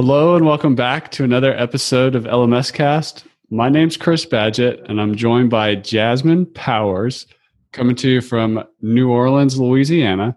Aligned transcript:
Hello 0.00 0.36
and 0.36 0.46
welcome 0.46 0.76
back 0.76 1.10
to 1.10 1.24
another 1.24 1.52
episode 1.58 2.14
of 2.14 2.22
LMScast. 2.22 3.24
My 3.50 3.68
name's 3.68 3.96
Chris 3.96 4.24
Badgett 4.24 4.88
and 4.88 5.00
I'm 5.00 5.16
joined 5.16 5.50
by 5.50 5.74
Jasmine 5.74 6.46
Powers 6.46 7.26
coming 7.72 7.96
to 7.96 8.08
you 8.08 8.20
from 8.20 8.62
New 8.80 9.10
Orleans, 9.10 9.58
Louisiana. 9.58 10.36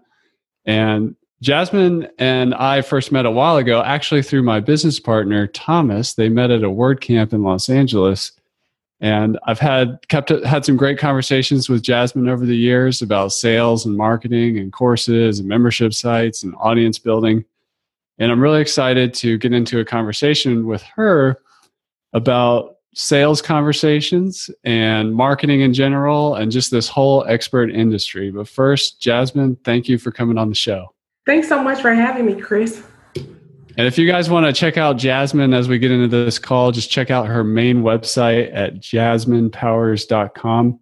And 0.64 1.14
Jasmine 1.42 2.08
and 2.18 2.56
I 2.56 2.82
first 2.82 3.12
met 3.12 3.24
a 3.24 3.30
while 3.30 3.56
ago, 3.56 3.84
actually 3.84 4.24
through 4.24 4.42
my 4.42 4.58
business 4.58 4.98
partner, 4.98 5.46
Thomas. 5.46 6.14
They 6.14 6.28
met 6.28 6.50
at 6.50 6.64
a 6.64 6.68
WordCamp 6.68 7.32
in 7.32 7.44
Los 7.44 7.68
Angeles. 7.68 8.32
And 9.00 9.38
I've 9.46 9.60
had 9.60 10.00
kept 10.08 10.30
had 10.44 10.64
some 10.64 10.76
great 10.76 10.98
conversations 10.98 11.68
with 11.68 11.82
Jasmine 11.82 12.28
over 12.28 12.44
the 12.44 12.56
years 12.56 13.00
about 13.00 13.32
sales 13.32 13.86
and 13.86 13.96
marketing 13.96 14.58
and 14.58 14.72
courses 14.72 15.38
and 15.38 15.48
membership 15.48 15.94
sites 15.94 16.42
and 16.42 16.52
audience 16.58 16.98
building. 16.98 17.44
And 18.22 18.30
I'm 18.30 18.40
really 18.40 18.60
excited 18.60 19.14
to 19.14 19.36
get 19.36 19.52
into 19.52 19.80
a 19.80 19.84
conversation 19.84 20.68
with 20.68 20.80
her 20.94 21.38
about 22.12 22.76
sales 22.94 23.42
conversations 23.42 24.48
and 24.62 25.12
marketing 25.12 25.62
in 25.62 25.74
general 25.74 26.36
and 26.36 26.52
just 26.52 26.70
this 26.70 26.86
whole 26.86 27.24
expert 27.24 27.72
industry. 27.72 28.30
But 28.30 28.46
first, 28.46 29.00
Jasmine, 29.00 29.56
thank 29.64 29.88
you 29.88 29.98
for 29.98 30.12
coming 30.12 30.38
on 30.38 30.50
the 30.50 30.54
show. 30.54 30.94
Thanks 31.26 31.48
so 31.48 31.64
much 31.64 31.82
for 31.82 31.92
having 31.92 32.26
me, 32.26 32.40
Chris. 32.40 32.84
And 33.16 33.88
if 33.88 33.98
you 33.98 34.06
guys 34.06 34.30
want 34.30 34.46
to 34.46 34.52
check 34.52 34.76
out 34.76 34.98
Jasmine 34.98 35.52
as 35.52 35.66
we 35.66 35.80
get 35.80 35.90
into 35.90 36.06
this 36.06 36.38
call, 36.38 36.70
just 36.70 36.92
check 36.92 37.10
out 37.10 37.26
her 37.26 37.42
main 37.42 37.82
website 37.82 38.54
at 38.54 38.76
jasminepowers.com. 38.76 40.78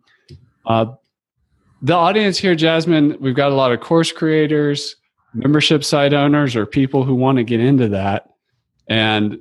Uh, 0.66 0.86
the 1.80 1.94
audience 1.94 2.36
here, 2.36 2.54
Jasmine, 2.54 3.16
we've 3.18 3.34
got 3.34 3.50
a 3.50 3.54
lot 3.54 3.72
of 3.72 3.80
course 3.80 4.12
creators, 4.12 4.96
membership 5.34 5.84
site 5.84 6.12
owners, 6.12 6.56
or 6.56 6.66
people 6.66 7.04
who 7.04 7.14
want 7.14 7.38
to 7.38 7.44
get 7.44 7.60
into 7.60 7.88
that. 7.88 8.30
And 8.88 9.40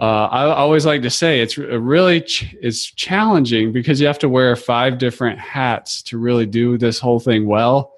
uh, 0.00 0.28
I 0.30 0.44
always 0.46 0.86
like 0.86 1.02
to 1.02 1.10
say 1.10 1.40
it's 1.40 1.58
really 1.58 2.22
ch- 2.22 2.54
it's 2.62 2.84
challenging 2.84 3.72
because 3.72 4.00
you 4.00 4.06
have 4.06 4.18
to 4.20 4.28
wear 4.28 4.56
five 4.56 4.96
different 4.96 5.38
hats 5.38 6.02
to 6.04 6.18
really 6.18 6.46
do 6.46 6.78
this 6.78 6.98
whole 6.98 7.20
thing 7.20 7.46
well, 7.46 7.92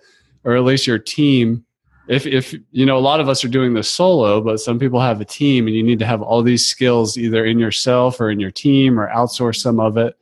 or 0.45 0.57
at 0.57 0.65
least 0.65 0.87
your 0.87 0.99
team. 0.99 1.65
If 2.09 2.27
if 2.27 2.55
you 2.73 2.84
know 2.84 2.99
a 2.99 3.01
lot 3.01 3.21
of 3.21 3.29
us 3.29 3.45
are 3.45 3.49
doing 3.49 3.75
this 3.75 3.89
solo, 3.89 4.41
but 4.41 4.59
some 4.59 4.81
people 4.81 5.01
have 5.01 5.21
a 5.21 5.25
team, 5.25 5.69
and 5.69 5.77
you 5.77 5.83
need 5.84 6.01
to 6.01 6.06
have 6.06 6.23
all 6.23 6.43
these 6.43 6.67
skills 6.67 7.17
either 7.17 7.45
in 7.45 7.61
yourself 7.61 8.21
or 8.21 8.31
in 8.31 8.41
your 8.41 8.51
team, 8.51 8.99
or 8.99 9.09
outsource 9.09 9.61
some 9.61 9.79
of 9.79 9.97
it. 9.97 10.17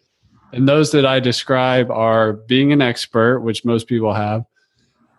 And 0.52 0.68
those 0.68 0.92
that 0.92 1.06
I 1.06 1.20
describe 1.20 1.90
are 1.90 2.34
being 2.34 2.72
an 2.72 2.82
expert, 2.82 3.40
which 3.40 3.64
most 3.64 3.86
people 3.86 4.12
have, 4.12 4.44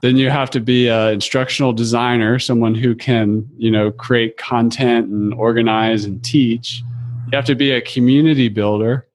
then 0.02 0.18
you 0.18 0.30
have 0.30 0.50
to 0.50 0.60
be 0.60 0.88
an 0.88 1.14
instructional 1.14 1.74
designer 1.74 2.40
someone 2.40 2.76
who 2.76 2.96
can 2.96 3.48
you 3.58 3.72
know 3.72 3.92
create 3.92 4.38
content 4.38 5.08
and 5.08 5.34
organize 5.36 6.06
and 6.06 6.24
teach. 6.24 6.84
You 7.32 7.36
have 7.36 7.46
to 7.46 7.56
be 7.56 7.72
a 7.72 7.82
community 7.82 8.50
builder. 8.50 9.08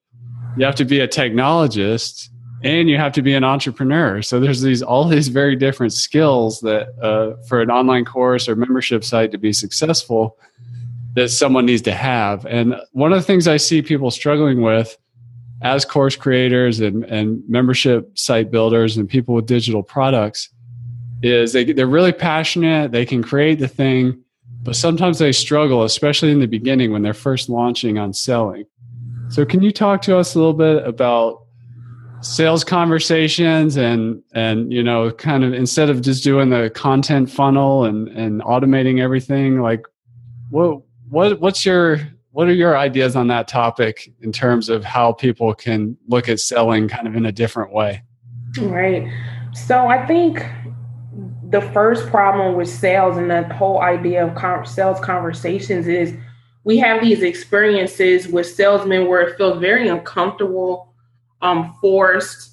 You 0.57 0.65
have 0.65 0.75
to 0.75 0.85
be 0.85 0.99
a 1.01 1.07
technologist 1.07 2.29
and 2.63 2.89
you 2.89 2.97
have 2.97 3.13
to 3.13 3.21
be 3.21 3.35
an 3.35 3.43
entrepreneur. 3.43 4.21
So 4.21 4.39
there's 4.39 4.61
these 4.61 4.81
all 4.81 5.07
these 5.07 5.27
very 5.27 5.55
different 5.55 5.93
skills 5.93 6.61
that 6.61 6.97
uh, 6.99 7.41
for 7.47 7.61
an 7.61 7.69
online 7.69 8.05
course 8.05 8.49
or 8.49 8.55
membership 8.55 9.03
site 9.03 9.31
to 9.31 9.37
be 9.37 9.53
successful 9.53 10.39
that 11.13 11.29
someone 11.29 11.65
needs 11.65 11.81
to 11.83 11.93
have. 11.93 12.45
And 12.45 12.75
one 12.91 13.11
of 13.11 13.19
the 13.19 13.25
things 13.25 13.47
i 13.47 13.57
see 13.57 13.81
people 13.81 14.09
struggling 14.09 14.61
with 14.61 14.97
as 15.61 15.83
course 15.85 16.15
creators 16.15 16.79
and, 16.79 17.03
and 17.05 17.43
membership 17.49 18.17
site 18.17 18.51
builders 18.51 18.95
and 18.95 19.09
people 19.09 19.35
with 19.35 19.47
digital 19.47 19.81
products 19.83 20.49
is 21.21 21.53
they 21.53 21.71
they're 21.71 21.87
really 21.87 22.11
passionate. 22.11 22.91
They 22.91 23.05
can 23.05 23.23
create 23.23 23.59
the 23.59 23.67
thing, 23.67 24.23
but 24.63 24.75
sometimes 24.75 25.19
they 25.19 25.31
struggle, 25.31 25.83
especially 25.83 26.31
in 26.31 26.39
the 26.39 26.47
beginning 26.47 26.91
when 26.91 27.01
they're 27.01 27.13
first 27.13 27.49
launching 27.49 27.97
on 27.97 28.13
selling. 28.13 28.65
So, 29.29 29.45
can 29.45 29.61
you 29.61 29.71
talk 29.71 30.01
to 30.03 30.17
us 30.17 30.35
a 30.35 30.39
little 30.39 30.53
bit 30.53 30.85
about 30.87 31.43
sales 32.21 32.63
conversations 32.63 33.77
and 33.77 34.21
and 34.33 34.71
you 34.73 34.81
know 34.81 35.11
kind 35.11 35.43
of 35.43 35.53
instead 35.53 35.89
of 35.89 36.01
just 36.01 36.23
doing 36.23 36.49
the 36.49 36.69
content 36.71 37.29
funnel 37.29 37.85
and 37.85 38.07
and 38.09 38.41
automating 38.41 38.99
everything 38.99 39.61
like 39.61 39.85
what 40.49 40.81
what 41.09 41.39
what's 41.39 41.65
your 41.65 41.99
what 42.31 42.47
are 42.47 42.53
your 42.53 42.77
ideas 42.77 43.15
on 43.15 43.27
that 43.27 43.47
topic 43.47 44.11
in 44.21 44.31
terms 44.31 44.67
of 44.67 44.83
how 44.83 45.11
people 45.11 45.53
can 45.53 45.95
look 46.07 46.27
at 46.27 46.39
selling 46.39 46.87
kind 46.87 47.07
of 47.07 47.15
in 47.15 47.25
a 47.25 47.31
different 47.31 47.71
way 47.71 48.01
right 48.61 49.07
so 49.53 49.87
i 49.87 50.03
think 50.07 50.43
the 51.49 51.61
first 51.61 52.07
problem 52.07 52.55
with 52.55 52.67
sales 52.67 53.17
and 53.17 53.31
the 53.31 53.43
whole 53.53 53.81
idea 53.81 54.25
of 54.25 54.35
con- 54.35 54.65
sales 54.65 54.99
conversations 54.99 55.87
is 55.87 56.13
we 56.65 56.77
have 56.77 57.01
these 57.01 57.23
experiences 57.23 58.27
with 58.27 58.45
salesmen 58.45 59.07
where 59.07 59.21
it 59.21 59.37
feels 59.37 59.57
very 59.59 59.87
uncomfortable, 59.87 60.93
um, 61.41 61.73
forced. 61.79 62.51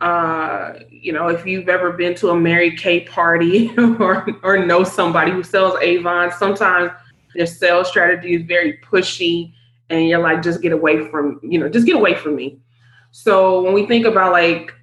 Uh, 0.00 0.72
you 0.90 1.12
know, 1.12 1.28
if 1.28 1.46
you've 1.46 1.68
ever 1.68 1.92
been 1.92 2.16
to 2.16 2.30
a 2.30 2.36
Mary 2.36 2.76
Kay 2.76 3.02
party 3.02 3.72
or 4.00 4.26
or 4.42 4.66
know 4.66 4.82
somebody 4.82 5.30
who 5.30 5.44
sells 5.44 5.78
Avon, 5.80 6.32
sometimes 6.32 6.90
their 7.36 7.46
sales 7.46 7.86
strategy 7.86 8.34
is 8.34 8.42
very 8.42 8.78
pushy, 8.78 9.52
and 9.88 10.08
you're 10.08 10.18
like, 10.18 10.42
just 10.42 10.60
get 10.60 10.72
away 10.72 11.08
from 11.08 11.38
you 11.44 11.60
know, 11.60 11.68
just 11.68 11.86
get 11.86 11.94
away 11.94 12.16
from 12.16 12.34
me. 12.34 12.58
So 13.12 13.62
when 13.62 13.72
we 13.72 13.86
think 13.86 14.04
about 14.04 14.32
like 14.32 14.74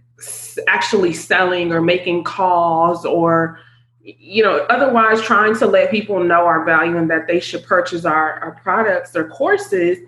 actually 0.67 1.13
selling 1.13 1.71
or 1.71 1.81
making 1.81 2.23
calls 2.23 3.05
or 3.05 3.59
you 4.01 4.43
know 4.43 4.65
otherwise 4.69 5.21
trying 5.21 5.55
to 5.55 5.67
let 5.67 5.91
people 5.91 6.23
know 6.23 6.45
our 6.45 6.65
value 6.65 6.97
and 6.97 7.09
that 7.09 7.27
they 7.27 7.39
should 7.39 7.63
purchase 7.63 8.05
our, 8.05 8.33
our 8.39 8.51
products 8.63 9.15
or 9.15 9.27
courses 9.29 9.99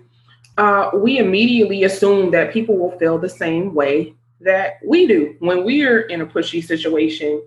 uh, 0.58 0.90
we 0.94 1.18
immediately 1.18 1.84
assume 1.84 2.30
that 2.30 2.52
people 2.52 2.76
will 2.76 2.96
feel 2.98 3.18
the 3.18 3.28
same 3.28 3.74
way 3.74 4.14
that 4.40 4.74
we 4.86 5.06
do 5.06 5.34
when 5.38 5.64
we're 5.64 6.00
in 6.00 6.20
a 6.20 6.26
pushy 6.26 6.62
situation. 6.62 7.42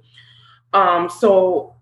Um, 0.74 1.09
so 1.09 1.74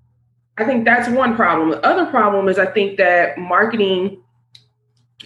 i 0.58 0.66
think 0.66 0.86
that's 0.86 1.10
one 1.10 1.36
problem. 1.36 1.72
The 1.72 1.84
other 1.86 2.06
problem 2.08 2.48
is 2.50 2.60
i 2.60 2.66
think 2.66 2.98
that 2.98 3.38
marketing 3.38 4.24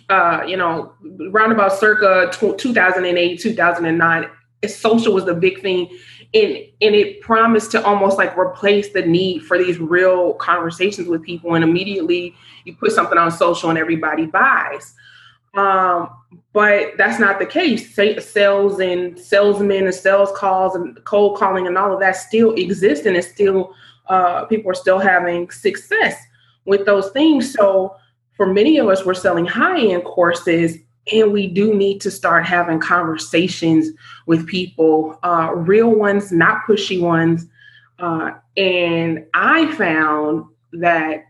uh, 0.09 0.44
you 0.47 0.57
know, 0.57 0.94
around 1.31 1.51
about 1.51 1.73
circa 1.73 2.31
2008, 2.31 3.40
2009, 3.40 4.29
social 4.75 5.13
was 5.13 5.25
the 5.25 5.33
big 5.33 5.61
thing 5.61 5.89
and 6.33 6.57
and 6.81 6.95
it 6.95 7.22
promised 7.22 7.72
to 7.72 7.83
almost 7.83 8.17
like 8.17 8.38
replace 8.38 8.89
the 8.89 9.01
need 9.01 9.39
for 9.44 9.57
these 9.57 9.79
real 9.79 10.33
conversations 10.33 11.07
with 11.07 11.23
people 11.23 11.55
and 11.55 11.63
immediately 11.63 12.35
you 12.66 12.75
put 12.75 12.91
something 12.91 13.17
on 13.17 13.31
social 13.31 13.69
and 13.69 13.79
everybody 13.79 14.25
buys. 14.25 14.94
Um, 15.53 16.09
but 16.53 16.91
that's 16.97 17.19
not 17.19 17.39
the 17.39 17.45
case. 17.45 17.95
Sales 17.95 18.79
and 18.79 19.17
salesmen 19.17 19.85
and 19.85 19.95
sales 19.95 20.31
calls 20.35 20.75
and 20.75 21.03
cold 21.05 21.38
calling 21.38 21.66
and 21.66 21.78
all 21.78 21.94
of 21.94 21.99
that 22.01 22.16
still 22.16 22.53
exist 22.53 23.05
and 23.05 23.16
it's 23.16 23.28
still 23.28 23.73
uh, 24.07 24.45
people 24.45 24.72
are 24.72 24.75
still 24.75 24.99
having 24.99 25.49
success 25.49 26.16
with 26.66 26.85
those 26.85 27.09
things. 27.11 27.53
So 27.53 27.95
for 28.35 28.51
many 28.51 28.78
of 28.78 28.88
us 28.88 29.05
we're 29.05 29.13
selling 29.13 29.45
high-end 29.45 30.03
courses 30.03 30.78
and 31.12 31.31
we 31.31 31.47
do 31.47 31.73
need 31.73 32.01
to 32.01 32.12
start 32.12 32.45
having 32.45 32.79
conversations 32.79 33.90
with 34.25 34.47
people, 34.47 35.19
uh, 35.23 35.51
real 35.56 35.90
ones, 35.90 36.31
not 36.31 36.66
pushy 36.68 37.00
ones. 37.00 37.45
Uh, 38.00 38.31
and 38.56 39.25
I 39.34 39.73
found 39.75 40.46
that 40.73 41.25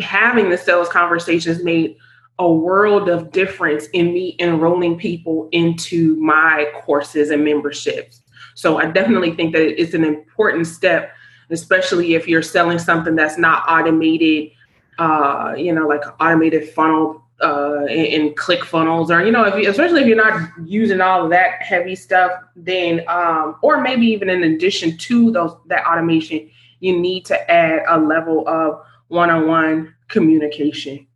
having 0.00 0.50
the 0.50 0.58
sales 0.58 0.88
conversations 0.88 1.62
made 1.62 1.96
a 2.38 2.50
world 2.50 3.08
of 3.08 3.30
difference 3.30 3.86
in 3.92 4.12
me 4.12 4.36
enrolling 4.40 4.98
people 4.98 5.48
into 5.52 6.16
my 6.16 6.66
courses 6.74 7.30
and 7.30 7.44
memberships. 7.44 8.22
So 8.54 8.78
I 8.78 8.86
definitely 8.86 9.34
think 9.34 9.52
that 9.52 9.80
it's 9.80 9.94
an 9.94 10.04
important 10.04 10.66
step, 10.66 11.12
especially 11.50 12.14
if 12.14 12.26
you're 12.26 12.42
selling 12.42 12.78
something 12.78 13.14
that's 13.14 13.38
not 13.38 13.64
automated, 13.68 14.50
uh, 14.98 15.54
you 15.56 15.72
know, 15.72 15.86
like 15.86 16.02
automated 16.20 16.70
funnel 16.70 17.23
uh, 17.42 17.84
in, 17.86 18.06
in 18.06 18.34
ClickFunnels 18.34 19.10
or 19.10 19.24
you 19.24 19.32
know 19.32 19.44
if 19.44 19.54
you, 19.56 19.68
especially 19.68 20.00
if 20.02 20.06
you're 20.06 20.16
not 20.16 20.50
using 20.64 21.00
all 21.00 21.24
of 21.24 21.30
that 21.30 21.60
heavy 21.62 21.96
stuff 21.96 22.30
then 22.54 23.02
um, 23.08 23.56
or 23.62 23.80
maybe 23.80 24.06
even 24.06 24.30
in 24.30 24.44
addition 24.44 24.96
to 24.96 25.32
those 25.32 25.56
that 25.66 25.84
automation 25.86 26.48
you 26.80 26.98
need 26.98 27.24
to 27.24 27.50
add 27.50 27.82
a 27.88 27.98
level 27.98 28.46
of 28.46 28.80
one-on-one 29.08 29.94
communication. 30.08 31.06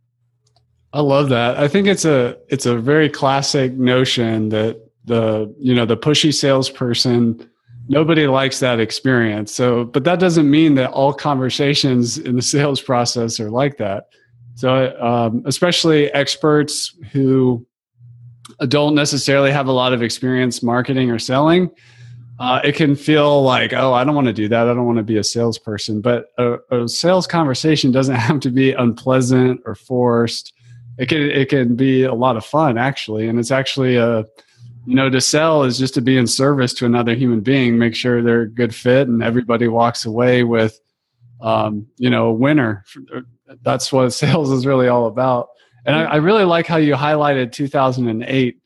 I 0.91 1.01
love 1.01 1.29
that. 1.29 1.57
I 1.57 1.67
think 1.67 1.87
it's 1.87 2.05
a 2.05 2.37
it's 2.47 2.65
a 2.65 2.75
very 2.75 3.09
classic 3.09 3.73
notion 3.73 4.49
that 4.49 4.89
the 5.05 5.53
you 5.59 5.75
know 5.75 5.85
the 5.85 5.97
pushy 5.97 6.33
salesperson 6.33 7.47
nobody 7.87 8.25
likes 8.25 8.59
that 8.59 8.79
experience. 8.79 9.53
So 9.53 9.85
but 9.85 10.03
that 10.05 10.19
doesn't 10.19 10.49
mean 10.49 10.75
that 10.75 10.89
all 10.89 11.13
conversations 11.13 12.17
in 12.17 12.35
the 12.35 12.41
sales 12.41 12.81
process 12.81 13.39
are 13.39 13.51
like 13.51 13.77
that 13.77 14.09
so, 14.59 14.93
um, 14.99 15.43
especially 15.45 16.11
experts 16.11 16.93
who 17.13 17.65
don't 18.67 18.93
necessarily 18.93 19.51
have 19.51 19.67
a 19.67 19.71
lot 19.71 19.93
of 19.93 20.03
experience 20.03 20.61
marketing 20.61 21.09
or 21.11 21.17
selling, 21.17 21.71
uh, 22.39 22.59
it 22.65 22.75
can 22.75 22.93
feel 22.93 23.41
like, 23.41 23.71
oh, 23.71 23.93
I 23.93 24.03
don't 24.03 24.15
want 24.15 24.27
to 24.27 24.33
do 24.33 24.49
that. 24.49 24.67
I 24.67 24.73
don't 24.73 24.85
want 24.85 24.97
to 24.97 25.03
be 25.03 25.15
a 25.15 25.23
salesperson. 25.23 26.01
But 26.01 26.25
a, 26.37 26.57
a, 26.71 26.89
sales 26.89 27.25
conversation 27.25 27.93
doesn't 27.93 28.15
have 28.27 28.41
to 28.41 28.51
be 28.51 28.73
unpleasant 28.73 29.61
or 29.65 29.75
forced. 29.75 30.51
it 30.97 31.07
can 31.07 31.21
it 31.21 31.47
can 31.47 31.77
be 31.77 32.03
a 32.03 32.13
lot 32.13 32.35
of 32.35 32.43
fun 32.43 32.77
actually, 32.77 33.29
and 33.29 33.39
it's 33.39 33.51
actually 33.51 33.95
a 33.95 34.25
you 34.85 34.93
know 34.93 35.09
to 35.09 35.21
sell 35.21 35.63
is 35.63 35.77
just 35.77 35.93
to 35.93 36.01
be 36.01 36.17
in 36.17 36.27
service 36.27 36.73
to 36.73 36.85
another 36.85 37.15
human 37.15 37.39
being, 37.39 37.77
make 37.77 37.95
sure 37.95 38.21
they're 38.21 38.41
a 38.41 38.49
good 38.49 38.75
fit, 38.75 39.07
and 39.07 39.23
everybody 39.23 39.69
walks 39.69 40.03
away 40.03 40.43
with 40.43 40.77
um, 41.39 41.87
you 41.95 42.09
know 42.09 42.25
a 42.25 42.33
winner. 42.33 42.83
That's 43.61 43.91
what 43.91 44.09
sales 44.13 44.51
is 44.51 44.65
really 44.65 44.87
all 44.87 45.07
about. 45.07 45.49
And 45.85 45.95
I, 45.95 46.03
I 46.03 46.15
really 46.17 46.43
like 46.43 46.67
how 46.67 46.77
you 46.77 46.95
highlighted 46.95 47.51
2008 47.51 48.59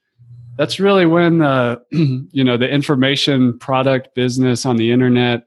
that's 0.56 0.80
really 0.80 1.06
when 1.06 1.40
the 1.40 1.82
you 2.32 2.44
know 2.44 2.58
the 2.58 2.70
information 2.70 3.58
product 3.60 4.14
business 4.16 4.66
on 4.66 4.78
the 4.78 4.92
internet 4.92 5.46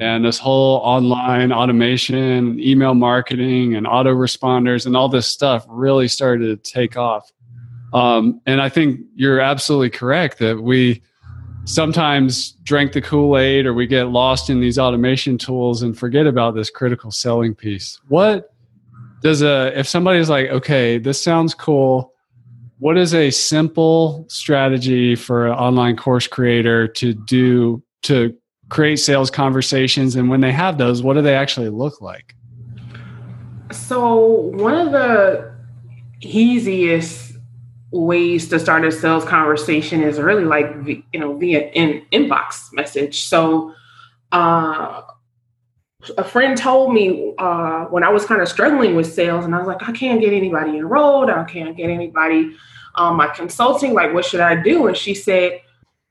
and 0.00 0.24
this 0.24 0.38
whole 0.38 0.78
online 0.78 1.52
automation 1.52 2.58
email 2.58 2.94
marketing 2.94 3.74
and 3.74 3.86
autoresponders 3.86 4.86
and 4.86 4.96
all 4.96 5.08
this 5.08 5.26
stuff 5.26 5.64
really 5.68 6.08
started 6.08 6.64
to 6.64 6.72
take 6.72 6.96
off. 6.96 7.30
Um, 7.92 8.40
and 8.44 8.60
i 8.60 8.68
think 8.68 9.00
you're 9.14 9.40
absolutely 9.40 9.90
correct 9.90 10.38
that 10.38 10.60
we 10.60 11.00
sometimes 11.64 12.52
drink 12.64 12.92
the 12.92 13.00
kool-aid 13.00 13.66
or 13.66 13.72
we 13.72 13.86
get 13.86 14.08
lost 14.08 14.50
in 14.50 14.60
these 14.60 14.78
automation 14.78 15.38
tools 15.38 15.82
and 15.82 15.96
forget 15.96 16.26
about 16.26 16.54
this 16.54 16.70
critical 16.70 17.10
selling 17.10 17.54
piece. 17.54 18.00
What 18.08 18.53
does 19.24 19.40
a 19.40 19.76
if 19.76 19.88
somebody's 19.88 20.28
like 20.28 20.48
okay 20.50 20.98
this 20.98 21.20
sounds 21.20 21.54
cool. 21.54 22.12
What 22.78 22.98
is 22.98 23.14
a 23.14 23.30
simple 23.30 24.26
strategy 24.28 25.14
for 25.14 25.46
an 25.46 25.54
online 25.54 25.96
course 25.96 26.26
creator 26.26 26.86
to 26.88 27.14
do 27.14 27.82
to 28.02 28.36
create 28.68 28.96
sales 28.96 29.30
conversations? 29.30 30.14
And 30.14 30.28
when 30.28 30.42
they 30.42 30.52
have 30.52 30.76
those 30.76 31.02
what 31.02 31.14
do 31.14 31.22
they 31.22 31.34
actually 31.34 31.70
look 31.70 32.02
like? 32.02 32.36
So 33.72 34.18
one 34.52 34.74
of 34.74 34.92
the 34.92 35.52
easiest 36.20 37.32
ways 37.92 38.48
to 38.48 38.58
start 38.58 38.84
a 38.84 38.92
sales 38.92 39.24
conversation 39.24 40.02
is 40.02 40.18
really 40.18 40.44
like 40.44 40.66
you 41.12 41.18
know 41.18 41.34
via 41.38 41.70
an 41.70 42.04
inbox 42.12 42.70
message. 42.74 43.22
So 43.22 43.72
uh, 44.32 45.00
a 46.16 46.24
friend 46.24 46.56
told 46.56 46.92
me 46.92 47.34
uh, 47.38 47.84
when 47.86 48.02
I 48.02 48.08
was 48.08 48.24
kind 48.24 48.42
of 48.42 48.48
struggling 48.48 48.94
with 48.94 49.12
sales, 49.12 49.44
and 49.44 49.54
I 49.54 49.58
was 49.58 49.66
like, 49.66 49.82
I 49.88 49.92
can't 49.92 50.20
get 50.20 50.32
anybody 50.32 50.76
enrolled. 50.76 51.30
I 51.30 51.44
can't 51.44 51.76
get 51.76 51.90
anybody 51.90 52.54
um, 52.94 53.16
my 53.16 53.28
consulting. 53.28 53.92
Like, 53.92 54.12
what 54.12 54.24
should 54.24 54.40
I 54.40 54.60
do? 54.60 54.86
And 54.86 54.96
she 54.96 55.14
said, 55.14 55.60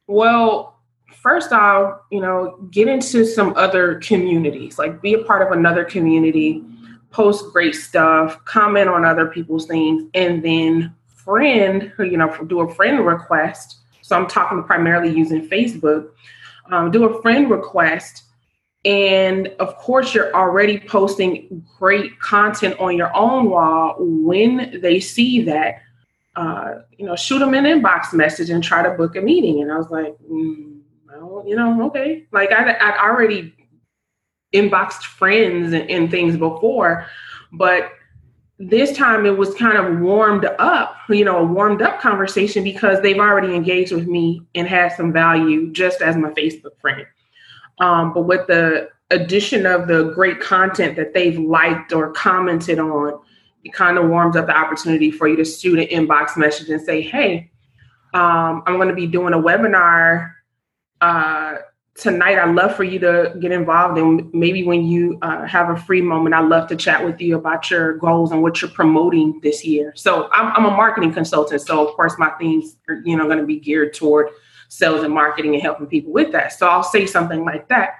Well, 0.07 0.79
first 1.21 1.51
off, 1.51 2.01
you 2.11 2.21
know, 2.21 2.57
get 2.71 2.87
into 2.87 3.25
some 3.25 3.53
other 3.55 3.95
communities, 3.95 4.77
like 4.77 5.01
be 5.01 5.13
a 5.13 5.23
part 5.23 5.41
of 5.41 5.57
another 5.57 5.85
community, 5.85 6.63
post 7.11 7.51
great 7.53 7.75
stuff, 7.75 8.43
comment 8.45 8.89
on 8.89 9.05
other 9.05 9.27
people's 9.27 9.65
things, 9.65 10.03
and 10.13 10.43
then 10.43 10.93
friend, 11.07 11.93
you 11.99 12.17
know, 12.17 12.35
do 12.47 12.59
a 12.61 12.75
friend 12.75 13.05
request. 13.05 13.77
So 14.01 14.17
I'm 14.17 14.27
talking 14.27 14.63
primarily 14.63 15.15
using 15.15 15.47
Facebook. 15.47 16.09
Um, 16.71 16.91
do 16.91 17.05
a 17.05 17.21
friend 17.21 17.49
request 17.49 18.23
and 18.85 19.47
of 19.59 19.77
course, 19.77 20.13
you're 20.13 20.33
already 20.35 20.79
posting 20.79 21.65
great 21.77 22.19
content 22.19 22.77
on 22.79 22.97
your 22.97 23.15
own 23.15 23.49
wall. 23.49 23.95
When 23.97 24.79
they 24.81 24.99
see 24.99 25.41
that, 25.43 25.81
uh, 26.35 26.79
you 26.97 27.05
know, 27.05 27.15
shoot 27.15 27.39
them 27.39 27.53
an 27.53 27.63
inbox 27.63 28.13
message 28.13 28.49
and 28.49 28.63
try 28.63 28.83
to 28.83 28.91
book 28.91 29.15
a 29.15 29.21
meeting. 29.21 29.61
And 29.61 29.71
I 29.71 29.77
was 29.77 29.89
like, 29.89 30.15
mm, 30.29 30.81
well, 31.07 31.43
you 31.47 31.55
know, 31.55 31.85
okay. 31.87 32.25
Like 32.31 32.51
I, 32.51 32.73
I'd 32.73 32.97
already 32.97 33.55
inboxed 34.53 35.03
friends 35.03 35.71
and, 35.73 35.89
and 35.89 36.11
things 36.11 36.35
before, 36.35 37.07
but 37.53 37.91
this 38.59 38.95
time 38.95 39.25
it 39.25 39.37
was 39.37 39.53
kind 39.55 39.77
of 39.77 39.99
warmed 39.99 40.45
up, 40.59 40.97
you 41.09 41.25
know, 41.25 41.39
a 41.39 41.43
warmed 41.43 41.81
up 41.81 41.99
conversation 41.99 42.63
because 42.63 43.01
they've 43.01 43.17
already 43.17 43.55
engaged 43.55 43.91
with 43.91 44.07
me 44.07 44.45
and 44.55 44.67
had 44.67 44.91
some 44.93 45.11
value 45.11 45.71
just 45.71 46.01
as 46.01 46.15
my 46.15 46.29
Facebook 46.29 46.79
friend. 46.79 47.05
Um, 47.79 48.13
but 48.13 48.23
with 48.23 48.47
the 48.47 48.89
addition 49.09 49.65
of 49.65 49.87
the 49.87 50.11
great 50.11 50.39
content 50.39 50.95
that 50.95 51.13
they've 51.13 51.37
liked 51.37 51.93
or 51.93 52.11
commented 52.11 52.79
on, 52.79 53.19
it 53.63 53.73
kind 53.73 53.97
of 53.97 54.09
warms 54.09 54.35
up 54.35 54.47
the 54.47 54.55
opportunity 54.55 55.11
for 55.11 55.27
you 55.27 55.35
to 55.37 55.45
shoot 55.45 55.79
an 55.79 55.87
inbox 55.87 56.35
message 56.35 56.69
and 56.69 56.81
say, 56.81 57.01
hey, 57.01 57.49
um, 58.13 58.63
I'm 58.65 58.75
going 58.75 58.89
to 58.89 58.95
be 58.95 59.07
doing 59.07 59.33
a 59.33 59.37
webinar 59.37 60.33
uh, 61.01 61.55
tonight. 61.95 62.37
I'd 62.37 62.53
love 62.53 62.75
for 62.75 62.83
you 62.83 62.99
to 62.99 63.35
get 63.39 63.51
involved. 63.51 63.97
And 63.97 64.31
maybe 64.33 64.63
when 64.63 64.85
you 64.85 65.17
uh, 65.21 65.45
have 65.45 65.69
a 65.69 65.77
free 65.77 66.01
moment, 66.01 66.35
I'd 66.35 66.47
love 66.47 66.67
to 66.69 66.75
chat 66.75 67.03
with 67.03 67.21
you 67.21 67.37
about 67.37 67.71
your 67.71 67.97
goals 67.97 68.31
and 68.31 68.41
what 68.41 68.61
you're 68.61 68.71
promoting 68.71 69.39
this 69.41 69.63
year. 69.63 69.93
So 69.95 70.29
I'm, 70.31 70.53
I'm 70.55 70.65
a 70.65 70.75
marketing 70.75 71.13
consultant. 71.13 71.61
So, 71.61 71.87
of 71.87 71.95
course, 71.95 72.15
my 72.17 72.29
themes 72.31 72.77
are, 72.89 73.01
you 73.05 73.15
know, 73.15 73.25
going 73.25 73.39
to 73.39 73.45
be 73.45 73.59
geared 73.59 73.93
toward 73.93 74.29
sales 74.73 75.03
and 75.03 75.13
marketing 75.13 75.53
and 75.53 75.61
helping 75.61 75.85
people 75.85 76.11
with 76.11 76.31
that. 76.31 76.51
So 76.51 76.67
I'll 76.67 76.83
say 76.83 77.05
something 77.05 77.45
like 77.45 77.67
that. 77.69 77.91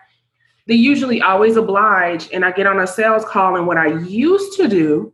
They 0.65 0.73
usually 0.73 1.21
always 1.21 1.55
oblige, 1.55 2.29
and 2.31 2.43
I 2.43 2.51
get 2.51 2.65
on 2.65 2.79
a 2.79 2.87
sales 2.87 3.23
call. 3.25 3.57
And 3.57 3.67
what 3.67 3.77
I 3.77 3.87
used 3.99 4.57
to 4.57 4.67
do 4.67 5.13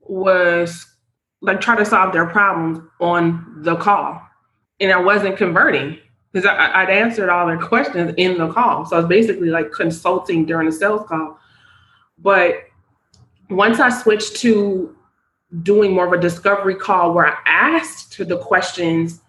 was 0.00 0.86
like 1.40 1.60
try 1.60 1.74
to 1.76 1.84
solve 1.84 2.12
their 2.12 2.26
problems 2.26 2.80
on 3.00 3.62
the 3.62 3.74
call, 3.76 4.22
and 4.78 4.92
I 4.92 5.00
wasn't 5.00 5.36
converting 5.36 5.98
because 6.30 6.46
I'd 6.46 6.88
answered 6.88 7.28
all 7.28 7.46
their 7.46 7.58
questions 7.58 8.14
in 8.16 8.38
the 8.38 8.52
call. 8.52 8.84
So 8.86 8.96
I 8.96 9.00
was 9.00 9.08
basically 9.08 9.48
like 9.48 9.72
consulting 9.72 10.46
during 10.46 10.66
the 10.66 10.72
sales 10.72 11.06
call. 11.08 11.38
But 12.16 12.58
once 13.50 13.80
I 13.80 13.88
switched 13.90 14.36
to 14.36 14.94
doing 15.62 15.92
more 15.92 16.06
of 16.06 16.12
a 16.12 16.20
discovery 16.20 16.76
call 16.76 17.12
where 17.12 17.26
I 17.26 17.36
asked 17.44 18.16
the 18.16 18.38
questions 18.38 19.21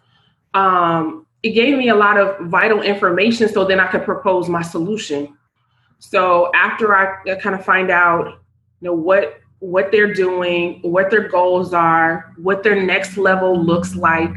um, 0.53 1.25
it 1.41 1.51
gave 1.51 1.77
me 1.77 1.89
a 1.89 1.95
lot 1.95 2.17
of 2.17 2.47
vital 2.47 2.81
information 2.81 3.50
so 3.50 3.65
then 3.65 3.79
I 3.79 3.88
could 3.88 4.03
propose 4.03 4.47
my 4.47 4.61
solution. 4.61 5.38
So 6.00 6.51
after 6.53 6.95
I, 6.95 7.35
kind 7.35 7.55
of 7.55 7.65
find 7.65 7.89
out, 7.89 8.39
you 8.81 8.89
know, 8.89 8.94
what 8.94 9.39
what 9.59 9.94
they're 9.94 10.13
doing, 10.13 10.79
what 10.81 11.09
their 11.09 11.29
goals 11.29 11.73
are, 11.73 12.33
what 12.35 12.63
their 12.63 12.83
next 12.83 13.15
level 13.15 13.57
looks 13.57 13.95
like, 13.95 14.35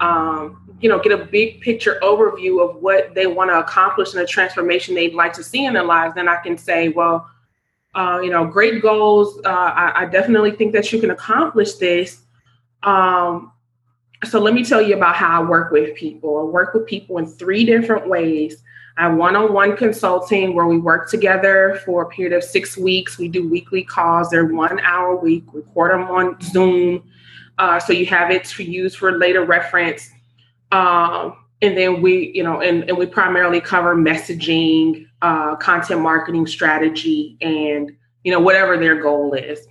um, 0.00 0.74
you 0.80 0.88
know, 0.88 0.98
get 0.98 1.12
a 1.12 1.26
big 1.26 1.60
picture 1.60 1.98
overview 2.02 2.66
of 2.66 2.76
what 2.82 3.14
they 3.14 3.26
want 3.26 3.50
to 3.50 3.58
accomplish 3.58 4.14
in 4.14 4.20
the 4.20 4.26
transformation 4.26 4.94
they'd 4.94 5.12
like 5.12 5.34
to 5.34 5.42
see 5.42 5.66
in 5.66 5.74
their 5.74 5.84
lives, 5.84 6.14
then 6.14 6.26
I 6.26 6.36
can 6.36 6.56
say, 6.56 6.88
well, 6.88 7.28
uh, 7.94 8.20
you 8.22 8.30
know, 8.30 8.46
great 8.46 8.80
goals. 8.80 9.38
Uh, 9.44 9.48
I, 9.48 10.02
I, 10.02 10.06
definitely 10.06 10.52
think 10.52 10.72
that 10.72 10.92
you 10.92 11.00
can 11.00 11.10
accomplish 11.10 11.74
this. 11.74 12.22
Um, 12.82 13.52
so 14.24 14.40
let 14.40 14.54
me 14.54 14.64
tell 14.64 14.80
you 14.80 14.96
about 14.96 15.16
how 15.16 15.42
I 15.42 15.48
work 15.48 15.70
with 15.70 15.94
people. 15.94 16.38
I 16.38 16.42
work 16.44 16.74
with 16.74 16.86
people 16.86 17.18
in 17.18 17.26
three 17.26 17.64
different 17.64 18.08
ways. 18.08 18.62
I 18.98 19.02
have 19.02 19.18
one-on-one 19.18 19.76
consulting 19.76 20.54
where 20.54 20.66
we 20.66 20.78
work 20.78 21.10
together 21.10 21.80
for 21.84 22.02
a 22.02 22.08
period 22.08 22.34
of 22.34 22.42
six 22.42 22.78
weeks. 22.78 23.18
We 23.18 23.28
do 23.28 23.46
weekly 23.46 23.84
calls. 23.84 24.30
They're 24.30 24.46
one 24.46 24.80
hour 24.80 25.12
a 25.12 25.16
week. 25.16 25.44
Record 25.52 25.92
them 25.92 26.08
on 26.08 26.40
Zoom, 26.40 27.02
uh, 27.58 27.78
so 27.78 27.92
you 27.92 28.06
have 28.06 28.30
it 28.30 28.44
to 28.44 28.62
use 28.64 28.94
for 28.94 29.18
later 29.18 29.44
reference. 29.44 30.10
Um, 30.72 31.36
and 31.60 31.76
then 31.76 32.00
we, 32.00 32.32
you 32.34 32.42
know, 32.42 32.62
and, 32.62 32.84
and 32.88 32.96
we 32.96 33.06
primarily 33.06 33.60
cover 33.60 33.94
messaging, 33.94 35.06
uh, 35.20 35.56
content 35.56 36.00
marketing 36.00 36.46
strategy, 36.46 37.36
and 37.42 37.92
you 38.24 38.32
know 38.32 38.40
whatever 38.40 38.78
their 38.78 39.00
goal 39.00 39.34
is. 39.34 39.66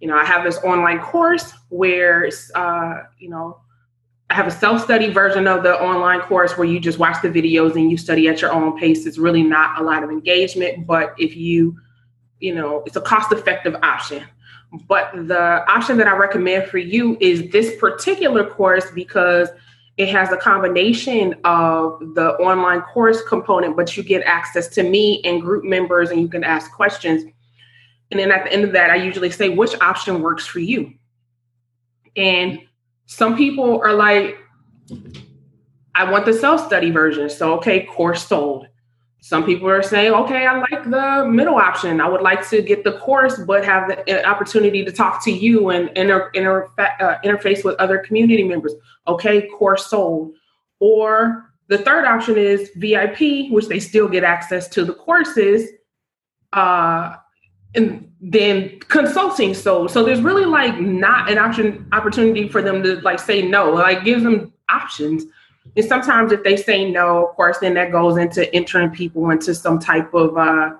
You 0.00 0.08
know, 0.08 0.16
I 0.16 0.24
have 0.24 0.44
this 0.44 0.58
online 0.58 1.00
course 1.00 1.52
where, 1.70 2.28
uh, 2.54 2.94
you 3.18 3.30
know, 3.30 3.58
I 4.30 4.34
have 4.34 4.46
a 4.46 4.50
self-study 4.50 5.10
version 5.10 5.46
of 5.46 5.62
the 5.62 5.78
online 5.80 6.20
course 6.22 6.56
where 6.56 6.66
you 6.66 6.80
just 6.80 6.98
watch 6.98 7.20
the 7.22 7.28
videos 7.28 7.74
and 7.76 7.90
you 7.90 7.96
study 7.96 8.28
at 8.28 8.40
your 8.40 8.52
own 8.52 8.78
pace. 8.78 9.06
It's 9.06 9.18
really 9.18 9.42
not 9.42 9.80
a 9.80 9.84
lot 9.84 10.02
of 10.02 10.10
engagement, 10.10 10.86
but 10.86 11.14
if 11.18 11.36
you, 11.36 11.78
you 12.40 12.54
know, 12.54 12.82
it's 12.86 12.96
a 12.96 13.00
cost-effective 13.00 13.76
option. 13.82 14.24
But 14.88 15.12
the 15.28 15.64
option 15.70 15.98
that 15.98 16.08
I 16.08 16.16
recommend 16.16 16.68
for 16.68 16.78
you 16.78 17.16
is 17.20 17.50
this 17.52 17.76
particular 17.78 18.44
course 18.48 18.90
because 18.90 19.50
it 19.98 20.08
has 20.08 20.32
a 20.32 20.36
combination 20.36 21.34
of 21.44 22.00
the 22.14 22.34
online 22.40 22.80
course 22.80 23.22
component, 23.28 23.76
but 23.76 23.96
you 23.96 24.02
get 24.02 24.22
access 24.24 24.66
to 24.68 24.82
me 24.82 25.22
and 25.24 25.40
group 25.40 25.64
members 25.64 26.10
and 26.10 26.20
you 26.20 26.28
can 26.28 26.42
ask 26.42 26.72
questions. 26.72 27.24
And 28.10 28.18
then 28.18 28.32
at 28.32 28.44
the 28.44 28.52
end 28.52 28.64
of 28.64 28.72
that, 28.72 28.90
I 28.90 28.96
usually 28.96 29.30
say 29.30 29.50
which 29.50 29.80
option 29.80 30.22
works 30.22 30.46
for 30.46 30.58
you. 30.58 30.92
And 32.16 32.60
some 33.06 33.36
people 33.36 33.80
are 33.82 33.92
like, 33.92 34.38
I 35.94 36.10
want 36.10 36.26
the 36.26 36.32
self 36.32 36.66
study 36.66 36.90
version. 36.90 37.30
So, 37.30 37.54
okay, 37.58 37.86
course 37.86 38.26
sold. 38.26 38.66
Some 39.20 39.46
people 39.46 39.70
are 39.70 39.82
saying, 39.82 40.12
okay, 40.12 40.46
I 40.46 40.58
like 40.58 40.84
the 40.84 41.26
middle 41.26 41.54
option. 41.54 41.98
I 42.00 42.08
would 42.08 42.20
like 42.20 42.46
to 42.50 42.60
get 42.60 42.84
the 42.84 42.98
course, 42.98 43.40
but 43.46 43.64
have 43.64 43.88
the 43.88 44.28
opportunity 44.28 44.84
to 44.84 44.92
talk 44.92 45.24
to 45.24 45.32
you 45.32 45.70
and 45.70 45.88
inter, 45.96 46.30
inter, 46.34 46.68
uh, 46.76 47.16
interface 47.24 47.64
with 47.64 47.74
other 47.76 47.98
community 47.98 48.44
members. 48.44 48.74
Okay, 49.08 49.48
course 49.48 49.86
sold. 49.86 50.34
Or 50.78 51.50
the 51.68 51.78
third 51.78 52.04
option 52.04 52.36
is 52.36 52.70
VIP, 52.76 53.50
which 53.50 53.68
they 53.68 53.80
still 53.80 54.08
get 54.08 54.24
access 54.24 54.68
to 54.68 54.84
the 54.84 54.92
courses. 54.92 55.70
Uh, 56.52 57.16
and 57.74 58.12
then 58.26 58.78
consulting 58.80 59.52
sold. 59.52 59.90
So 59.90 60.02
there's 60.02 60.22
really 60.22 60.46
like 60.46 60.80
not 60.80 61.30
an 61.30 61.36
option 61.36 61.86
opportunity 61.92 62.48
for 62.48 62.62
them 62.62 62.82
to 62.82 62.96
like 63.00 63.18
say 63.18 63.42
no. 63.42 63.70
Like 63.70 64.02
gives 64.02 64.22
them 64.22 64.50
options. 64.70 65.24
And 65.76 65.84
sometimes 65.84 66.32
if 66.32 66.42
they 66.42 66.56
say 66.56 66.90
no, 66.90 67.26
of 67.26 67.36
course, 67.36 67.58
then 67.58 67.74
that 67.74 67.92
goes 67.92 68.16
into 68.16 68.52
entering 68.54 68.90
people 68.90 69.28
into 69.28 69.54
some 69.54 69.78
type 69.78 70.14
of 70.14 70.38
uh, 70.38 70.70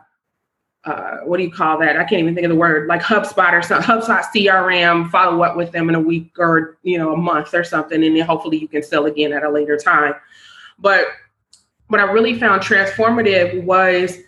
uh, 0.85 1.19
what 1.25 1.37
do 1.37 1.43
you 1.43 1.51
call 1.51 1.79
that? 1.79 1.97
I 1.97 2.05
can't 2.05 2.21
even 2.21 2.35
think 2.35 2.47
of 2.47 2.51
the 2.51 2.57
word, 2.57 2.89
like 2.89 3.03
HubSpot 3.03 3.53
or 3.53 3.63
something, 3.63 3.87
HubSpot 3.87 4.23
CRM, 4.35 5.11
follow 5.11 5.43
up 5.43 5.57
with 5.57 5.73
them 5.73 5.89
in 5.89 5.95
a 5.95 6.01
week 6.01 6.33
or, 6.39 6.79
you 6.83 6.99
know, 6.99 7.13
a 7.13 7.17
month 7.17 7.55
or 7.55 7.65
something. 7.65 8.03
And 8.03 8.17
then 8.17 8.27
hopefully 8.27 8.59
you 8.59 8.69
can 8.69 8.83
sell 8.83 9.07
again 9.07 9.33
at 9.33 9.45
a 9.45 9.51
later 9.51 9.77
time. 9.77 10.15
But 10.79 11.07
what 11.89 12.01
I 12.01 12.05
really 12.05 12.39
found 12.39 12.63
transformative 12.63 13.65
was 13.65 14.19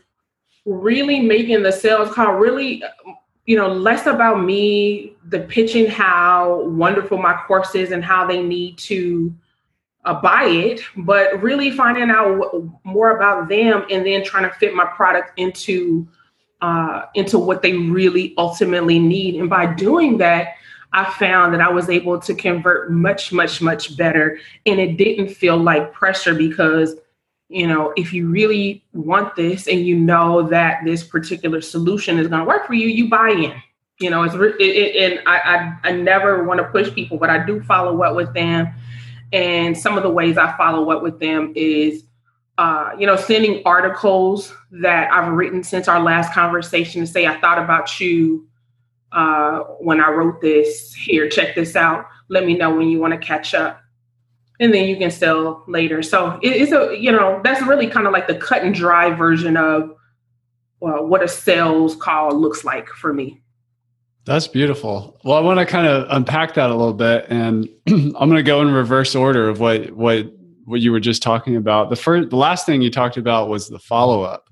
really 0.67 1.21
making 1.21 1.63
the 1.63 1.73
sales 1.73 2.13
call 2.13 2.35
really, 2.35 2.83
you 3.47 3.57
know, 3.57 3.73
less 3.73 4.07
about 4.07 4.43
me, 4.43 5.15
the 5.29 5.41
pitching 5.41 5.87
how 5.87 6.65
wonderful 6.65 7.17
my 7.17 7.35
course 7.47 7.75
is 7.75 7.93
and 7.93 8.05
how 8.05 8.27
they 8.27 8.43
need 8.43 8.77
to 8.77 9.33
uh, 10.05 10.21
buy 10.21 10.45
it, 10.45 10.81
but 10.99 11.41
really 11.43 11.71
finding 11.71 12.11
out 12.11 12.41
w- 12.41 12.73
more 12.85 13.17
about 13.17 13.49
them 13.49 13.85
and 13.91 14.05
then 14.05 14.25
trying 14.25 14.45
to 14.45 14.55
fit 14.59 14.75
my 14.75 14.85
product 14.85 15.39
into 15.39 16.07
uh, 16.63 17.03
into 17.15 17.39
what 17.39 17.63
they 17.63 17.75
really 17.75 18.35
ultimately 18.39 18.99
need. 18.99 19.37
And 19.37 19.49
by 19.49 19.67
doing 19.67 20.19
that, 20.19 20.55
I 20.93 21.05
found 21.19 21.53
that 21.53 21.61
I 21.61 21.69
was 21.69 21.91
able 21.91 22.19
to 22.21 22.35
convert 22.35 22.91
much, 22.91 23.31
much, 23.33 23.61
much 23.61 23.97
better. 23.97 24.39
And 24.65 24.81
it 24.81 24.97
didn't 24.97 25.29
feel 25.29 25.59
like 25.59 25.93
pressure 25.93 26.35
because, 26.35 26.97
you 27.49 27.67
know, 27.67 27.93
if 27.97 28.13
you 28.13 28.29
really 28.29 28.85
want 28.93 29.37
this 29.37 29.69
and 29.69 29.87
you 29.87 29.97
know 29.97 30.43
that 30.49 30.85
this 30.85 31.05
particular 31.05 31.61
solution 31.61 32.19
is 32.19 32.29
going 32.29 32.41
to 32.41 32.47
work 32.47 32.67
for 32.67 32.75
you, 32.75 32.89
you 32.89 33.09
buy 33.09 33.31
in. 33.31 33.55
You 34.01 34.11
know, 34.11 34.25
it's 34.25 34.35
it, 34.35 34.61
it, 34.61 35.13
and 35.13 35.27
I, 35.27 35.39
I 35.39 35.89
I 35.89 35.93
never 35.93 36.45
want 36.45 36.59
to 36.59 36.65
push 36.65 36.93
people, 36.93 37.17
but 37.17 37.31
I 37.31 37.47
do 37.47 37.63
follow 37.63 38.03
up 38.03 38.15
with 38.15 38.35
them. 38.35 38.69
And 39.33 39.77
some 39.77 39.97
of 39.97 40.03
the 40.03 40.11
ways 40.11 40.37
I 40.37 40.55
follow 40.57 40.91
up 40.91 41.03
with 41.03 41.19
them 41.19 41.53
is 41.57 42.05
uh, 42.59 42.91
you 42.99 43.07
know, 43.07 43.17
sending 43.17 43.63
articles 43.67 44.55
that 44.71 45.13
I've 45.13 45.33
written 45.33 45.63
since 45.63 45.89
our 45.89 46.01
last 46.01 46.33
conversation 46.33 47.03
to 47.03 47.07
say, 47.07 47.27
I 47.27 47.39
thought 47.41 47.59
about 47.59 48.01
you 48.01 48.49
uh, 49.13 49.61
when 49.81 50.01
I 50.01 50.11
wrote 50.11 50.41
this. 50.41 50.95
Here, 50.95 51.29
check 51.29 51.55
this 51.55 51.77
out. 51.77 52.07
Let 52.29 52.47
me 52.47 52.57
know 52.57 52.75
when 52.75 52.89
you 52.89 52.99
want 52.99 53.13
to 53.13 53.19
catch 53.19 53.55
up. 53.55 53.81
And 54.59 54.73
then 54.73 54.89
you 54.89 54.97
can 54.97 55.11
sell 55.11 55.65
later. 55.69 56.03
So 56.03 56.39
it, 56.43 56.49
it's 56.49 56.73
a, 56.73 56.97
you 56.99 57.13
know, 57.13 57.41
that's 57.45 57.63
really 57.63 57.89
kind 57.89 58.07
of 58.07 58.13
like 58.13 58.27
the 58.27 58.37
cut 58.37 58.63
and 58.63 58.75
dry 58.75 59.11
version 59.11 59.57
of 59.57 59.91
well, 60.81 61.07
what 61.07 61.23
a 61.23 61.29
sales 61.29 61.97
call 61.97 62.39
looks 62.39 62.65
like 62.65 62.89
for 62.89 63.13
me. 63.13 63.43
That's 64.25 64.49
beautiful. 64.49 65.19
Well, 65.25 65.37
I 65.37 65.41
want 65.41 65.61
to 65.61 65.67
kind 65.67 65.87
of 65.87 66.07
unpack 66.11 66.55
that 66.55 66.71
a 66.71 66.75
little 66.75 66.93
bit, 66.93 67.27
and 67.29 67.69
I'm 67.89 68.13
going 68.13 68.35
to 68.35 68.43
go 68.43 68.61
in 68.61 68.71
reverse 68.73 69.15
order 69.15 69.49
of 69.49 69.61
what 69.61 69.93
what 69.93 70.27
what 70.65 70.81
you 70.81 70.91
were 70.91 71.01
just 71.01 71.23
talking 71.23 71.57
about. 71.57 71.91
The 71.91 71.97
first, 71.97 72.31
the 72.31 72.37
last 72.37 72.67
thing 72.67 72.83
you 72.83 72.91
talked 72.91 73.17
about 73.17 73.49
was 73.49 73.69
the 73.69 73.79
follow 73.79 74.23
up. 74.23 74.49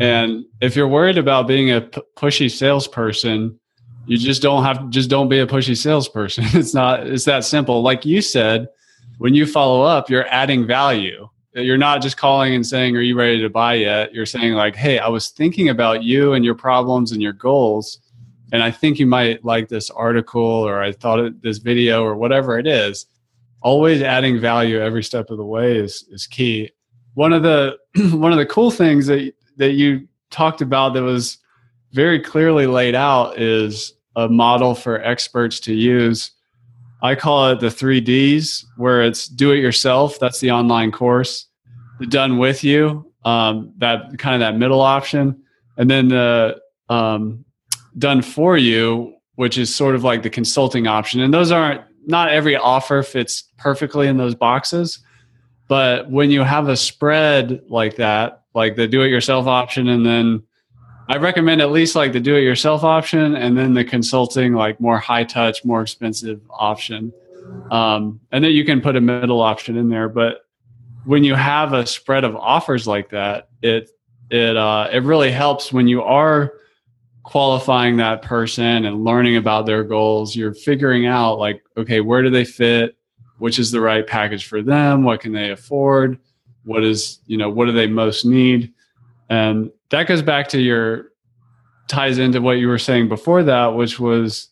And 0.00 0.44
if 0.60 0.74
you're 0.74 0.88
worried 0.88 1.18
about 1.18 1.46
being 1.46 1.70
a 1.70 1.82
p- 1.82 2.00
pushy 2.16 2.50
salesperson, 2.50 3.60
you 4.06 4.16
just 4.16 4.42
don't 4.42 4.64
have 4.64 4.88
just 4.88 5.10
don't 5.10 5.28
be 5.28 5.38
a 5.38 5.46
pushy 5.46 5.76
salesperson. 5.76 6.44
It's 6.54 6.74
not 6.74 7.06
it's 7.06 7.24
that 7.24 7.44
simple. 7.44 7.82
Like 7.82 8.04
you 8.04 8.22
said, 8.22 8.68
when 9.18 9.34
you 9.34 9.46
follow 9.46 9.82
up, 9.82 10.10
you're 10.10 10.26
adding 10.28 10.66
value. 10.66 11.28
You're 11.54 11.78
not 11.78 12.02
just 12.02 12.16
calling 12.16 12.54
and 12.54 12.66
saying, 12.66 12.96
"Are 12.96 13.00
you 13.00 13.16
ready 13.16 13.40
to 13.40 13.48
buy 13.48 13.74
yet?" 13.74 14.12
You're 14.12 14.26
saying 14.26 14.54
like, 14.54 14.74
"Hey, 14.74 14.98
I 14.98 15.08
was 15.08 15.28
thinking 15.28 15.68
about 15.68 16.02
you 16.02 16.32
and 16.32 16.44
your 16.44 16.56
problems 16.56 17.12
and 17.12 17.22
your 17.22 17.32
goals, 17.32 18.00
and 18.52 18.62
I 18.62 18.70
think 18.72 18.98
you 18.98 19.06
might 19.06 19.44
like 19.44 19.68
this 19.68 19.88
article 19.90 20.42
or 20.42 20.82
I 20.82 20.92
thought 20.92 21.42
this 21.42 21.58
video 21.58 22.02
or 22.02 22.16
whatever 22.16 22.58
it 22.58 22.66
is." 22.66 23.06
always 23.64 24.02
adding 24.02 24.38
value 24.38 24.78
every 24.78 25.02
step 25.02 25.30
of 25.30 25.38
the 25.38 25.44
way 25.44 25.76
is 25.76 26.04
is 26.10 26.28
key. 26.28 26.70
One 27.14 27.32
of 27.32 27.42
the 27.42 27.78
one 28.12 28.30
of 28.30 28.38
the 28.38 28.46
cool 28.46 28.70
things 28.70 29.06
that 29.06 29.32
that 29.56 29.72
you 29.72 30.06
talked 30.30 30.60
about 30.60 30.94
that 30.94 31.02
was 31.02 31.38
very 31.92 32.20
clearly 32.20 32.66
laid 32.66 32.94
out 32.94 33.40
is 33.40 33.94
a 34.14 34.28
model 34.28 34.74
for 34.74 35.02
experts 35.02 35.58
to 35.60 35.74
use. 35.74 36.30
I 37.04 37.14
call 37.14 37.50
it 37.50 37.60
the 37.60 37.70
three 37.70 38.00
Ds, 38.00 38.64
where 38.78 39.02
it's 39.02 39.28
do 39.28 39.52
it 39.52 39.58
yourself. 39.58 40.18
That's 40.18 40.40
the 40.40 40.50
online 40.52 40.90
course. 40.90 41.46
The 42.00 42.06
done 42.06 42.38
with 42.38 42.64
you, 42.64 43.12
um, 43.26 43.74
that 43.76 44.18
kind 44.18 44.34
of 44.34 44.40
that 44.40 44.58
middle 44.58 44.80
option, 44.80 45.42
and 45.76 45.90
then 45.90 46.08
the 46.08 46.58
um, 46.88 47.44
done 47.98 48.22
for 48.22 48.56
you, 48.56 49.14
which 49.34 49.58
is 49.58 49.72
sort 49.74 49.94
of 49.94 50.02
like 50.02 50.22
the 50.22 50.30
consulting 50.30 50.86
option. 50.86 51.20
And 51.20 51.32
those 51.32 51.52
aren't 51.52 51.82
not 52.06 52.30
every 52.30 52.56
offer 52.56 53.02
fits 53.02 53.44
perfectly 53.58 54.08
in 54.08 54.16
those 54.16 54.34
boxes. 54.34 54.98
But 55.68 56.10
when 56.10 56.30
you 56.30 56.42
have 56.42 56.68
a 56.68 56.76
spread 56.76 57.60
like 57.68 57.96
that, 57.96 58.44
like 58.54 58.76
the 58.76 58.88
do 58.88 59.02
it 59.02 59.08
yourself 59.08 59.46
option, 59.46 59.88
and 59.88 60.06
then 60.06 60.42
I 61.08 61.16
recommend 61.18 61.60
at 61.60 61.70
least 61.70 61.94
like 61.94 62.12
the 62.12 62.20
do 62.20 62.36
it 62.36 62.40
yourself 62.40 62.82
option 62.82 63.36
and 63.36 63.56
then 63.56 63.74
the 63.74 63.84
consulting, 63.84 64.54
like 64.54 64.80
more 64.80 64.98
high 64.98 65.24
touch, 65.24 65.64
more 65.64 65.82
expensive 65.82 66.40
option. 66.50 67.12
Um, 67.70 68.20
and 68.32 68.42
then 68.42 68.52
you 68.52 68.64
can 68.64 68.80
put 68.80 68.96
a 68.96 69.00
middle 69.00 69.40
option 69.40 69.76
in 69.76 69.90
there. 69.90 70.08
But 70.08 70.46
when 71.04 71.22
you 71.24 71.34
have 71.34 71.74
a 71.74 71.86
spread 71.86 72.24
of 72.24 72.34
offers 72.36 72.86
like 72.86 73.10
that, 73.10 73.48
it 73.62 73.90
it 74.30 74.56
uh, 74.56 74.88
it 74.90 75.02
really 75.02 75.30
helps 75.30 75.72
when 75.72 75.86
you 75.86 76.02
are 76.02 76.54
qualifying 77.24 77.96
that 77.96 78.22
person 78.22 78.84
and 78.84 79.02
learning 79.02 79.36
about 79.36 79.64
their 79.64 79.82
goals 79.82 80.36
you're 80.36 80.52
figuring 80.52 81.06
out 81.06 81.38
like 81.38 81.62
okay 81.74 82.00
where 82.00 82.22
do 82.22 82.28
they 82.28 82.44
fit 82.44 82.98
which 83.38 83.58
is 83.58 83.70
the 83.70 83.80
right 83.80 84.06
package 84.06 84.44
for 84.44 84.60
them 84.60 85.04
what 85.04 85.20
can 85.20 85.32
they 85.32 85.50
afford 85.50 86.18
what 86.64 86.84
is 86.84 87.20
you 87.26 87.38
know 87.38 87.48
what 87.48 87.64
do 87.64 87.72
they 87.72 87.86
most 87.86 88.26
need 88.26 88.74
and 89.30 89.70
that 89.94 90.06
goes 90.06 90.22
back 90.22 90.48
to 90.48 90.60
your 90.60 91.10
ties 91.88 92.18
into 92.18 92.40
what 92.40 92.52
you 92.52 92.66
were 92.66 92.78
saying 92.78 93.08
before 93.08 93.42
that 93.42 93.74
which 93.74 94.00
was 94.00 94.48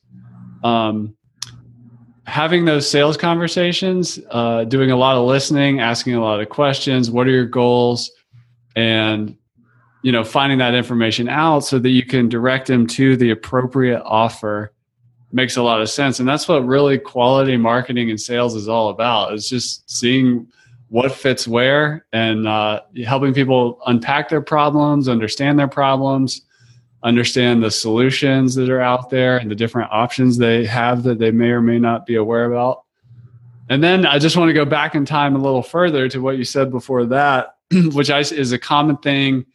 um, 0.63 1.17
having 2.27 2.65
those 2.65 2.89
sales 2.89 3.17
conversations 3.17 4.19
uh, 4.31 4.65
doing 4.65 4.91
a 4.91 4.97
lot 4.97 5.17
of 5.17 5.27
listening 5.27 5.81
asking 5.81 6.15
a 6.15 6.21
lot 6.21 6.41
of 6.41 6.49
questions 6.49 7.11
what 7.11 7.27
are 7.27 7.31
your 7.31 7.47
goals? 7.47 8.11
And 8.75 9.37
you 10.03 10.13
know 10.13 10.25
finding 10.25 10.59
that 10.59 10.75
information 10.75 11.29
out 11.29 11.61
so 11.61 11.79
that 11.79 11.91
you 11.91 12.05
can 12.05 12.29
direct 12.29 12.67
them 12.69 12.87
to 12.87 13.17
the 13.17 13.31
appropriate 13.31 14.03
offer 14.03 14.73
makes 15.35 15.57
a 15.57 15.63
lot 15.63 15.81
of 15.81 15.89
sense. 15.89 16.21
And 16.21 16.29
that's 16.29 16.47
what 16.47 16.67
really 16.67 16.99
quality 16.99 17.57
marketing 17.57 18.11
and 18.11 18.21
sales 18.21 18.55
is 18.55 18.69
all 18.69 18.91
about. 18.91 19.33
Is 19.35 19.49
just 19.49 19.91
seeing 19.91 20.47
what 20.93 21.11
fits 21.11 21.49
where 21.49 22.05
and 22.13 22.47
uh, 22.47 22.79
helping 23.07 23.33
people 23.33 23.81
unpack 23.87 24.29
their 24.29 24.43
problems 24.43 25.09
understand 25.09 25.59
their 25.59 25.67
problems 25.67 26.43
understand 27.03 27.63
the 27.63 27.71
solutions 27.71 28.55
that 28.55 28.69
are 28.69 28.83
out 28.83 29.09
there 29.09 29.39
and 29.39 29.51
the 29.51 29.55
different 29.55 29.91
options 29.91 30.37
they 30.37 30.67
have 30.67 31.03
that 31.03 31.19
they 31.19 31.31
may 31.31 31.49
or 31.49 31.63
may 31.63 31.79
not 31.79 32.05
be 32.05 32.15
aware 32.15 32.45
about. 32.45 32.85
And 33.71 33.83
then 33.83 34.05
i 34.05 34.19
just 34.19 34.37
want 34.37 34.51
to 34.51 34.53
go 34.53 34.67
back 34.67 34.95
in 34.95 35.07
time 35.07 35.35
a 35.35 35.39
little 35.39 35.63
further 35.63 36.11
to 36.11 36.21
what 36.21 36.37
you 36.37 36.45
said 36.45 36.71
before 36.71 37.07
that 37.07 37.57
which 37.93 38.11
I, 38.11 38.19
is 38.19 38.53
a 38.53 38.59
common 38.59 38.99
thing 38.99 39.47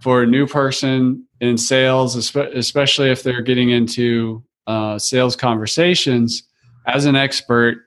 for 0.00 0.22
a 0.22 0.26
new 0.26 0.46
person 0.46 1.26
in 1.40 1.58
sales, 1.58 2.14
especially 2.14 3.10
if 3.10 3.24
they're 3.24 3.42
getting 3.42 3.70
into 3.70 4.44
uh, 4.68 5.00
sales 5.00 5.34
conversations, 5.34 6.44
as 6.86 7.06
an 7.06 7.16
expert, 7.16 7.78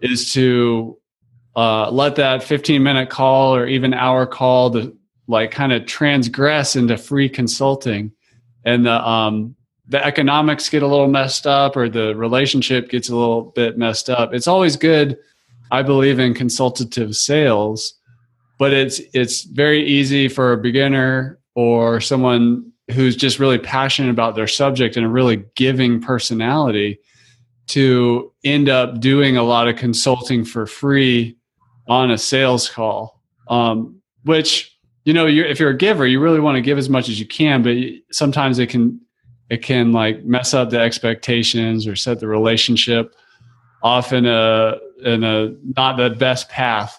is 0.00 0.32
to 0.32 0.99
uh, 1.56 1.90
let 1.90 2.16
that 2.16 2.42
15 2.42 2.82
minute 2.82 3.10
call 3.10 3.54
or 3.54 3.66
even 3.66 3.92
hour 3.92 4.26
call 4.26 4.70
to 4.70 4.96
like 5.26 5.50
kind 5.50 5.72
of 5.72 5.86
transgress 5.86 6.76
into 6.76 6.96
free 6.96 7.28
consulting, 7.28 8.12
and 8.64 8.86
the 8.86 9.08
um, 9.08 9.54
the 9.88 10.04
economics 10.04 10.68
get 10.68 10.82
a 10.82 10.86
little 10.86 11.08
messed 11.08 11.46
up 11.46 11.76
or 11.76 11.88
the 11.88 12.14
relationship 12.14 12.88
gets 12.88 13.08
a 13.08 13.16
little 13.16 13.42
bit 13.42 13.76
messed 13.76 14.08
up. 14.08 14.32
It's 14.32 14.46
always 14.46 14.76
good, 14.76 15.18
I 15.70 15.82
believe, 15.82 16.20
in 16.20 16.32
consultative 16.34 17.16
sales, 17.16 17.94
but 18.58 18.72
it's 18.72 19.00
it's 19.12 19.42
very 19.42 19.84
easy 19.84 20.28
for 20.28 20.52
a 20.52 20.58
beginner 20.58 21.38
or 21.54 22.00
someone 22.00 22.72
who's 22.92 23.16
just 23.16 23.38
really 23.38 23.58
passionate 23.58 24.10
about 24.10 24.34
their 24.34 24.46
subject 24.46 24.96
and 24.96 25.06
a 25.06 25.08
really 25.08 25.44
giving 25.54 26.00
personality 26.00 26.98
to 27.68 28.32
end 28.44 28.68
up 28.68 29.00
doing 29.00 29.36
a 29.36 29.42
lot 29.42 29.68
of 29.68 29.76
consulting 29.76 30.44
for 30.44 30.66
free 30.66 31.36
on 31.90 32.10
a 32.10 32.16
sales 32.16 32.70
call 32.70 33.20
um, 33.48 34.00
which 34.24 34.78
you 35.04 35.12
know 35.12 35.26
you're, 35.26 35.44
if 35.44 35.60
you're 35.60 35.70
a 35.70 35.76
giver 35.76 36.06
you 36.06 36.18
really 36.18 36.40
want 36.40 36.56
to 36.56 36.62
give 36.62 36.78
as 36.78 36.88
much 36.88 37.10
as 37.10 37.20
you 37.20 37.26
can 37.26 37.62
but 37.62 37.76
sometimes 38.10 38.58
it 38.58 38.68
can 38.68 38.98
it 39.50 39.62
can 39.62 39.92
like 39.92 40.24
mess 40.24 40.54
up 40.54 40.70
the 40.70 40.80
expectations 40.80 41.86
or 41.86 41.94
set 41.94 42.20
the 42.20 42.26
relationship 42.26 43.14
off 43.82 44.14
in 44.14 44.24
a 44.24 44.78
in 45.04 45.22
a 45.22 45.54
not 45.76 45.98
the 45.98 46.10
best 46.10 46.48
path 46.48 46.98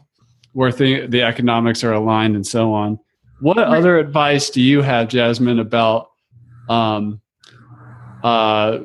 where 0.53 0.71
the, 0.71 1.07
the 1.07 1.23
economics 1.23 1.83
are 1.83 1.93
aligned 1.93 2.35
and 2.35 2.45
so 2.45 2.71
on 2.71 2.99
what 3.41 3.57
other 3.57 3.97
advice 3.97 4.51
do 4.51 4.61
you 4.61 4.83
have, 4.83 5.07
Jasmine, 5.07 5.59
about 5.59 6.11
um, 6.69 7.21
uh, 8.23 8.79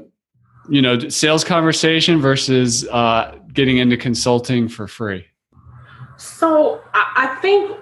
you 0.70 0.80
know, 0.80 0.98
sales 1.10 1.44
conversation 1.44 2.22
versus 2.22 2.88
uh, 2.88 3.38
getting 3.52 3.76
into 3.76 3.98
consulting 3.98 4.66
for 4.66 4.88
free? 4.88 5.26
So 6.16 6.82
I, 6.94 7.12
I 7.16 7.40
think 7.40 7.76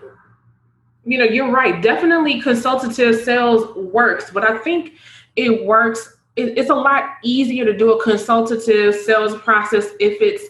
you 1.05 1.19
know 1.19 1.25
you're 1.25 1.51
right. 1.51 1.83
Definitely, 1.83 2.41
consultative 2.41 3.21
sales 3.23 3.75
works, 3.77 4.31
but 4.31 4.49
I 4.49 4.59
think 4.59 4.95
it 5.37 5.65
works. 5.65 6.17
It, 6.37 6.59
it's 6.59 6.71
a 6.71 6.75
lot 6.75 7.11
easier 7.23 7.65
to 7.65 7.77
do 7.77 7.93
a 7.93 8.03
consultative 8.03 8.95
sales 8.95 9.37
process 9.37 9.91
if 10.01 10.21
it's 10.21 10.45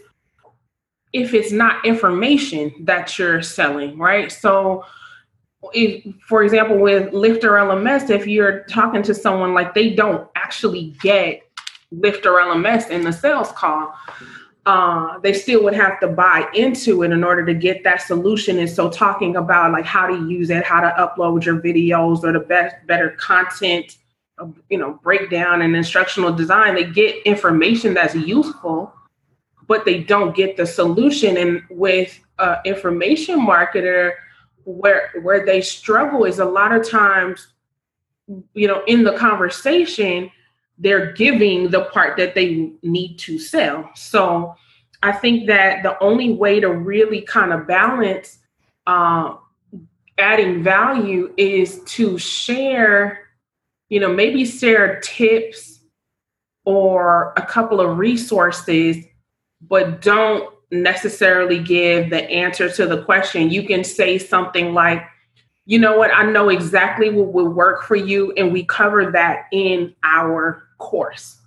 if 1.13 1.33
it's 1.33 1.53
not 1.53 1.85
information 1.85 2.75
that 2.81 3.17
you're 3.19 3.41
selling, 3.41 3.97
right? 3.97 4.33
So 4.33 4.85
if, 5.73 6.05
for 6.27 6.43
example, 6.43 6.77
with 6.77 7.13
LifterLMS, 7.13 8.11
if 8.11 8.27
you're 8.27 8.65
talking 8.65 9.03
to 9.05 9.15
someone 9.15 9.55
like 9.55 9.75
they 9.75 9.91
don't 9.91 10.29
actually 10.35 10.97
get 11.01 11.43
LifterLMS 11.95 12.91
in 12.91 13.05
the 13.05 13.13
sales 13.13 13.53
call, 13.53 13.95
uh, 14.67 15.19
they 15.19 15.33
still 15.33 15.63
would 15.63 15.75
have 15.75 16.01
to 16.01 16.09
buy 16.09 16.49
into 16.55 17.03
it 17.03 17.13
in 17.13 17.23
order 17.23 17.45
to 17.45 17.53
get 17.53 17.85
that 17.85 18.01
solution. 18.01 18.59
And 18.59 18.71
so, 18.71 18.89
talking 18.89 19.37
about 19.37 19.73
like 19.73 19.85
how 19.85 20.07
to 20.07 20.15
use 20.29 20.51
it, 20.51 20.65
how 20.65 20.81
to 20.81 20.95
upload 20.99 21.45
your 21.45 21.61
videos, 21.61 22.25
or 22.25 22.33
the 22.33 22.41
best 22.41 22.75
better 22.87 23.11
content, 23.11 23.99
uh, 24.39 24.47
you 24.71 24.79
know, 24.79 24.99
breakdown 25.03 25.63
and 25.63 25.77
instructional 25.77 26.33
design, 26.33 26.75
they 26.75 26.85
get 26.85 27.17
information 27.25 27.93
that's 27.93 28.15
useful, 28.15 28.93
but 29.67 29.85
they 29.85 30.03
don't 30.03 30.35
get 30.35 30.57
the 30.57 30.67
solution. 30.67 31.37
And 31.37 31.63
with 31.69 32.19
uh, 32.39 32.57
information 32.65 33.41
marketer, 33.41 34.15
where 34.65 35.11
where 35.23 35.45
they 35.45 35.61
struggle 35.61 36.25
is 36.25 36.39
a 36.39 36.45
lot 36.45 36.75
of 36.75 36.89
times, 36.89 37.49
you 38.55 38.67
know, 38.67 38.83
in 38.87 39.05
the 39.05 39.13
conversation 39.13 40.31
they're 40.79 41.13
giving 41.13 41.71
the 41.71 41.83
part 41.87 42.17
that 42.17 42.35
they 42.35 42.73
need 42.83 43.17
to 43.19 43.39
sell. 43.39 43.91
So 43.95 44.55
I 45.03 45.13
think 45.13 45.47
that 45.47 45.83
the 45.83 45.99
only 46.03 46.33
way 46.33 46.61
to 46.61 46.71
really 46.73 47.21
kind 47.21 47.53
of 47.53 47.67
balance 47.67 48.39
uh, 48.87 49.37
adding 50.19 50.63
value 50.63 51.33
is 51.37 51.83
to 51.85 52.19
share, 52.19 53.21
you 53.89 54.01
know, 54.01 54.13
maybe 54.13 54.45
share 54.45 55.01
tips 55.01 55.81
or 56.65 57.35
a 57.37 57.43
couple 57.43 57.81
of 57.81 57.99
resources, 57.99 59.05
but 59.61 60.01
don't 60.01 60.53
necessarily 60.71 61.59
give 61.59 62.11
the 62.11 62.29
answer 62.31 62.69
to 62.71 62.87
the 62.87 63.05
question. 63.05 63.51
You 63.51 63.65
can 63.65 63.85
say 63.85 64.19
something 64.19 64.73
like, 64.73 65.03
you 65.67 65.79
know 65.79 65.97
what, 65.97 66.11
I 66.13 66.31
know 66.31 66.49
exactly 66.49 67.11
what 67.11 67.33
will 67.33 67.49
work 67.49 67.85
for 67.85 67.97
you, 67.97 68.33
and 68.33 68.53
we 68.53 68.65
cover 68.65 69.11
that 69.13 69.47
in 69.53 69.95
our 70.03 70.64
course 70.79 71.39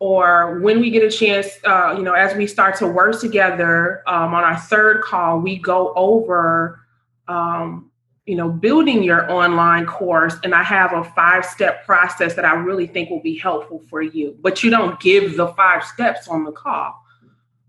or 0.00 0.60
when 0.60 0.80
we 0.80 0.90
get 0.90 1.02
a 1.02 1.10
chance, 1.10 1.48
uh, 1.64 1.94
you 1.96 2.02
know, 2.02 2.12
as 2.12 2.36
we 2.36 2.46
start 2.46 2.76
to 2.76 2.86
work 2.86 3.20
together 3.20 4.02
um, 4.06 4.32
on 4.32 4.44
our 4.44 4.56
third 4.56 5.02
call, 5.02 5.40
we 5.40 5.56
go 5.58 5.92
over, 5.94 6.80
um, 7.26 7.90
you 8.24 8.36
know, 8.36 8.48
building 8.48 9.02
your 9.02 9.30
online 9.30 9.86
course. 9.86 10.36
And 10.44 10.54
I 10.54 10.62
have 10.62 10.92
a 10.92 11.02
five 11.02 11.44
step 11.44 11.84
process 11.84 12.34
that 12.34 12.44
I 12.44 12.54
really 12.54 12.86
think 12.86 13.10
will 13.10 13.22
be 13.22 13.36
helpful 13.36 13.82
for 13.90 14.00
you. 14.00 14.36
But 14.40 14.62
you 14.62 14.70
don't 14.70 15.00
give 15.00 15.36
the 15.36 15.48
five 15.48 15.82
steps 15.82 16.28
on 16.28 16.44
the 16.44 16.52
call. 16.52 16.94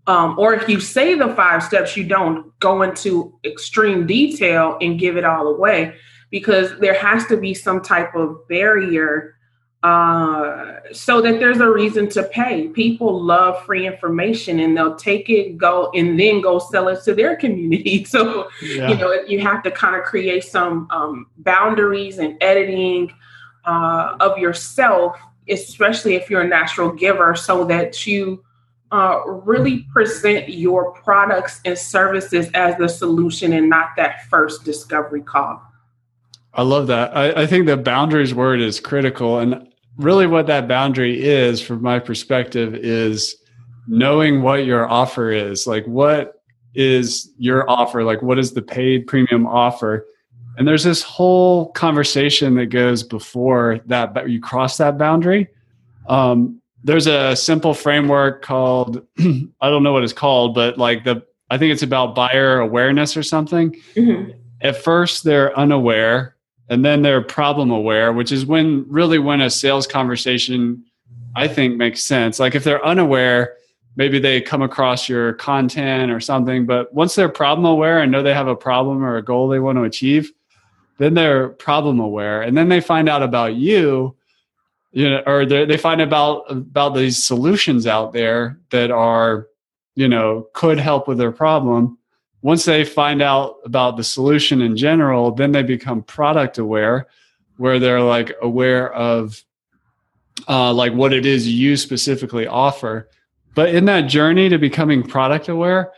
Um, 0.06 0.38
or 0.38 0.54
if 0.54 0.68
you 0.68 0.78
say 0.80 1.14
the 1.14 1.34
five 1.34 1.64
steps, 1.64 1.96
you 1.96 2.04
don't 2.04 2.56
go 2.60 2.82
into 2.82 3.38
extreme 3.44 4.06
detail 4.06 4.78
and 4.80 4.98
give 4.98 5.16
it 5.16 5.24
all 5.24 5.48
away 5.48 5.94
because 6.30 6.78
there 6.78 6.94
has 6.94 7.26
to 7.26 7.36
be 7.36 7.54
some 7.54 7.82
type 7.82 8.14
of 8.14 8.46
barrier 8.48 9.34
uh, 9.82 10.74
so 10.92 11.22
that 11.22 11.40
there's 11.40 11.60
a 11.60 11.70
reason 11.70 12.08
to 12.10 12.22
pay. 12.24 12.68
People 12.68 13.22
love 13.22 13.64
free 13.64 13.86
information 13.86 14.60
and 14.60 14.76
they'll 14.76 14.96
take 14.96 15.30
it, 15.30 15.56
go, 15.56 15.90
and 15.94 16.20
then 16.20 16.42
go 16.42 16.58
sell 16.58 16.88
it 16.88 17.02
to 17.04 17.14
their 17.14 17.34
community. 17.44 18.04
So, 18.04 18.50
yeah. 18.62 18.90
you 18.90 18.96
know, 18.96 19.12
you 19.26 19.40
have 19.40 19.62
to 19.62 19.70
kind 19.70 19.96
of 19.96 20.02
create 20.02 20.44
some 20.44 20.86
um, 20.90 21.26
boundaries 21.38 22.18
and 22.18 22.36
editing 22.42 23.12
uh, 23.64 24.16
of 24.20 24.36
yourself, 24.38 25.18
especially 25.48 26.14
if 26.14 26.28
you're 26.28 26.42
a 26.42 26.48
natural 26.48 26.92
giver, 26.92 27.34
so 27.34 27.64
that 27.64 28.06
you 28.06 28.44
uh, 28.92 29.20
really 29.26 29.86
present 29.92 30.48
your 30.48 30.92
products 30.92 31.60
and 31.64 31.78
services 31.78 32.50
as 32.54 32.76
the 32.76 32.88
solution 32.88 33.52
and 33.52 33.70
not 33.70 33.90
that 33.96 34.28
first 34.28 34.64
discovery 34.64 35.22
call. 35.22 35.62
I 36.52 36.62
love 36.62 36.88
that. 36.88 37.16
I, 37.16 37.42
I, 37.42 37.46
think 37.46 37.66
the 37.66 37.76
boundaries 37.76 38.34
word 38.34 38.60
is 38.60 38.80
critical. 38.80 39.38
And 39.38 39.69
really 39.96 40.26
what 40.26 40.46
that 40.46 40.68
boundary 40.68 41.22
is 41.22 41.60
from 41.60 41.82
my 41.82 41.98
perspective 41.98 42.74
is 42.74 43.36
knowing 43.86 44.42
what 44.42 44.64
your 44.64 44.88
offer 44.88 45.30
is. 45.30 45.66
Like 45.66 45.84
what 45.86 46.42
is 46.74 47.32
your 47.38 47.68
offer? 47.68 48.04
Like 48.04 48.22
what 48.22 48.38
is 48.38 48.52
the 48.52 48.62
paid 48.62 49.06
premium 49.06 49.46
offer? 49.46 50.06
And 50.56 50.66
there's 50.66 50.84
this 50.84 51.02
whole 51.02 51.70
conversation 51.72 52.54
that 52.56 52.66
goes 52.66 53.02
before 53.02 53.80
that 53.86 54.14
but 54.14 54.30
you 54.30 54.40
cross 54.40 54.76
that 54.78 54.98
boundary. 54.98 55.48
Um, 56.08 56.60
there's 56.82 57.06
a 57.06 57.36
simple 57.36 57.74
framework 57.74 58.42
called 58.42 59.06
i 59.18 59.68
don't 59.70 59.82
know 59.82 59.92
what 59.92 60.02
it's 60.02 60.12
called 60.12 60.54
but 60.54 60.78
like 60.78 61.04
the 61.04 61.22
i 61.50 61.58
think 61.58 61.72
it's 61.72 61.82
about 61.82 62.14
buyer 62.14 62.60
awareness 62.60 63.16
or 63.16 63.22
something. 63.22 63.72
Mm-hmm. 63.94 64.30
at 64.60 64.76
first 64.76 65.24
they're 65.24 65.56
unaware 65.58 66.36
and 66.70 66.84
then 66.84 67.02
they're 67.02 67.20
problem 67.20 67.70
aware 67.70 68.12
which 68.12 68.32
is 68.32 68.46
when 68.46 68.86
really 68.88 69.18
when 69.18 69.42
a 69.42 69.50
sales 69.50 69.86
conversation 69.86 70.82
i 71.36 71.46
think 71.46 71.76
makes 71.76 72.02
sense. 72.02 72.40
Like 72.40 72.54
if 72.54 72.64
they're 72.64 72.84
unaware 72.84 73.54
maybe 73.96 74.18
they 74.18 74.40
come 74.40 74.62
across 74.62 75.08
your 75.08 75.34
content 75.34 76.10
or 76.10 76.20
something 76.20 76.64
but 76.64 76.92
once 76.94 77.14
they're 77.14 77.28
problem 77.28 77.66
aware 77.66 78.00
and 78.00 78.10
know 78.10 78.22
they 78.22 78.32
have 78.32 78.48
a 78.48 78.56
problem 78.56 79.04
or 79.04 79.16
a 79.16 79.22
goal 79.22 79.48
they 79.48 79.60
want 79.60 79.76
to 79.76 79.84
achieve 79.84 80.32
then 81.00 81.14
they're 81.14 81.48
problem 81.48 81.98
aware. 81.98 82.42
And 82.42 82.54
then 82.54 82.68
they 82.68 82.82
find 82.82 83.08
out 83.08 83.22
about 83.22 83.54
you 83.54 84.16
you 84.92 85.08
know 85.08 85.22
or 85.24 85.46
they 85.46 85.76
find 85.76 86.00
about 86.00 86.50
about 86.50 86.94
these 86.94 87.22
solutions 87.22 87.86
out 87.86 88.12
there 88.12 88.58
that 88.70 88.90
are 88.90 89.46
you 89.94 90.08
know 90.08 90.48
could 90.52 90.78
help 90.78 91.06
with 91.06 91.16
their 91.16 91.30
problem 91.30 91.96
once 92.42 92.64
they 92.64 92.84
find 92.84 93.20
out 93.20 93.56
about 93.64 93.96
the 93.96 94.04
solution 94.04 94.62
in 94.62 94.76
general, 94.76 95.30
then 95.30 95.52
they 95.52 95.62
become 95.62 96.02
product 96.02 96.58
aware, 96.58 97.06
where 97.58 97.78
they're 97.78 98.00
like 98.00 98.32
aware 98.40 98.92
of 98.92 99.44
uh, 100.48 100.72
like 100.72 100.92
what 100.92 101.12
it 101.12 101.26
is 101.26 101.46
you 101.46 101.76
specifically 101.76 102.46
offer. 102.46 103.08
But 103.54 103.74
in 103.74 103.84
that 103.86 104.02
journey 104.02 104.48
to 104.48 104.58
becoming 104.58 105.02
product 105.02 105.48
aware, 105.48 105.92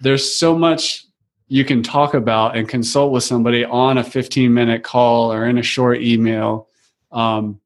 there's 0.00 0.36
so 0.36 0.56
much 0.56 1.06
you 1.48 1.64
can 1.64 1.82
talk 1.82 2.14
about 2.14 2.56
and 2.56 2.68
consult 2.68 3.12
with 3.12 3.24
somebody 3.24 3.64
on 3.64 3.98
a 3.98 4.04
15 4.04 4.54
minute 4.54 4.84
call 4.84 5.32
or 5.32 5.46
in 5.46 5.58
a 5.58 5.62
short 5.62 6.00
email 6.00 6.68
um, 7.10 7.60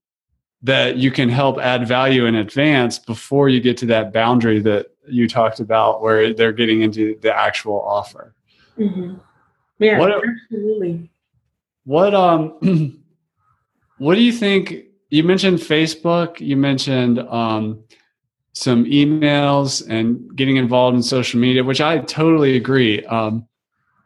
that 0.63 0.97
you 0.97 1.11
can 1.11 1.29
help 1.29 1.59
add 1.59 1.87
value 1.87 2.25
in 2.25 2.35
advance 2.35 2.99
before 2.99 3.51
you 3.51 3.61
get 3.61 3.77
to 3.77 3.87
that 3.87 4.13
boundary 4.13 4.61
that 4.61 4.87
you 5.09 5.29
talked 5.29 5.61
about 5.61 6.03
where 6.03 6.33
they're 6.35 6.53
getting 6.53 6.83
into 6.83 7.19
the 7.21 7.35
actual 7.35 7.81
offer. 7.81 8.35
Mm-hmm. 8.79 9.15
Yeah, 9.79 9.99
what, 9.99 10.13
absolutely. 10.13 11.11
What 11.85 12.15
um, 12.15 13.03
what 13.99 14.15
do 14.15 14.23
you 14.23 14.33
think? 14.33 14.85
You 15.11 15.25
mentioned 15.25 15.59
Facebook. 15.59 16.41
You 16.41 16.57
mentioned 16.57 17.19
um, 17.21 17.85
some 18.53 18.85
emails 18.85 19.87
and 19.89 20.35
getting 20.37 20.57
involved 20.57 20.97
in 20.97 21.03
social 21.03 21.41
media, 21.41 21.63
which 21.63 21.81
I 21.81 21.99
totally 21.99 22.57
agree. 22.57 23.05
Um, 23.07 23.47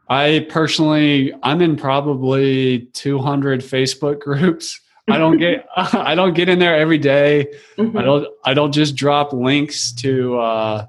I 0.08 0.46
personally, 0.48 1.34
I'm 1.42 1.60
in 1.60 1.76
probably 1.76 2.88
200 2.94 3.60
Facebook 3.60 4.20
groups. 4.20 4.80
I 5.08 5.18
don't 5.18 5.38
get 5.38 5.66
I 5.76 6.14
don't 6.14 6.34
get 6.34 6.48
in 6.48 6.58
there 6.58 6.76
every 6.76 6.98
day. 6.98 7.48
Mm-hmm. 7.76 7.96
I 7.96 8.02
don't 8.02 8.28
I 8.44 8.54
don't 8.54 8.72
just 8.72 8.96
drop 8.96 9.32
links 9.32 9.92
to 9.92 10.38
uh, 10.38 10.86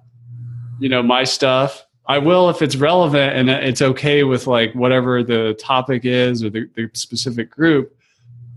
you 0.79 0.89
know 0.89 1.03
my 1.03 1.23
stuff. 1.23 1.85
I 2.07 2.17
will 2.17 2.49
if 2.49 2.61
it's 2.61 2.75
relevant 2.75 3.35
and 3.35 3.49
it's 3.49 3.81
okay 3.81 4.23
with 4.23 4.47
like 4.47 4.73
whatever 4.73 5.23
the 5.23 5.55
topic 5.59 6.05
is 6.05 6.43
or 6.43 6.49
the, 6.49 6.67
the 6.75 6.89
specific 6.93 7.51
group. 7.51 7.95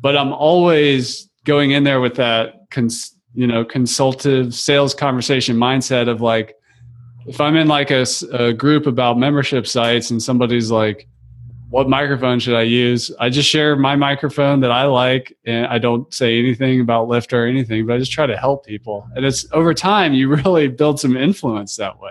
But 0.00 0.16
I'm 0.16 0.32
always 0.32 1.28
going 1.44 1.72
in 1.72 1.84
there 1.84 2.00
with 2.00 2.14
that 2.16 2.70
cons, 2.70 3.14
you 3.34 3.46
know 3.46 3.64
consultative 3.64 4.54
sales 4.54 4.94
conversation 4.94 5.56
mindset 5.56 6.08
of 6.08 6.20
like 6.20 6.56
if 7.26 7.40
I'm 7.40 7.56
in 7.56 7.68
like 7.68 7.90
a, 7.90 8.04
a 8.32 8.52
group 8.52 8.86
about 8.86 9.18
membership 9.18 9.66
sites 9.66 10.10
and 10.10 10.20
somebody's 10.20 10.70
like 10.70 11.08
what 11.72 11.88
microphone 11.88 12.38
should 12.38 12.54
I 12.54 12.62
use? 12.62 13.10
I 13.18 13.30
just 13.30 13.48
share 13.48 13.76
my 13.76 13.96
microphone 13.96 14.60
that 14.60 14.70
I 14.70 14.84
like 14.84 15.34
and 15.46 15.64
I 15.68 15.78
don't 15.78 16.12
say 16.12 16.38
anything 16.38 16.82
about 16.82 17.08
Lifter 17.08 17.44
or 17.44 17.46
anything, 17.46 17.86
but 17.86 17.94
I 17.94 17.98
just 17.98 18.12
try 18.12 18.26
to 18.26 18.36
help 18.36 18.66
people. 18.66 19.08
And 19.16 19.24
it's 19.24 19.46
over 19.52 19.72
time 19.72 20.12
you 20.12 20.28
really 20.44 20.68
build 20.68 21.00
some 21.00 21.16
influence 21.16 21.76
that 21.76 21.98
way. 21.98 22.10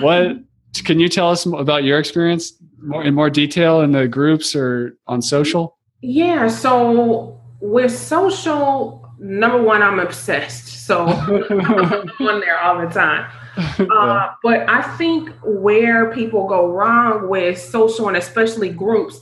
What 0.00 0.36
can 0.84 1.00
you 1.00 1.08
tell 1.08 1.30
us 1.30 1.46
about 1.46 1.84
your 1.84 1.98
experience 1.98 2.52
more 2.82 3.02
in 3.02 3.14
more 3.14 3.30
detail 3.30 3.80
in 3.80 3.92
the 3.92 4.06
groups 4.06 4.54
or 4.54 4.94
on 5.06 5.22
social? 5.22 5.78
Yeah, 6.02 6.46
so 6.48 7.40
with 7.62 7.96
social 7.96 9.10
number 9.18 9.62
one, 9.62 9.82
I'm 9.82 10.00
obsessed. 10.00 10.86
So 10.86 11.06
I'm 11.06 12.28
on 12.28 12.40
there 12.40 12.60
all 12.60 12.78
the 12.78 12.92
time. 12.92 13.30
Uh, 13.90 14.28
but 14.42 14.68
I 14.68 14.82
think 14.96 15.30
where 15.42 16.12
people 16.12 16.46
go 16.46 16.70
wrong 16.70 17.28
with 17.28 17.58
social 17.58 18.08
and 18.08 18.16
especially 18.16 18.68
groups 18.70 19.20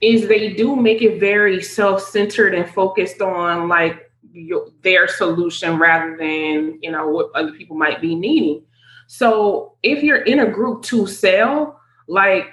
is 0.00 0.28
they 0.28 0.52
do 0.52 0.76
make 0.76 1.02
it 1.02 1.18
very 1.18 1.62
self-centered 1.62 2.54
and 2.54 2.68
focused 2.70 3.22
on 3.22 3.68
like 3.68 4.10
your, 4.32 4.68
their 4.82 5.08
solution 5.08 5.78
rather 5.78 6.16
than 6.16 6.78
you 6.82 6.90
know 6.90 7.08
what 7.08 7.30
other 7.34 7.52
people 7.52 7.76
might 7.76 8.00
be 8.00 8.14
needing. 8.14 8.62
So 9.06 9.76
if 9.82 10.02
you're 10.02 10.22
in 10.22 10.40
a 10.40 10.50
group 10.50 10.82
to 10.84 11.06
sell, 11.06 11.80
like 12.08 12.46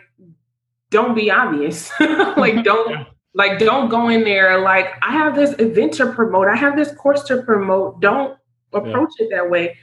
don't 0.90 1.16
be 1.16 1.30
obvious. 1.30 1.92
like 2.00 2.64
don't 2.64 3.08
like 3.34 3.60
don't 3.60 3.90
go 3.90 4.10
in 4.10 4.24
there 4.24 4.60
like 4.62 4.88
I 5.02 5.12
have 5.12 5.36
this 5.36 5.56
event 5.60 5.94
to 5.96 6.12
promote, 6.14 6.48
I 6.48 6.56
have 6.56 6.76
this 6.76 6.94
course 6.96 7.24
to 7.24 7.42
promote. 7.44 8.00
Don't 8.00 8.38
approach 8.72 9.10
yeah. 9.20 9.26
it 9.26 9.30
that 9.32 9.50
way. 9.50 9.78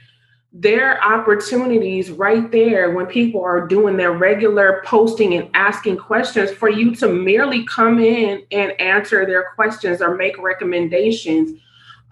There 0.53 1.01
are 1.01 1.19
opportunities 1.19 2.11
right 2.11 2.51
there 2.51 2.91
when 2.91 3.05
people 3.05 3.41
are 3.41 3.65
doing 3.65 3.95
their 3.95 4.11
regular 4.11 4.83
posting 4.85 5.35
and 5.35 5.49
asking 5.53 5.97
questions 5.97 6.51
for 6.51 6.69
you 6.69 6.93
to 6.95 7.07
merely 7.07 7.65
come 7.65 7.99
in 7.99 8.43
and 8.51 8.79
answer 8.81 9.25
their 9.25 9.51
questions 9.55 10.01
or 10.01 10.15
make 10.15 10.37
recommendations 10.37 11.57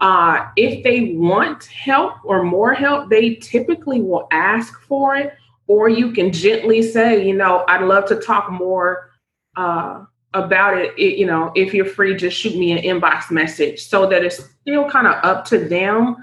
uh, 0.01 0.47
if 0.55 0.83
they 0.83 1.13
want 1.15 1.65
help 1.65 2.13
or 2.23 2.43
more 2.43 2.73
help, 2.73 3.09
they 3.09 3.35
typically 3.35 4.01
will 4.01 4.27
ask 4.31 4.79
for 4.81 5.15
it, 5.15 5.33
or 5.67 5.89
you 5.89 6.11
can 6.11 6.31
gently 6.31 6.81
say, 6.81 7.25
you 7.25 7.35
know, 7.35 7.65
I'd 7.67 7.81
love 7.83 8.07
to 8.07 8.15
talk 8.15 8.49
more 8.49 9.11
uh, 9.57 10.05
about 10.33 10.77
it, 10.77 10.97
it. 10.97 11.17
You 11.17 11.25
know, 11.25 11.51
if 11.55 11.73
you're 11.73 11.85
free, 11.85 12.15
just 12.15 12.37
shoot 12.37 12.55
me 12.57 12.71
an 12.71 12.77
inbox 12.77 13.29
message 13.29 13.81
so 13.81 14.07
that 14.07 14.23
it's 14.23 14.41
still 14.61 14.89
kind 14.89 15.07
of 15.07 15.15
up 15.23 15.43
to 15.45 15.57
them 15.57 16.15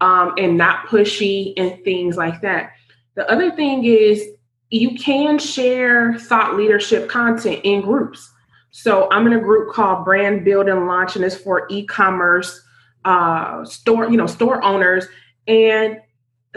um, 0.00 0.34
and 0.38 0.56
not 0.56 0.86
pushy 0.86 1.52
and 1.56 1.82
things 1.84 2.16
like 2.16 2.40
that. 2.42 2.72
The 3.14 3.30
other 3.30 3.50
thing 3.50 3.84
is 3.84 4.24
you 4.70 4.96
can 4.96 5.38
share 5.38 6.18
thought 6.18 6.56
leadership 6.56 7.08
content 7.08 7.60
in 7.64 7.80
groups. 7.80 8.30
So 8.70 9.08
I'm 9.10 9.26
in 9.26 9.32
a 9.32 9.40
group 9.40 9.72
called 9.72 10.04
Brand 10.04 10.44
Build 10.44 10.68
and 10.68 10.86
Launch, 10.86 11.16
and 11.16 11.24
it's 11.24 11.34
for 11.34 11.66
e-commerce 11.70 12.62
uh, 13.04 13.64
store, 13.64 14.10
you 14.10 14.16
know, 14.16 14.26
store 14.26 14.62
owners. 14.62 15.06
And 15.46 15.98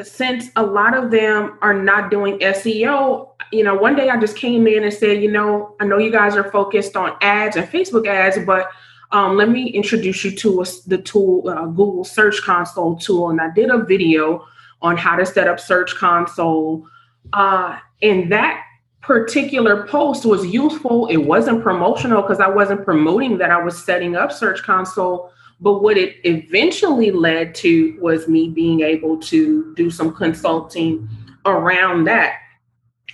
since 0.03 0.49
a 0.55 0.63
lot 0.63 0.95
of 0.95 1.11
them 1.11 1.57
are 1.61 1.73
not 1.73 2.11
doing 2.11 2.39
SEO, 2.39 3.29
you 3.51 3.63
know, 3.63 3.75
one 3.75 3.95
day 3.95 4.09
I 4.09 4.19
just 4.19 4.37
came 4.37 4.67
in 4.67 4.83
and 4.83 4.93
said, 4.93 5.21
you 5.21 5.31
know, 5.31 5.75
I 5.79 5.85
know 5.85 5.97
you 5.97 6.11
guys 6.11 6.35
are 6.35 6.51
focused 6.51 6.95
on 6.95 7.15
ads 7.21 7.55
and 7.55 7.67
Facebook 7.67 8.07
ads, 8.07 8.37
but 8.45 8.69
um, 9.11 9.37
let 9.37 9.49
me 9.49 9.67
introduce 9.69 10.23
you 10.23 10.31
to 10.31 10.61
a, 10.61 10.65
the 10.87 10.97
tool, 10.97 11.47
uh, 11.47 11.65
Google 11.65 12.03
Search 12.03 12.41
Console 12.41 12.97
tool. 12.97 13.29
And 13.29 13.41
I 13.41 13.49
did 13.51 13.69
a 13.69 13.83
video 13.83 14.45
on 14.81 14.97
how 14.97 15.15
to 15.15 15.25
set 15.25 15.47
up 15.47 15.59
Search 15.59 15.95
Console. 15.95 16.87
Uh, 17.33 17.77
and 18.01 18.31
that 18.31 18.63
particular 19.01 19.85
post 19.87 20.25
was 20.25 20.45
useful. 20.45 21.07
It 21.07 21.17
wasn't 21.17 21.63
promotional 21.63 22.21
because 22.21 22.39
I 22.39 22.47
wasn't 22.47 22.83
promoting 22.83 23.37
that 23.39 23.51
I 23.51 23.61
was 23.61 23.83
setting 23.83 24.15
up 24.15 24.31
Search 24.31 24.63
Console 24.63 25.31
but 25.61 25.83
what 25.83 25.95
it 25.95 26.15
eventually 26.23 27.11
led 27.11 27.53
to 27.53 27.97
was 28.01 28.27
me 28.27 28.49
being 28.49 28.81
able 28.81 29.17
to 29.19 29.73
do 29.75 29.91
some 29.91 30.11
consulting 30.13 31.07
around 31.45 32.05
that. 32.05 32.39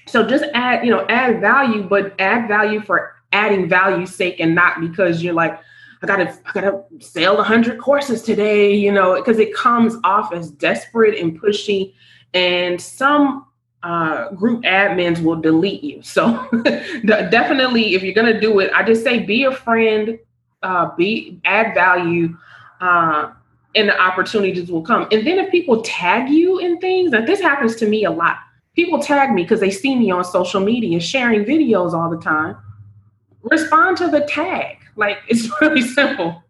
So 0.07 0.25
just 0.25 0.45
add, 0.53 0.85
you 0.85 0.91
know, 0.91 1.05
add 1.09 1.41
value, 1.41 1.83
but 1.83 2.15
add 2.19 2.47
value 2.47 2.79
for 2.79 3.15
adding 3.33 3.67
value 3.67 4.05
sake 4.05 4.39
and 4.39 4.55
not 4.55 4.79
because 4.79 5.21
you're 5.21 5.33
like, 5.33 5.59
I 6.01 6.07
gotta, 6.07 6.37
I 6.45 6.51
gotta 6.53 6.83
sell 6.99 7.41
hundred 7.43 7.79
courses 7.79 8.21
today, 8.21 8.73
you 8.73 8.91
know, 8.91 9.15
because 9.15 9.39
it 9.39 9.53
comes 9.53 9.95
off 10.03 10.31
as 10.31 10.51
desperate 10.51 11.19
and 11.19 11.39
pushy. 11.39 11.93
And 12.33 12.79
some 12.79 13.47
uh, 13.83 14.31
group 14.31 14.63
admins 14.63 15.23
will 15.23 15.39
delete 15.39 15.83
you. 15.83 16.01
So 16.01 16.47
definitely, 17.05 17.95
if 17.95 18.03
you're 18.03 18.13
gonna 18.13 18.39
do 18.39 18.59
it, 18.59 18.71
I 18.73 18.83
just 18.83 19.03
say 19.03 19.19
be 19.19 19.45
a 19.45 19.51
friend, 19.51 20.19
uh, 20.61 20.95
be 20.95 21.39
add 21.45 21.73
value, 21.73 22.37
uh, 22.81 23.31
and 23.75 23.89
the 23.89 23.99
opportunities 23.99 24.71
will 24.71 24.81
come. 24.81 25.07
And 25.11 25.25
then 25.25 25.39
if 25.39 25.51
people 25.51 25.81
tag 25.81 26.29
you 26.29 26.59
in 26.59 26.79
things, 26.79 27.13
and 27.13 27.27
this 27.27 27.41
happens 27.41 27.75
to 27.77 27.87
me 27.87 28.05
a 28.05 28.11
lot, 28.11 28.37
people 28.75 28.99
tag 28.99 29.31
me 29.33 29.43
because 29.43 29.59
they 29.59 29.71
see 29.71 29.95
me 29.95 30.11
on 30.11 30.23
social 30.23 30.61
media 30.61 30.99
sharing 30.99 31.43
videos 31.45 31.93
all 31.93 32.09
the 32.09 32.21
time. 32.21 32.57
Respond 33.43 33.97
to 33.97 34.07
the 34.07 34.21
tag. 34.21 34.76
Like 34.97 35.19
it's 35.27 35.49
really 35.61 35.81
simple. 35.81 36.43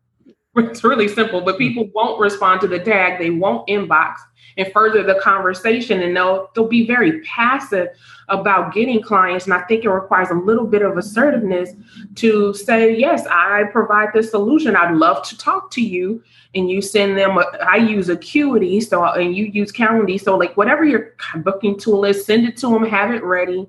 It's 0.55 0.83
really 0.83 1.07
simple, 1.07 1.41
but 1.41 1.59
people 1.59 1.87
won't 1.93 2.19
respond 2.19 2.61
to 2.61 2.67
the 2.67 2.79
tag. 2.79 3.19
They 3.19 3.29
won't 3.29 3.67
inbox 3.67 4.15
and 4.57 4.71
further 4.73 5.03
the 5.03 5.19
conversation, 5.21 6.01
and 6.01 6.15
they'll 6.15 6.49
they'll 6.55 6.67
be 6.67 6.87
very 6.87 7.21
passive 7.21 7.89
about 8.29 8.73
getting 8.73 9.01
clients. 9.01 9.45
And 9.45 9.53
I 9.53 9.61
think 9.63 9.85
it 9.85 9.89
requires 9.89 10.29
a 10.29 10.33
little 10.33 10.65
bit 10.65 10.81
of 10.81 10.97
assertiveness 10.97 11.71
to 12.15 12.53
say, 12.53 12.97
yes, 12.97 13.25
I 13.29 13.65
provide 13.71 14.09
this 14.13 14.31
solution. 14.31 14.75
I'd 14.75 14.95
love 14.95 15.23
to 15.27 15.37
talk 15.37 15.71
to 15.71 15.81
you. 15.81 16.23
And 16.55 16.69
you 16.69 16.81
send 16.81 17.17
them, 17.17 17.37
a, 17.37 17.43
I 17.61 17.75
use 17.75 18.09
Acuity, 18.09 18.81
so 18.81 19.03
and 19.03 19.35
you 19.35 19.45
use 19.45 19.71
Calendly. 19.71 20.19
So 20.19 20.35
like 20.35 20.57
whatever 20.57 20.83
your 20.83 21.13
booking 21.37 21.77
tool 21.77 22.03
is, 22.03 22.25
send 22.25 22.47
it 22.47 22.57
to 22.57 22.69
them, 22.69 22.83
have 22.83 23.13
it 23.13 23.23
ready. 23.23 23.67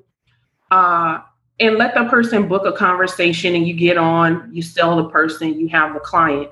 Uh, 0.71 1.21
and 1.61 1.77
let 1.77 1.95
the 1.95 2.05
person 2.05 2.47
book 2.47 2.65
a 2.67 2.73
conversation 2.73 3.55
and 3.55 3.67
you 3.67 3.75
get 3.75 3.99
on, 3.99 4.49
you 4.53 4.63
sell 4.63 4.97
the 4.97 5.09
person, 5.09 5.59
you 5.59 5.69
have 5.69 5.95
the 5.95 6.01
client 6.01 6.51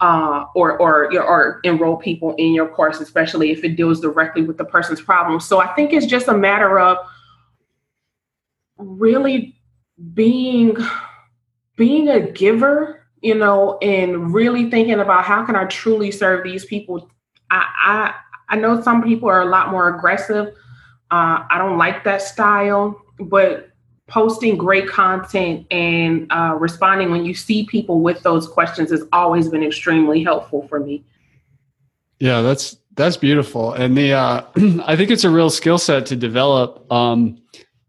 uh, 0.00 0.46
or 0.54 0.78
or 0.78 1.12
or 1.22 1.60
enroll 1.64 1.96
people 1.96 2.34
in 2.36 2.54
your 2.54 2.68
course, 2.68 3.00
especially 3.00 3.50
if 3.50 3.64
it 3.64 3.76
deals 3.76 4.00
directly 4.00 4.42
with 4.42 4.56
the 4.56 4.64
person's 4.64 5.00
problem. 5.00 5.40
So 5.40 5.60
I 5.60 5.68
think 5.74 5.92
it's 5.92 6.06
just 6.06 6.28
a 6.28 6.36
matter 6.36 6.78
of 6.78 6.98
really 8.78 9.56
being 10.14 10.76
being 11.76 12.08
a 12.08 12.20
giver, 12.20 13.06
you 13.20 13.34
know, 13.34 13.78
and 13.78 14.32
really 14.34 14.70
thinking 14.70 15.00
about 15.00 15.24
how 15.24 15.44
can 15.44 15.54
I 15.54 15.64
truly 15.66 16.10
serve 16.10 16.44
these 16.44 16.64
people. 16.64 17.10
I 17.50 18.14
I, 18.48 18.54
I 18.54 18.56
know 18.56 18.80
some 18.80 19.02
people 19.02 19.28
are 19.28 19.42
a 19.42 19.46
lot 19.46 19.70
more 19.70 19.94
aggressive. 19.94 20.54
Uh, 21.10 21.44
I 21.50 21.58
don't 21.58 21.76
like 21.76 22.04
that 22.04 22.22
style, 22.22 23.02
but 23.18 23.69
posting 24.10 24.56
great 24.56 24.88
content 24.88 25.66
and 25.70 26.30
uh, 26.30 26.56
responding 26.58 27.10
when 27.10 27.24
you 27.24 27.32
see 27.32 27.64
people 27.66 28.00
with 28.00 28.22
those 28.22 28.46
questions 28.46 28.90
has 28.90 29.04
always 29.12 29.48
been 29.48 29.62
extremely 29.62 30.22
helpful 30.22 30.66
for 30.68 30.80
me. 30.80 31.02
Yeah, 32.18 32.42
that's 32.42 32.76
that's 32.96 33.16
beautiful, 33.16 33.72
and 33.72 33.96
the 33.96 34.12
uh, 34.12 34.42
I 34.84 34.96
think 34.96 35.10
it's 35.10 35.24
a 35.24 35.30
real 35.30 35.48
skill 35.48 35.78
set 35.78 36.04
to 36.06 36.16
develop 36.16 36.90
um, 36.92 37.40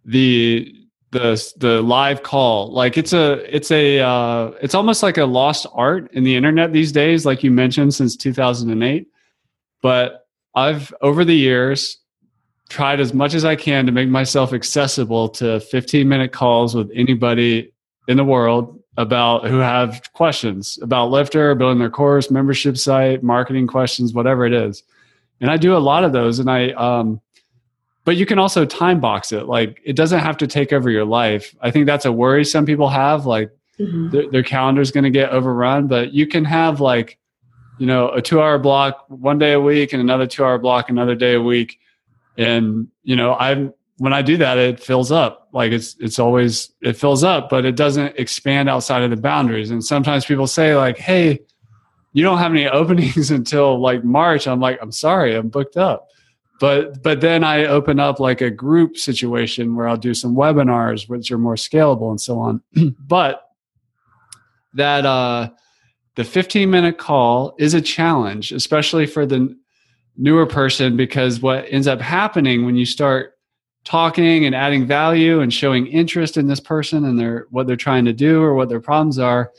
the 0.06 0.74
the 1.12 1.54
the 1.58 1.82
live 1.82 2.24
call. 2.24 2.72
Like 2.72 2.98
it's 2.98 3.12
a 3.12 3.34
it's 3.54 3.72
a 3.72 4.00
uh, 4.00 4.52
it's 4.62 4.76
almost 4.76 5.04
like 5.04 5.18
a 5.18 5.26
lost 5.26 5.68
art 5.74 6.12
in 6.14 6.24
the 6.24 6.36
internet 6.36 6.72
these 6.72 6.92
days, 6.92 7.26
like 7.26 7.44
you 7.44 7.52
mentioned 7.52 7.94
since 7.94 8.16
2008. 8.16 9.08
But 9.82 10.26
I've 10.56 10.94
over 11.02 11.26
the 11.26 11.36
years 11.36 11.98
tried 12.72 13.02
as 13.02 13.14
much 13.14 13.34
as 13.34 13.44
I 13.44 13.58
can 13.58 13.86
to 13.86 13.92
make 13.92 14.08
myself 14.08 14.54
accessible 14.54 15.28
to 15.30 15.60
15 15.60 16.08
minute 16.08 16.32
calls 16.32 16.74
with 16.74 16.90
anybody 16.96 17.72
in 18.08 18.16
the 18.16 18.24
world 18.24 18.82
about 18.96 19.46
who 19.46 19.58
have 19.58 20.02
questions 20.14 20.80
about 20.82 21.12
Lifter, 21.12 21.54
building 21.54 21.80
their 21.80 21.90
course, 21.90 22.32
membership 22.32 22.78
site, 22.78 23.24
marketing 23.24 23.68
questions, 23.68 24.14
whatever 24.14 24.46
it 24.46 24.54
is. 24.54 24.84
And 25.42 25.52
I 25.52 25.58
do 25.58 25.76
a 25.76 25.80
lot 25.80 26.06
of 26.06 26.14
those 26.14 26.40
and 26.40 26.50
I 26.50 26.72
um 26.72 27.20
but 28.04 28.16
you 28.16 28.26
can 28.26 28.40
also 28.40 28.66
time 28.66 29.00
box 29.00 29.32
it. 29.32 29.48
Like 29.48 29.80
it 29.84 29.96
doesn't 29.96 30.20
have 30.20 30.38
to 30.38 30.48
take 30.48 30.74
over 30.74 30.90
your 30.90 31.06
life. 31.06 31.54
I 31.62 31.72
think 31.72 31.86
that's 31.86 32.06
a 32.06 32.12
worry 32.12 32.46
some 32.46 32.66
people 32.66 32.88
have 32.88 33.26
like 33.26 33.52
mm-hmm. 33.78 34.10
their, 34.12 34.30
their 34.30 34.44
calendar 34.44 34.82
is 34.82 34.92
going 34.92 35.04
to 35.04 35.12
get 35.12 35.32
overrun, 35.32 35.88
but 35.88 36.14
you 36.14 36.26
can 36.26 36.46
have 36.46 36.80
like 36.80 37.18
you 37.80 37.86
know 37.86 38.10
a 38.12 38.22
2 38.22 38.42
hour 38.42 38.58
block 38.58 39.06
one 39.10 39.40
day 39.40 39.52
a 39.52 39.60
week 39.60 39.92
and 39.92 40.02
another 40.02 40.26
2 40.26 40.46
hour 40.46 40.58
block 40.58 40.90
another 40.90 41.16
day 41.16 41.34
a 41.34 41.42
week 41.42 41.78
and 42.38 42.88
you 43.04 43.16
know 43.16 43.34
i 43.34 43.70
when 43.98 44.14
i 44.14 44.22
do 44.22 44.38
that 44.38 44.58
it 44.58 44.80
fills 44.80 45.12
up. 45.12 45.50
Like 45.54 45.72
it's 45.74 45.96
it's 46.00 46.18
always 46.18 46.72
it 46.82 46.94
fills 46.94 47.24
up 47.24 47.50
but 47.50 47.66
it 47.66 47.76
doesn't 47.76 48.18
expand 48.18 48.70
outside 48.70 49.04
of 49.04 49.10
the 49.10 49.18
boundaries. 49.18 49.70
And 49.70 49.84
sometimes 49.84 50.26
people 50.26 50.48
say 50.48 50.76
like 50.76 50.98
hey 50.98 51.40
you 52.14 52.24
don't 52.24 52.40
have 52.40 52.52
any 52.52 52.68
openings 52.80 53.32
until 53.32 53.80
like 53.80 54.04
march. 54.04 54.48
I'm 54.48 54.60
like 54.60 54.80
i'm 54.82 54.92
sorry 54.92 55.36
i'm 55.36 55.50
booked 55.50 55.78
up. 55.78 56.08
But 56.60 57.04
but 57.04 57.22
then 57.22 57.44
i 57.44 57.66
open 57.66 58.00
up 58.00 58.20
like 58.20 58.42
a 58.42 58.50
group 58.50 58.98
situation 58.98 59.76
where 59.76 59.88
i'll 59.88 59.98
do 59.98 60.14
some 60.14 60.36
webinars 60.36 61.10
which 61.10 61.32
are 61.32 61.38
more 61.38 61.56
scalable 61.56 62.10
and 62.10 62.22
so 62.22 62.40
on. 62.40 62.62
But 63.00 63.44
that 64.74 65.06
uh 65.06 65.50
the 66.16 66.24
15 66.24 66.70
minute 66.70 66.98
call 66.98 67.56
is 67.60 67.74
a 67.74 67.82
challenge 67.82 68.52
especially 68.52 69.06
for 69.06 69.26
the 69.26 69.56
newer 70.18 70.46
person 70.46 70.98
because 70.98 71.42
what 71.42 71.66
ends 71.70 71.88
up 71.88 72.02
happening 72.02 72.66
when 72.66 72.76
you 72.76 72.86
start 72.86 73.38
talking 73.84 74.46
and 74.46 74.54
adding 74.54 74.86
value 74.86 75.42
and 75.42 75.54
showing 75.54 75.88
interest 75.88 76.38
in 76.38 76.48
this 76.48 76.60
person 76.60 77.06
and 77.06 77.20
their 77.20 77.48
what 77.50 77.66
they're 77.66 77.76
trying 77.76 78.06
to 78.06 78.14
do 78.14 78.42
or 78.42 78.54
what 78.54 78.70
their 78.70 78.82
problems 78.82 79.18
are 79.18 79.52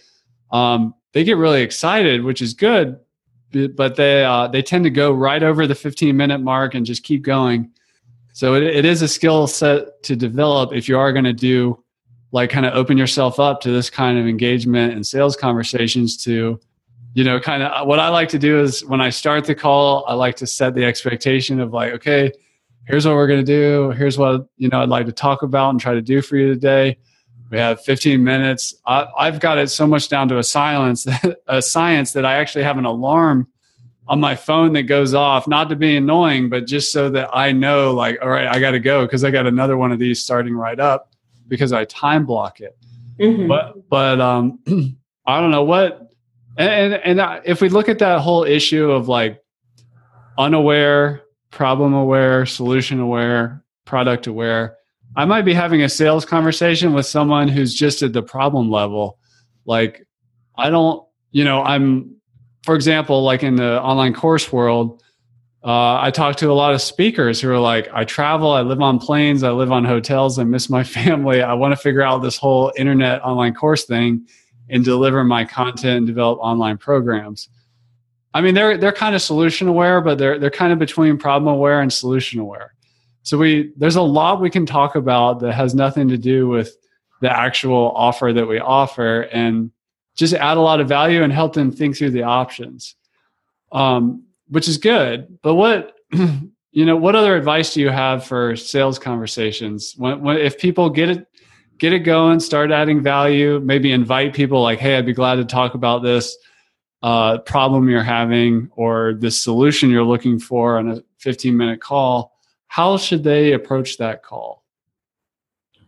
um, 0.52 0.94
they 1.12 1.24
get 1.24 1.36
really 1.36 1.62
excited 1.62 2.22
which 2.22 2.40
is 2.40 2.54
good 2.54 3.00
but 3.52 3.96
they 3.96 4.24
uh, 4.24 4.48
they 4.48 4.62
tend 4.62 4.84
to 4.84 4.90
go 4.90 5.12
right 5.12 5.42
over 5.42 5.66
the 5.66 5.74
15 5.74 6.16
minute 6.16 6.38
mark 6.38 6.74
and 6.74 6.86
just 6.86 7.02
keep 7.02 7.22
going. 7.22 7.70
So 8.32 8.54
it, 8.54 8.62
it 8.62 8.84
is 8.84 9.02
a 9.02 9.08
skill 9.08 9.46
set 9.46 10.02
to 10.04 10.16
develop 10.16 10.72
if 10.72 10.88
you 10.88 10.98
are 10.98 11.12
going 11.12 11.24
to 11.24 11.32
do 11.32 11.82
like 12.32 12.48
kind 12.48 12.64
of 12.64 12.72
open 12.74 12.96
yourself 12.96 13.38
up 13.38 13.60
to 13.60 13.70
this 13.70 13.90
kind 13.90 14.18
of 14.18 14.26
engagement 14.26 14.94
and 14.94 15.06
sales 15.06 15.36
conversations 15.36 16.16
to 16.24 16.58
you 17.14 17.24
know 17.24 17.38
kind 17.38 17.62
of 17.62 17.86
what 17.86 17.98
i 17.98 18.08
like 18.08 18.28
to 18.28 18.38
do 18.38 18.60
is 18.60 18.84
when 18.84 19.00
i 19.00 19.10
start 19.10 19.44
the 19.44 19.54
call 19.54 20.04
i 20.06 20.14
like 20.14 20.36
to 20.36 20.46
set 20.46 20.74
the 20.74 20.84
expectation 20.84 21.60
of 21.60 21.72
like 21.72 21.92
okay 21.92 22.32
here's 22.86 23.06
what 23.06 23.14
we're 23.14 23.26
going 23.26 23.44
to 23.44 23.46
do 23.46 23.90
here's 23.90 24.18
what 24.18 24.46
you 24.56 24.68
know 24.68 24.82
i'd 24.82 24.88
like 24.88 25.06
to 25.06 25.12
talk 25.12 25.42
about 25.42 25.70
and 25.70 25.80
try 25.80 25.94
to 25.94 26.02
do 26.02 26.22
for 26.22 26.36
you 26.36 26.48
today 26.48 26.96
we 27.50 27.58
have 27.58 27.82
15 27.82 28.24
minutes 28.24 28.74
I, 28.86 29.26
have 29.26 29.40
got 29.40 29.58
it 29.58 29.68
so 29.68 29.86
much 29.86 30.08
down 30.08 30.28
to 30.28 30.38
a 30.38 30.42
silence 30.42 31.06
a 31.46 31.62
science 31.62 32.12
that 32.12 32.24
i 32.24 32.34
actually 32.34 32.64
have 32.64 32.78
an 32.78 32.84
alarm 32.84 33.48
on 34.08 34.20
my 34.20 34.34
phone 34.34 34.72
that 34.72 34.84
goes 34.84 35.14
off 35.14 35.46
not 35.46 35.68
to 35.68 35.76
be 35.76 35.96
annoying 35.96 36.48
but 36.48 36.66
just 36.66 36.92
so 36.92 37.10
that 37.10 37.30
i 37.32 37.52
know 37.52 37.92
like 37.92 38.18
all 38.22 38.30
right 38.30 38.48
i 38.48 38.58
got 38.58 38.72
to 38.72 38.80
go 38.80 39.04
because 39.04 39.22
i 39.22 39.30
got 39.30 39.46
another 39.46 39.76
one 39.76 39.92
of 39.92 39.98
these 39.98 40.22
starting 40.22 40.54
right 40.54 40.80
up 40.80 41.12
because 41.52 41.72
I 41.72 41.84
time 41.84 42.24
block 42.24 42.60
it. 42.60 42.76
Mm-hmm. 43.20 43.46
But 43.46 43.88
but 43.88 44.20
um, 44.20 44.58
I 45.26 45.40
don't 45.40 45.50
know 45.50 45.64
what. 45.64 46.11
And 46.56 46.94
and, 46.94 47.20
and 47.20 47.42
if 47.44 47.60
we 47.60 47.68
look 47.68 47.88
at 47.88 47.98
that 48.00 48.20
whole 48.20 48.44
issue 48.44 48.90
of 48.90 49.08
like 49.08 49.42
unaware, 50.38 51.22
problem 51.50 51.94
aware, 51.94 52.46
solution 52.46 53.00
aware, 53.00 53.62
product 53.84 54.26
aware, 54.26 54.76
I 55.16 55.24
might 55.24 55.42
be 55.42 55.54
having 55.54 55.82
a 55.82 55.88
sales 55.88 56.24
conversation 56.24 56.92
with 56.92 57.06
someone 57.06 57.48
who's 57.48 57.74
just 57.74 58.02
at 58.02 58.12
the 58.12 58.22
problem 58.22 58.70
level. 58.70 59.18
Like 59.66 60.06
I 60.56 60.70
don't, 60.70 61.06
you 61.30 61.44
know, 61.44 61.62
I'm, 61.62 62.16
for 62.64 62.74
example, 62.74 63.22
like 63.22 63.42
in 63.42 63.56
the 63.56 63.80
online 63.82 64.14
course 64.14 64.52
world, 64.52 65.02
uh, 65.64 66.00
I 66.00 66.10
talk 66.10 66.36
to 66.36 66.50
a 66.50 66.54
lot 66.54 66.74
of 66.74 66.82
speakers 66.82 67.40
who 67.40 67.50
are 67.50 67.58
like, 67.58 67.88
I 67.92 68.04
travel, 68.04 68.50
I 68.50 68.62
live 68.62 68.80
on 68.80 68.98
planes, 68.98 69.42
I 69.42 69.50
live 69.50 69.70
on 69.70 69.84
hotels, 69.84 70.38
I 70.38 70.44
miss 70.44 70.68
my 70.68 70.82
family. 70.98 71.42
I 71.42 71.54
want 71.54 71.72
to 71.72 71.76
figure 71.76 72.02
out 72.02 72.18
this 72.18 72.36
whole 72.36 72.72
internet 72.76 73.22
online 73.22 73.54
course 73.54 73.84
thing 73.84 74.26
and 74.68 74.84
deliver 74.84 75.24
my 75.24 75.44
content 75.44 75.98
and 75.98 76.06
develop 76.06 76.38
online 76.40 76.78
programs. 76.78 77.48
I 78.34 78.40
mean, 78.40 78.54
they're 78.54 78.78
they're 78.78 78.92
kind 78.92 79.14
of 79.14 79.22
solution 79.22 79.68
aware, 79.68 80.00
but 80.00 80.18
they're 80.18 80.38
they're 80.38 80.50
kind 80.50 80.72
of 80.72 80.78
between 80.78 81.18
problem 81.18 81.52
aware 81.52 81.80
and 81.80 81.92
solution 81.92 82.40
aware. 82.40 82.74
So 83.22 83.38
we 83.38 83.72
there's 83.76 83.96
a 83.96 84.02
lot 84.02 84.40
we 84.40 84.50
can 84.50 84.66
talk 84.66 84.94
about 84.94 85.40
that 85.40 85.52
has 85.52 85.74
nothing 85.74 86.08
to 86.08 86.16
do 86.16 86.48
with 86.48 86.76
the 87.20 87.30
actual 87.30 87.92
offer 87.94 88.32
that 88.32 88.46
we 88.46 88.58
offer, 88.58 89.22
and 89.22 89.70
just 90.16 90.34
add 90.34 90.56
a 90.56 90.60
lot 90.60 90.80
of 90.80 90.88
value 90.88 91.22
and 91.22 91.32
help 91.32 91.52
them 91.52 91.70
think 91.70 91.96
through 91.96 92.10
the 92.10 92.22
options. 92.22 92.96
Um, 93.70 94.24
which 94.48 94.68
is 94.68 94.76
good. 94.76 95.38
But 95.42 95.54
what 95.54 95.96
you 96.72 96.86
know, 96.86 96.96
what 96.96 97.16
other 97.16 97.36
advice 97.36 97.74
do 97.74 97.80
you 97.80 97.88
have 97.88 98.24
for 98.24 98.56
sales 98.56 98.98
conversations 98.98 99.94
when, 99.96 100.20
when 100.20 100.36
if 100.38 100.58
people 100.58 100.88
get 100.90 101.10
it 101.10 101.26
get 101.82 101.92
it 101.92 102.04
going, 102.04 102.38
start 102.38 102.70
adding 102.70 103.02
value, 103.02 103.58
maybe 103.58 103.90
invite 103.90 104.32
people 104.34 104.62
like, 104.62 104.78
hey, 104.78 104.96
I'd 104.96 105.04
be 105.04 105.12
glad 105.12 105.34
to 105.34 105.44
talk 105.44 105.74
about 105.74 106.04
this 106.04 106.36
uh, 107.02 107.38
problem 107.38 107.88
you're 107.88 108.04
having 108.04 108.70
or 108.76 109.14
this 109.14 109.42
solution 109.42 109.90
you're 109.90 110.04
looking 110.04 110.38
for 110.38 110.78
on 110.78 110.92
a 110.92 111.02
15 111.18 111.56
minute 111.56 111.80
call. 111.80 112.38
How 112.68 112.96
should 112.96 113.24
they 113.24 113.52
approach 113.52 113.98
that 113.98 114.22
call? 114.22 114.62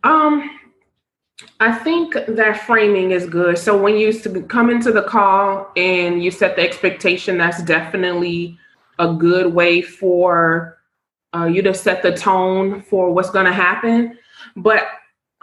Um, 0.03 0.59
I 1.61 1.73
think 1.73 2.17
that 2.27 2.63
framing 2.63 3.13
is 3.13 3.27
good. 3.27 3.57
So 3.57 3.81
when 3.81 3.97
you 3.97 4.13
come 4.49 4.71
into 4.71 4.91
the 4.91 5.03
call 5.03 5.71
and 5.77 6.25
you 6.25 6.33
set 6.33 6.57
the 6.57 6.63
expectation, 6.63 7.39
that's 7.39 7.63
definitely 7.63 8.59
a 8.99 9.15
good 9.15 9.55
way 9.55 9.81
for 9.81 10.77
uh, 11.37 11.45
you 11.45 11.63
to 11.63 11.73
set 11.73 12.03
the 12.03 12.17
tone 12.17 12.83
for 12.83 13.13
what's 13.13 13.31
going 13.31 13.47
to 13.47 13.53
happen. 13.53 14.19
But 14.57 14.89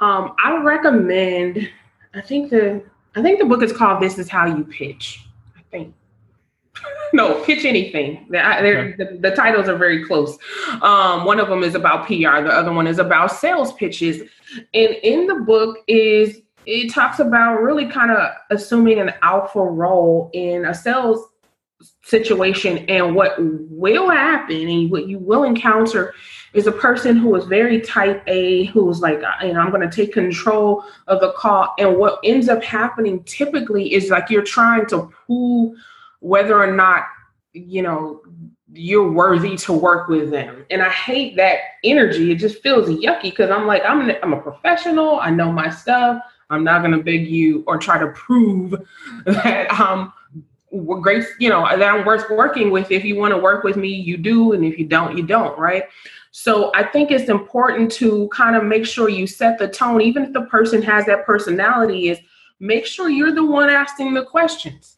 um, 0.02 0.34
I 0.44 0.62
recommend. 0.64 1.70
I 2.14 2.22
think 2.22 2.50
the 2.50 2.84
I 3.16 3.22
think 3.22 3.40
the 3.40 3.46
book 3.46 3.64
is 3.64 3.72
called 3.72 4.02
"This 4.02 4.18
Is 4.18 4.28
How 4.28 4.46
You 4.46 4.64
Pitch." 4.66 5.24
I 5.56 5.62
think. 5.72 5.94
no, 7.14 7.44
pitch 7.44 7.66
anything. 7.66 8.26
They're, 8.30 8.96
the, 8.98 9.18
the, 9.20 9.36
titles 9.36 9.68
are 9.68 9.78
very 9.78 10.06
close. 10.06 10.38
Um, 10.82 11.26
one 11.26 11.40
of 11.40 11.50
them 11.50 11.64
is 11.64 11.76
about 11.76 12.08
PR. 12.08 12.42
The 12.42 12.52
other 12.52 12.72
one 12.72 12.88
is 12.88 12.98
about 12.98 13.32
sales 13.32 13.74
pitches. 13.74 14.22
And 14.74 14.96
in 15.04 15.28
the 15.28 15.36
book 15.36 15.78
is 15.88 16.42
it 16.66 16.94
talks 16.94 17.20
about 17.20 17.62
really 17.62 17.88
kind 17.88 18.12
of 18.12 18.32
assuming 18.50 19.00
an 19.00 19.14
alpha 19.22 19.62
role 19.62 20.30
in 20.34 20.66
a 20.66 20.74
sales 20.74 21.28
situation 22.04 22.80
and 22.88 23.16
what 23.16 23.36
will 23.40 24.10
happen 24.10 24.68
and 24.68 24.92
what 24.92 25.08
you 25.08 25.18
will 25.18 25.44
encounter 25.44 26.14
is 26.54 26.68
a 26.68 26.72
person 26.72 27.18
who 27.18 27.36
is 27.36 27.46
very 27.46 27.80
type 27.82 28.24
A, 28.28 28.66
who's 28.66 29.00
like, 29.00 29.22
you 29.42 29.54
know, 29.54 29.60
I'm 29.60 29.72
going 29.72 29.88
to 29.88 29.96
take 29.96 30.14
control 30.14 30.84
of 31.08 31.22
the 31.22 31.32
call. 31.34 31.74
And 31.78 31.98
what 31.98 32.20
ends 32.24 32.50
up 32.50 32.64
happening 32.64 33.24
typically 33.24 33.94
is 33.94 34.10
like 34.10 34.30
you're 34.30 34.44
trying 34.44 34.86
to 34.88 35.12
pull 35.28 35.76
whether 36.20 36.58
or 36.62 36.72
not, 36.72 37.06
you 37.54 37.82
know, 37.82 38.22
you're 38.74 39.12
worthy 39.12 39.58
to 39.58 39.74
work 39.74 40.08
with 40.08 40.32
them. 40.32 40.66
And 40.70 40.82
I 40.82 40.90
hate 40.90 41.36
that 41.38 41.60
energy. 41.84 42.32
It 42.32 42.36
just 42.36 42.62
feels 42.62 42.88
yucky 42.90 43.24
because 43.24 43.50
I'm 43.50 43.68
like, 43.68 43.84
I'm, 43.86 44.10
I'm 44.24 44.34
a 44.34 44.42
professional. 44.42 45.20
I 45.20 45.30
know 45.30 45.52
my 45.52 45.70
stuff. 45.70 46.22
I'm 46.50 46.64
not 46.64 46.82
going 46.82 46.92
to 46.92 47.04
beg 47.04 47.28
you 47.28 47.64
or 47.68 47.78
try 47.78 47.98
to 47.98 48.08
prove 48.08 48.76
that 49.26 49.68
I'm 49.72 50.12
great, 51.02 51.26
you 51.40 51.50
know, 51.50 51.66
that 51.66 51.82
I'm 51.82 52.06
worth 52.06 52.30
working 52.30 52.72
with. 52.72 52.92
If 52.92 53.04
you 53.04 53.18
want 53.18 53.32
to 53.32 53.38
work 53.38 53.64
with 53.64 53.76
me, 53.76 53.90
you 53.90 54.18
do. 54.18 54.54
And 54.54 54.64
if 54.64 54.78
you 54.78 54.86
don't, 54.86 55.18
you 55.18 55.24
don't, 55.24 55.58
right? 55.58 55.84
So 56.32 56.72
I 56.74 56.84
think 56.84 57.12
it's 57.12 57.30
important 57.30 57.92
to 57.94 58.30
kind 58.30 58.56
of 58.56 58.64
make 58.64 58.86
sure 58.86 59.10
you 59.10 59.28
set 59.28 59.58
the 59.60 59.68
tone, 59.68 60.02
even 60.02 60.24
if 60.24 60.34
the 60.34 60.44
person 60.44 60.82
has 60.82 61.06
that 61.06 61.26
personality, 61.26 62.10
is 62.10 62.20
make 62.60 62.86
sure 62.86 63.10
you're 63.10 63.36
the 63.36 63.46
one 63.46 63.70
asking 63.70 64.14
the 64.14 64.24
questions 64.24 64.98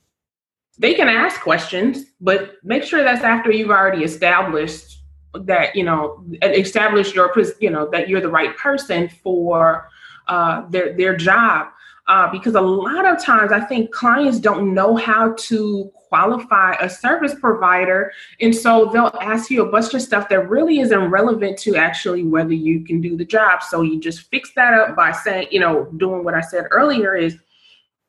they 0.78 0.94
can 0.94 1.08
ask 1.08 1.42
questions, 1.42 2.06
but 2.20 2.56
make 2.64 2.84
sure 2.84 3.04
that's 3.04 3.24
after 3.24 3.52
you've 3.52 3.70
already 3.70 4.04
established 4.04 5.00
that 5.36 5.76
you 5.76 5.84
know 5.84 6.24
established 6.44 7.16
your 7.16 7.34
you 7.60 7.70
know 7.70 7.90
that 7.92 8.08
you're 8.08 8.22
the 8.22 8.30
right 8.30 8.56
person 8.58 9.10
for 9.24 9.90
uh, 10.28 10.68
their 10.70 10.96
their 10.98 11.16
job. 11.16 11.68
Uh, 12.10 12.30
because 12.30 12.56
a 12.56 12.62
lot 12.62 13.06
of 13.06 13.24
times 13.24 13.54
I 13.54 13.62
think 13.62 13.92
clients 13.92 14.38
don't 14.38 14.74
know 14.74 14.98
how 14.98 15.36
to 15.38 15.90
qualify 16.14 16.74
a 16.74 16.88
service 16.88 17.34
provider. 17.34 18.12
And 18.40 18.56
so 18.56 18.92
they'll 18.94 19.18
ask 19.20 19.50
you 19.50 19.66
a 19.66 19.72
bunch 19.72 19.96
of 19.96 20.02
stuff 20.04 20.30
that 20.30 20.48
really 20.48 20.80
isn't 20.80 21.06
relevant 21.10 21.58
to 21.60 21.76
actually 21.76 22.24
whether 22.24 22.54
you 22.54 22.86
can 22.86 23.02
do 23.02 23.18
the 23.18 23.26
job. 23.26 23.64
So 23.64 23.82
you 23.82 24.00
just 24.00 24.30
fix 24.30 24.54
that 24.54 24.76
up 24.76 24.96
by 24.96 25.12
saying, 25.12 25.48
you 25.50 25.60
know, 25.60 25.86
doing 25.98 26.24
what 26.24 26.36
I 26.36 26.42
said 26.42 26.66
earlier 26.70 27.16
is 27.16 27.40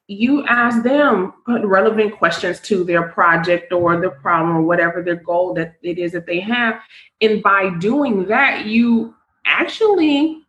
you 0.07 0.45
ask 0.47 0.83
them 0.83 1.33
relevant 1.47 2.19
questions 2.19 2.61
to 2.61 2.85
their 2.85 3.09
project 3.09 3.73
or 3.73 3.99
the 3.99 4.11
problem 4.11 4.55
or 4.55 4.61
whatever 4.61 5.03
their 5.03 5.17
goal 5.17 5.55
that 5.55 5.77
it 5.83 5.97
is 5.97 6.12
that 6.12 6.27
they 6.27 6.40
have. 6.40 6.83
And 7.23 7.43
by 7.43 7.71
doing 7.79 8.27
that, 8.27 8.67
you 8.67 9.14
actually 9.47 10.43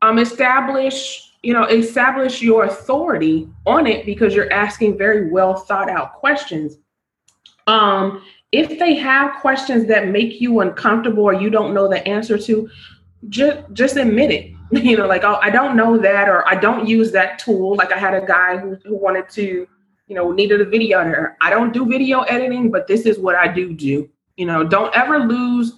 um, 0.00 0.18
establish, 0.18 1.30
you 1.42 1.52
know, 1.52 1.64
establish 1.64 2.40
your 2.40 2.64
authority 2.64 3.50
on 3.66 3.86
it 3.86 4.06
because 4.06 4.34
you're 4.34 4.50
asking 4.50 4.96
very 4.96 5.30
well 5.30 5.56
thought 5.56 5.90
out 5.90 6.14
questions. 6.14 6.78
Um, 7.66 8.22
if 8.52 8.78
they 8.78 8.94
have 8.94 9.40
questions 9.40 9.86
that 9.86 10.08
make 10.08 10.40
you 10.40 10.60
uncomfortable 10.60 11.24
or 11.24 11.34
you 11.34 11.48
don't 11.48 11.72
know 11.72 11.88
the 11.88 12.06
answer 12.06 12.38
to, 12.38 12.68
just 13.28 13.60
just 13.72 13.96
admit 13.96 14.30
it. 14.30 14.52
You 14.72 14.96
know 14.96 15.06
like 15.06 15.22
oh 15.22 15.38
i 15.42 15.50
don't 15.50 15.76
know 15.76 15.98
that 15.98 16.30
or 16.30 16.48
i 16.48 16.54
don't 16.54 16.88
use 16.88 17.12
that 17.12 17.38
tool. 17.38 17.76
Like 17.76 17.92
i 17.92 17.98
had 17.98 18.14
a 18.14 18.24
guy 18.24 18.56
who, 18.56 18.74
who 18.86 18.96
wanted 18.96 19.28
to 19.30 19.66
you 20.06 20.14
know 20.16 20.32
needed 20.32 20.62
a 20.62 20.64
video 20.64 21.00
editor. 21.00 21.36
I 21.42 21.50
don't 21.50 21.74
do 21.74 21.84
video 21.84 22.22
editing 22.22 22.70
but 22.70 22.86
this 22.86 23.04
is 23.04 23.18
what 23.18 23.34
i 23.34 23.46
do 23.46 23.74
do. 23.74 24.08
You 24.36 24.46
know 24.46 24.64
don't 24.64 24.94
ever 24.96 25.18
lose 25.18 25.74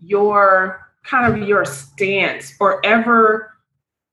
your 0.00 0.90
kind 1.02 1.30
of 1.30 1.46
your 1.46 1.66
stance 1.66 2.54
or 2.60 2.84
ever 2.84 3.49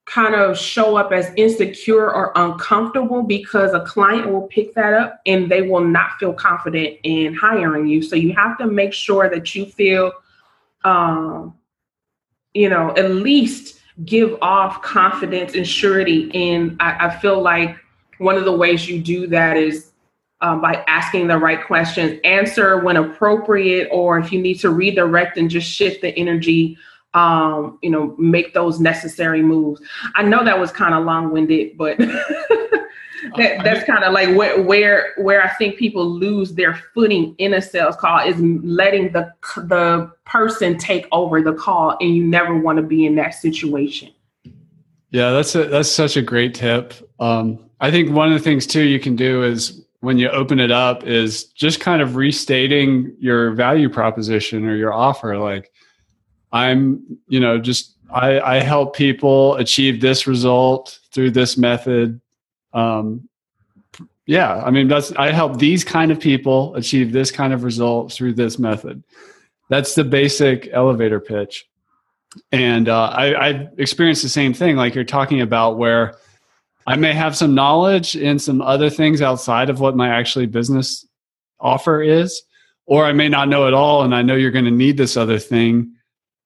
kind 0.07 0.33
of 0.33 0.57
show 0.57 0.95
up 0.95 1.11
as 1.11 1.31
insecure 1.35 2.11
or 2.11 2.31
uncomfortable 2.35 3.23
because 3.23 3.73
a 3.73 3.81
client 3.81 4.31
will 4.31 4.47
pick 4.47 4.73
that 4.73 4.93
up 4.93 5.19
and 5.25 5.51
they 5.51 5.61
will 5.61 5.83
not 5.83 6.11
feel 6.17 6.33
confident 6.33 6.97
in 7.03 7.33
hiring 7.33 7.85
you 7.87 8.01
so 8.01 8.15
you 8.15 8.33
have 8.33 8.57
to 8.57 8.65
make 8.65 8.93
sure 8.93 9.29
that 9.29 9.53
you 9.53 9.65
feel 9.65 10.11
um, 10.85 11.53
you 12.53 12.69
know, 12.69 12.89
at 12.97 13.11
least 13.11 13.79
give 14.05 14.37
off 14.41 14.81
confidence 14.81 15.53
and 15.53 15.67
surety. 15.67 16.31
And 16.33 16.75
I, 16.79 17.07
I 17.07 17.19
feel 17.19 17.41
like 17.41 17.75
one 18.17 18.35
of 18.35 18.45
the 18.45 18.55
ways 18.55 18.87
you 18.89 19.01
do 19.01 19.27
that 19.27 19.57
is 19.57 19.91
um, 20.41 20.61
by 20.61 20.83
asking 20.87 21.27
the 21.27 21.37
right 21.37 21.63
questions, 21.65 22.19
answer 22.23 22.79
when 22.79 22.97
appropriate, 22.97 23.89
or 23.91 24.19
if 24.19 24.31
you 24.31 24.41
need 24.41 24.59
to 24.59 24.69
redirect 24.69 25.37
and 25.37 25.49
just 25.49 25.69
shift 25.69 26.01
the 26.01 26.09
energy, 26.17 26.77
um, 27.13 27.79
you 27.81 27.89
know, 27.89 28.15
make 28.17 28.53
those 28.53 28.79
necessary 28.79 29.41
moves. 29.41 29.81
I 30.15 30.23
know 30.23 30.43
that 30.43 30.59
was 30.59 30.71
kind 30.71 30.93
of 30.93 31.05
long 31.05 31.31
winded, 31.31 31.77
but. 31.77 31.97
that, 33.35 33.63
that's 33.63 33.83
kind 33.85 34.03
of 34.03 34.13
like 34.13 34.35
where, 34.35 34.61
where 34.61 35.13
where 35.17 35.43
I 35.43 35.49
think 35.55 35.77
people 35.77 36.07
lose 36.07 36.53
their 36.53 36.75
footing 36.93 37.35
in 37.37 37.53
a 37.53 37.61
sales 37.61 37.95
call 37.95 38.19
is 38.19 38.39
letting 38.39 39.11
the 39.11 39.33
the 39.55 40.11
person 40.25 40.77
take 40.77 41.07
over 41.11 41.41
the 41.41 41.53
call, 41.53 41.97
and 41.99 42.15
you 42.15 42.23
never 42.23 42.55
want 42.55 42.77
to 42.77 42.83
be 42.83 43.05
in 43.05 43.15
that 43.15 43.33
situation. 43.33 44.11
Yeah, 45.09 45.31
that's 45.31 45.55
a, 45.55 45.65
that's 45.65 45.89
such 45.89 46.17
a 46.17 46.21
great 46.21 46.53
tip. 46.53 46.93
Um, 47.19 47.59
I 47.79 47.91
think 47.91 48.11
one 48.11 48.31
of 48.31 48.37
the 48.37 48.43
things 48.43 48.67
too 48.67 48.83
you 48.83 48.99
can 48.99 49.15
do 49.15 49.43
is 49.43 49.85
when 50.01 50.17
you 50.17 50.29
open 50.29 50.59
it 50.59 50.71
up 50.71 51.03
is 51.05 51.45
just 51.45 51.79
kind 51.79 52.01
of 52.01 52.15
restating 52.15 53.15
your 53.19 53.51
value 53.51 53.89
proposition 53.89 54.65
or 54.65 54.75
your 54.75 54.93
offer. 54.93 55.37
Like, 55.37 55.71
I'm, 56.57 57.19
you 57.27 57.39
know, 57.39 57.57
just 57.59 57.95
I, 58.09 58.39
I 58.39 58.59
help 58.59 58.95
people 58.95 59.55
achieve 59.55 60.01
this 60.01 60.27
result 60.27 60.99
through 61.11 61.31
this 61.31 61.57
method. 61.57 62.21
Um, 62.73 63.27
yeah, 64.25 64.61
I 64.63 64.71
mean 64.71 64.87
that's 64.87 65.11
I 65.13 65.31
help 65.31 65.57
these 65.57 65.83
kind 65.83 66.11
of 66.11 66.19
people 66.19 66.75
achieve 66.75 67.11
this 67.11 67.31
kind 67.31 67.53
of 67.53 67.63
result 67.63 68.11
through 68.11 68.33
this 68.33 68.59
method. 68.59 69.03
That's 69.69 69.95
the 69.95 70.03
basic 70.03 70.69
elevator 70.71 71.19
pitch. 71.19 71.67
And 72.51 72.89
uh, 72.89 73.07
I, 73.07 73.47
I've 73.47 73.79
experienced 73.79 74.21
the 74.21 74.29
same 74.29 74.53
thing, 74.53 74.75
like 74.75 74.95
you're 74.95 75.03
talking 75.03 75.41
about, 75.41 75.77
where 75.77 76.15
I 76.85 76.95
may 76.95 77.13
have 77.13 77.35
some 77.35 77.55
knowledge 77.55 78.15
in 78.15 78.37
some 78.39 78.61
other 78.61 78.89
things 78.89 79.21
outside 79.21 79.69
of 79.69 79.79
what 79.79 79.95
my 79.95 80.09
actually 80.09 80.45
business 80.45 81.05
offer 81.59 82.01
is, 82.01 82.41
or 82.85 83.05
I 83.05 83.13
may 83.13 83.27
not 83.27 83.49
know 83.49 83.67
at 83.67 83.73
all, 83.73 84.03
and 84.03 84.13
I 84.13 84.21
know 84.21 84.35
you're 84.35 84.51
going 84.51 84.65
to 84.65 84.71
need 84.71 84.97
this 84.97 85.17
other 85.17 85.39
thing 85.39 85.93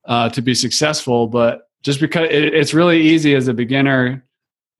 uh, 0.06 0.30
to 0.30 0.42
be 0.42 0.56
successful. 0.56 1.28
But 1.28 1.70
just 1.84 2.00
because 2.00 2.28
it, 2.30 2.54
it's 2.54 2.74
really 2.74 3.02
easy 3.02 3.36
as 3.36 3.48
a 3.48 3.54
beginner, 3.54 4.26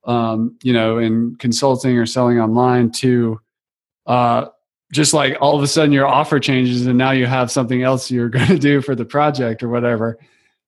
um, 0.04 0.56
you 0.62 0.72
know, 0.72 0.98
in 0.98 1.36
consulting 1.36 1.96
or 1.98 2.06
selling 2.06 2.40
online 2.40 2.90
to 2.92 3.40
uh, 4.06 4.46
just 4.92 5.14
like 5.14 5.36
all 5.40 5.56
of 5.56 5.62
a 5.62 5.66
sudden 5.66 5.92
your 5.92 6.06
offer 6.06 6.38
changes 6.38 6.86
and 6.86 6.98
now 6.98 7.12
you 7.12 7.26
have 7.26 7.50
something 7.50 7.82
else 7.82 8.10
you're 8.10 8.28
going 8.30 8.48
to 8.48 8.58
do 8.58 8.80
for 8.80 8.94
the 8.94 9.04
project 9.04 9.62
or 9.62 9.68
whatever. 9.68 10.18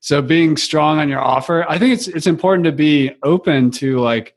So 0.00 0.20
being 0.20 0.56
strong 0.56 0.98
on 0.98 1.08
your 1.08 1.20
offer, 1.20 1.64
I 1.68 1.78
think 1.78 1.94
it's 1.94 2.08
it's 2.08 2.26
important 2.26 2.64
to 2.64 2.72
be 2.72 3.12
open 3.22 3.70
to 3.72 4.00
like 4.00 4.36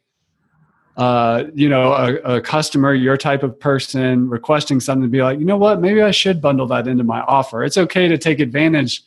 uh, 0.97 1.43
you 1.53 1.69
know, 1.69 1.93
a, 1.93 2.37
a, 2.37 2.41
customer, 2.41 2.91
your 2.91 3.15
type 3.15 3.43
of 3.43 3.59
person 3.59 4.27
requesting 4.27 4.79
something 4.79 5.03
to 5.03 5.07
be 5.07 5.21
like, 5.21 5.37
you 5.37 5.45
know 5.45 5.57
what, 5.57 5.79
maybe 5.79 6.01
I 6.01 6.09
should 6.09 6.41
bundle 6.41 6.65
that 6.67 6.87
into 6.87 7.03
my 7.03 7.21
offer. 7.21 7.63
It's 7.63 7.77
okay 7.77 8.07
to 8.07 8.17
take 8.17 8.39
advantage 8.39 9.03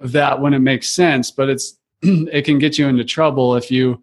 of 0.00 0.12
that 0.12 0.40
when 0.40 0.54
it 0.54 0.60
makes 0.60 0.88
sense, 0.88 1.30
but 1.30 1.48
it's 1.48 1.78
it 2.02 2.44
can 2.44 2.58
get 2.58 2.78
you 2.78 2.88
into 2.88 3.04
trouble 3.04 3.56
if 3.56 3.70
you, 3.70 4.02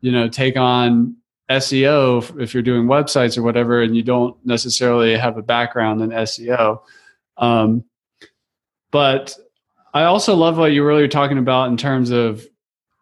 you 0.00 0.12
know, 0.12 0.28
take 0.28 0.56
on 0.56 1.16
SEO 1.50 2.40
if 2.40 2.54
you're 2.54 2.62
doing 2.62 2.86
websites 2.86 3.36
or 3.36 3.42
whatever, 3.42 3.82
and 3.82 3.96
you 3.96 4.02
don't 4.02 4.36
necessarily 4.46 5.16
have 5.16 5.36
a 5.36 5.42
background 5.42 6.02
in 6.02 6.10
SEO. 6.10 6.80
Um, 7.36 7.84
but 8.90 9.34
I 9.92 10.04
also 10.04 10.34
love 10.36 10.58
what 10.58 10.72
you 10.72 10.82
were 10.82 11.08
talking 11.08 11.38
about 11.38 11.68
in 11.68 11.76
terms 11.76 12.10
of 12.10 12.46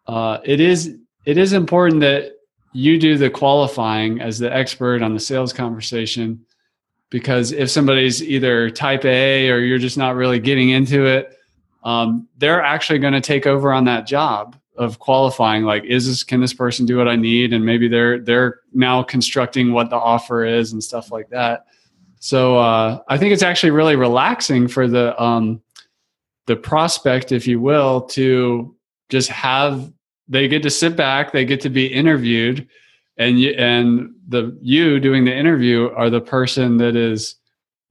uh, 0.07 0.39
it 0.43 0.59
is 0.59 0.95
it 1.25 1.37
is 1.37 1.53
important 1.53 2.01
that 2.01 2.33
you 2.73 2.99
do 2.99 3.17
the 3.17 3.29
qualifying 3.29 4.21
as 4.21 4.39
the 4.39 4.53
expert 4.53 5.01
on 5.01 5.13
the 5.13 5.19
sales 5.19 5.53
conversation 5.53 6.45
because 7.09 7.51
if 7.51 7.69
somebody's 7.69 8.21
either 8.23 8.69
type 8.69 9.05
A 9.05 9.49
or 9.49 9.59
you're 9.59 9.79
just 9.79 9.97
not 9.97 10.15
really 10.15 10.39
getting 10.39 10.69
into 10.69 11.05
it, 11.05 11.35
um, 11.83 12.27
they're 12.37 12.61
actually 12.61 12.99
going 12.99 13.13
to 13.13 13.21
take 13.21 13.47
over 13.47 13.71
on 13.71 13.85
that 13.85 14.05
job 14.05 14.55
of 14.75 14.99
qualifying. 14.99 15.63
Like, 15.63 15.83
is 15.83 16.07
this 16.07 16.23
can 16.23 16.41
this 16.41 16.53
person 16.53 16.85
do 16.85 16.97
what 16.97 17.07
I 17.07 17.15
need? 17.15 17.53
And 17.53 17.65
maybe 17.65 17.87
they're 17.87 18.19
they're 18.19 18.61
now 18.73 19.03
constructing 19.03 19.73
what 19.73 19.89
the 19.89 19.97
offer 19.97 20.45
is 20.45 20.73
and 20.73 20.83
stuff 20.83 21.11
like 21.11 21.29
that. 21.29 21.65
So 22.19 22.57
uh, 22.57 23.01
I 23.07 23.17
think 23.17 23.33
it's 23.33 23.43
actually 23.43 23.71
really 23.71 23.95
relaxing 23.95 24.67
for 24.67 24.87
the 24.87 25.21
um, 25.21 25.61
the 26.47 26.55
prospect, 26.55 27.31
if 27.31 27.47
you 27.47 27.59
will, 27.59 28.01
to 28.01 28.75
just 29.09 29.29
have 29.29 29.91
they 30.27 30.47
get 30.47 30.63
to 30.63 30.69
sit 30.69 30.95
back, 30.95 31.31
they 31.31 31.45
get 31.45 31.61
to 31.61 31.69
be 31.69 31.87
interviewed, 31.87 32.67
and 33.17 33.39
you, 33.39 33.51
and 33.51 34.13
the 34.27 34.57
you 34.61 34.99
doing 34.99 35.25
the 35.25 35.35
interview 35.35 35.89
are 35.95 36.09
the 36.09 36.21
person 36.21 36.77
that 36.77 36.95
is 36.95 37.35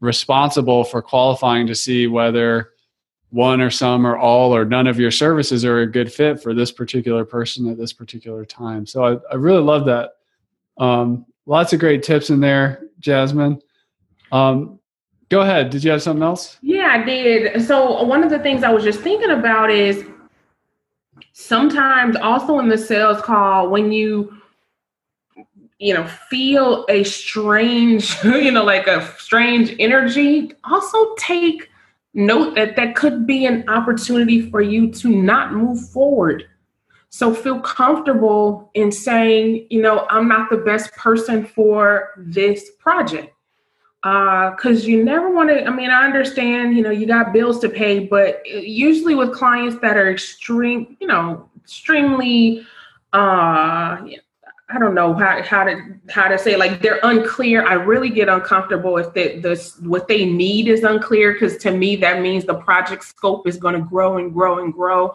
responsible 0.00 0.84
for 0.84 1.02
qualifying 1.02 1.66
to 1.66 1.74
see 1.74 2.06
whether 2.06 2.70
one 3.30 3.60
or 3.60 3.70
some 3.70 4.06
or 4.06 4.16
all 4.16 4.54
or 4.54 4.64
none 4.64 4.86
of 4.86 4.98
your 4.98 5.10
services 5.10 5.64
are 5.64 5.80
a 5.80 5.86
good 5.86 6.12
fit 6.12 6.42
for 6.42 6.54
this 6.54 6.72
particular 6.72 7.24
person 7.24 7.68
at 7.68 7.76
this 7.76 7.92
particular 7.92 8.44
time. 8.44 8.86
So 8.86 9.04
I, 9.04 9.32
I 9.32 9.36
really 9.36 9.62
love 9.62 9.84
that. 9.86 10.12
Um, 10.78 11.26
lots 11.46 11.72
of 11.72 11.80
great 11.80 12.02
tips 12.02 12.30
in 12.30 12.40
there, 12.40 12.84
Jasmine. 13.00 13.60
Um, 14.32 14.78
go 15.28 15.40
ahead. 15.42 15.70
Did 15.70 15.84
you 15.84 15.90
have 15.90 16.02
something 16.02 16.22
else? 16.22 16.58
Yeah, 16.62 16.88
I 16.90 17.04
did. 17.04 17.62
So 17.66 18.02
one 18.04 18.24
of 18.24 18.30
the 18.30 18.38
things 18.38 18.62
I 18.62 18.70
was 18.70 18.84
just 18.84 19.00
thinking 19.00 19.30
about 19.30 19.70
is 19.70 20.04
sometimes 21.32 22.16
also 22.16 22.58
in 22.60 22.68
the 22.68 22.78
sales 22.78 23.20
call 23.20 23.68
when 23.68 23.92
you 23.92 24.34
you 25.78 25.94
know 25.94 26.04
feel 26.06 26.84
a 26.88 27.04
strange 27.04 28.16
you 28.24 28.50
know 28.50 28.64
like 28.64 28.88
a 28.88 29.06
strange 29.18 29.74
energy 29.78 30.52
also 30.64 31.14
take 31.14 31.67
note 32.18 32.56
that 32.56 32.76
that 32.76 32.96
could 32.96 33.26
be 33.26 33.46
an 33.46 33.66
opportunity 33.68 34.50
for 34.50 34.60
you 34.60 34.90
to 34.90 35.08
not 35.08 35.52
move 35.52 35.88
forward. 35.90 36.44
So 37.10 37.32
feel 37.32 37.60
comfortable 37.60 38.70
in 38.74 38.92
saying 38.92 39.66
you 39.70 39.80
know 39.80 40.06
i'm 40.10 40.28
not 40.28 40.50
the 40.50 40.58
best 40.58 40.92
person 40.92 41.46
for 41.46 42.10
this 42.18 42.70
project. 42.78 43.32
Because 44.02 44.84
uh, 44.84 44.86
you 44.86 45.04
never 45.04 45.32
want 45.34 45.48
to 45.48 45.64
i 45.64 45.70
mean 45.70 45.90
i 45.90 46.04
understand 46.04 46.76
you 46.76 46.82
know 46.82 46.90
you 46.90 47.04
got 47.04 47.32
bills 47.32 47.58
to 47.60 47.68
pay 47.68 47.98
but 47.98 48.46
usually 48.46 49.16
with 49.16 49.32
clients 49.32 49.76
that 49.80 49.96
are 49.96 50.10
extreme 50.10 50.96
you 51.00 51.06
know 51.08 51.48
extremely 51.64 52.64
uh 53.12 53.98
i 54.70 54.78
don't 54.78 54.94
know 54.94 55.14
how, 55.14 55.42
how 55.42 55.64
to 55.64 55.80
how 56.08 56.28
to 56.28 56.38
say 56.38 56.56
like 56.56 56.80
they're 56.82 57.00
unclear 57.02 57.66
i 57.66 57.72
really 57.72 58.10
get 58.10 58.28
uncomfortable 58.28 58.96
if 58.98 59.12
the, 59.14 59.38
the 59.40 59.88
what 59.88 60.08
they 60.08 60.24
need 60.24 60.68
is 60.68 60.82
unclear 60.82 61.32
because 61.32 61.56
to 61.56 61.70
me 61.70 61.96
that 61.96 62.20
means 62.20 62.44
the 62.44 62.54
project 62.54 63.04
scope 63.04 63.46
is 63.46 63.56
going 63.56 63.74
to 63.74 63.80
grow 63.80 64.18
and 64.18 64.32
grow 64.32 64.58
and 64.58 64.72
grow 64.72 65.12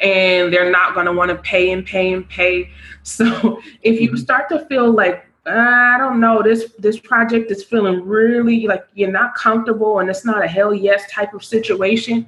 and 0.00 0.52
they're 0.52 0.70
not 0.70 0.94
going 0.94 1.06
to 1.06 1.12
want 1.12 1.30
to 1.30 1.36
pay 1.36 1.72
and 1.72 1.84
pay 1.86 2.12
and 2.12 2.28
pay 2.28 2.70
so 3.02 3.60
if 3.82 4.00
you 4.00 4.08
mm-hmm. 4.08 4.16
start 4.16 4.48
to 4.48 4.64
feel 4.66 4.90
like 4.90 5.26
I 5.44 5.96
don't 5.98 6.20
know. 6.20 6.42
This 6.42 6.72
this 6.78 7.00
project 7.00 7.50
is 7.50 7.64
feeling 7.64 8.04
really 8.06 8.66
like 8.66 8.84
you're 8.94 9.10
not 9.10 9.34
comfortable 9.34 9.98
and 9.98 10.08
it's 10.08 10.24
not 10.24 10.44
a 10.44 10.46
hell 10.46 10.72
yes 10.72 11.10
type 11.10 11.34
of 11.34 11.44
situation. 11.44 12.26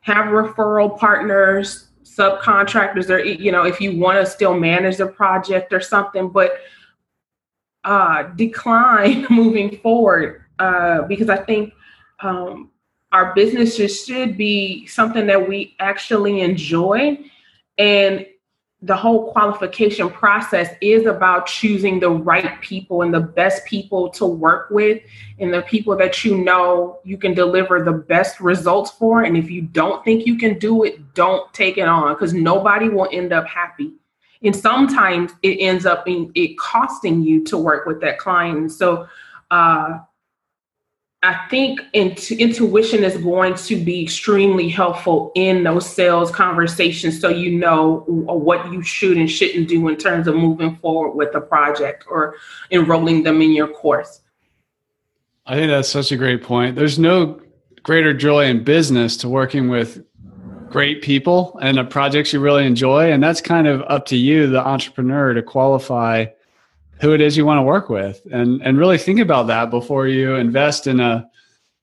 Have 0.00 0.26
referral 0.26 0.98
partners, 0.98 1.85
subcontractors, 2.06 3.10
or 3.10 3.18
you 3.18 3.52
know, 3.52 3.64
if 3.64 3.80
you 3.80 3.98
want 3.98 4.18
to 4.18 4.30
still 4.30 4.58
manage 4.58 4.96
the 4.96 5.06
project 5.06 5.72
or 5.72 5.80
something, 5.80 6.30
but 6.30 6.58
uh, 7.84 8.24
decline 8.36 9.26
moving 9.30 9.78
forward 9.78 10.42
uh, 10.58 11.02
because 11.02 11.28
I 11.28 11.36
think 11.36 11.72
um, 12.20 12.70
our 13.12 13.34
businesses 13.34 14.04
should 14.04 14.36
be 14.36 14.86
something 14.86 15.26
that 15.26 15.48
we 15.48 15.74
actually 15.78 16.40
enjoy. 16.40 17.18
And 17.78 18.26
the 18.82 18.94
whole 18.94 19.32
qualification 19.32 20.10
process 20.10 20.74
is 20.82 21.06
about 21.06 21.46
choosing 21.46 21.98
the 21.98 22.10
right 22.10 22.60
people 22.60 23.02
and 23.02 23.12
the 23.12 23.20
best 23.20 23.64
people 23.64 24.10
to 24.10 24.26
work 24.26 24.68
with 24.70 25.02
and 25.38 25.52
the 25.52 25.62
people 25.62 25.96
that 25.96 26.24
you 26.24 26.36
know 26.36 26.98
you 27.02 27.16
can 27.16 27.32
deliver 27.32 27.82
the 27.82 27.92
best 27.92 28.38
results 28.38 28.90
for. 28.90 29.22
And 29.22 29.36
if 29.36 29.50
you 29.50 29.62
don't 29.62 30.04
think 30.04 30.26
you 30.26 30.36
can 30.36 30.58
do 30.58 30.84
it 30.84 31.14
don't 31.14 31.52
take 31.54 31.78
it 31.78 31.88
on 31.88 32.12
because 32.12 32.34
nobody 32.34 32.90
will 32.90 33.08
end 33.10 33.32
up 33.32 33.46
happy. 33.46 33.92
And 34.42 34.54
sometimes 34.54 35.32
it 35.42 35.56
ends 35.56 35.86
up 35.86 36.06
in 36.06 36.30
it 36.34 36.58
costing 36.58 37.22
you 37.22 37.44
to 37.44 37.56
work 37.56 37.86
with 37.86 38.02
that 38.02 38.18
client. 38.18 38.70
So 38.72 39.08
uh, 39.50 40.00
I 41.26 41.34
think 41.48 41.80
intu- 41.92 42.36
intuition 42.36 43.02
is 43.02 43.16
going 43.16 43.54
to 43.54 43.74
be 43.74 44.00
extremely 44.00 44.68
helpful 44.68 45.32
in 45.34 45.64
those 45.64 45.84
sales 45.84 46.30
conversations 46.30 47.20
so 47.20 47.28
you 47.28 47.50
know 47.50 48.04
what 48.06 48.72
you 48.72 48.80
should 48.80 49.16
and 49.16 49.28
shouldn't 49.28 49.66
do 49.66 49.88
in 49.88 49.96
terms 49.96 50.28
of 50.28 50.36
moving 50.36 50.76
forward 50.76 51.16
with 51.16 51.32
the 51.32 51.40
project 51.40 52.04
or 52.08 52.36
enrolling 52.70 53.24
them 53.24 53.42
in 53.42 53.50
your 53.50 53.66
course. 53.66 54.20
I 55.46 55.56
think 55.56 55.68
that's 55.68 55.88
such 55.88 56.12
a 56.12 56.16
great 56.16 56.44
point. 56.44 56.76
There's 56.76 56.96
no 56.96 57.40
greater 57.82 58.14
joy 58.14 58.44
in 58.44 58.62
business 58.62 59.16
to 59.16 59.28
working 59.28 59.68
with 59.68 60.04
great 60.70 61.02
people 61.02 61.58
and 61.60 61.76
the 61.78 61.84
projects 61.84 62.32
you 62.32 62.38
really 62.38 62.66
enjoy. 62.66 63.10
And 63.10 63.20
that's 63.20 63.40
kind 63.40 63.66
of 63.66 63.82
up 63.88 64.06
to 64.06 64.16
you, 64.16 64.46
the 64.46 64.64
entrepreneur, 64.64 65.34
to 65.34 65.42
qualify 65.42 66.26
who 67.00 67.12
it 67.12 67.20
is 67.20 67.36
you 67.36 67.44
want 67.44 67.58
to 67.58 67.62
work 67.62 67.88
with. 67.88 68.26
And 68.30 68.62
and 68.62 68.78
really 68.78 68.98
think 68.98 69.20
about 69.20 69.46
that 69.48 69.70
before 69.70 70.06
you 70.06 70.34
invest 70.34 70.86
in 70.86 71.00
a 71.00 71.28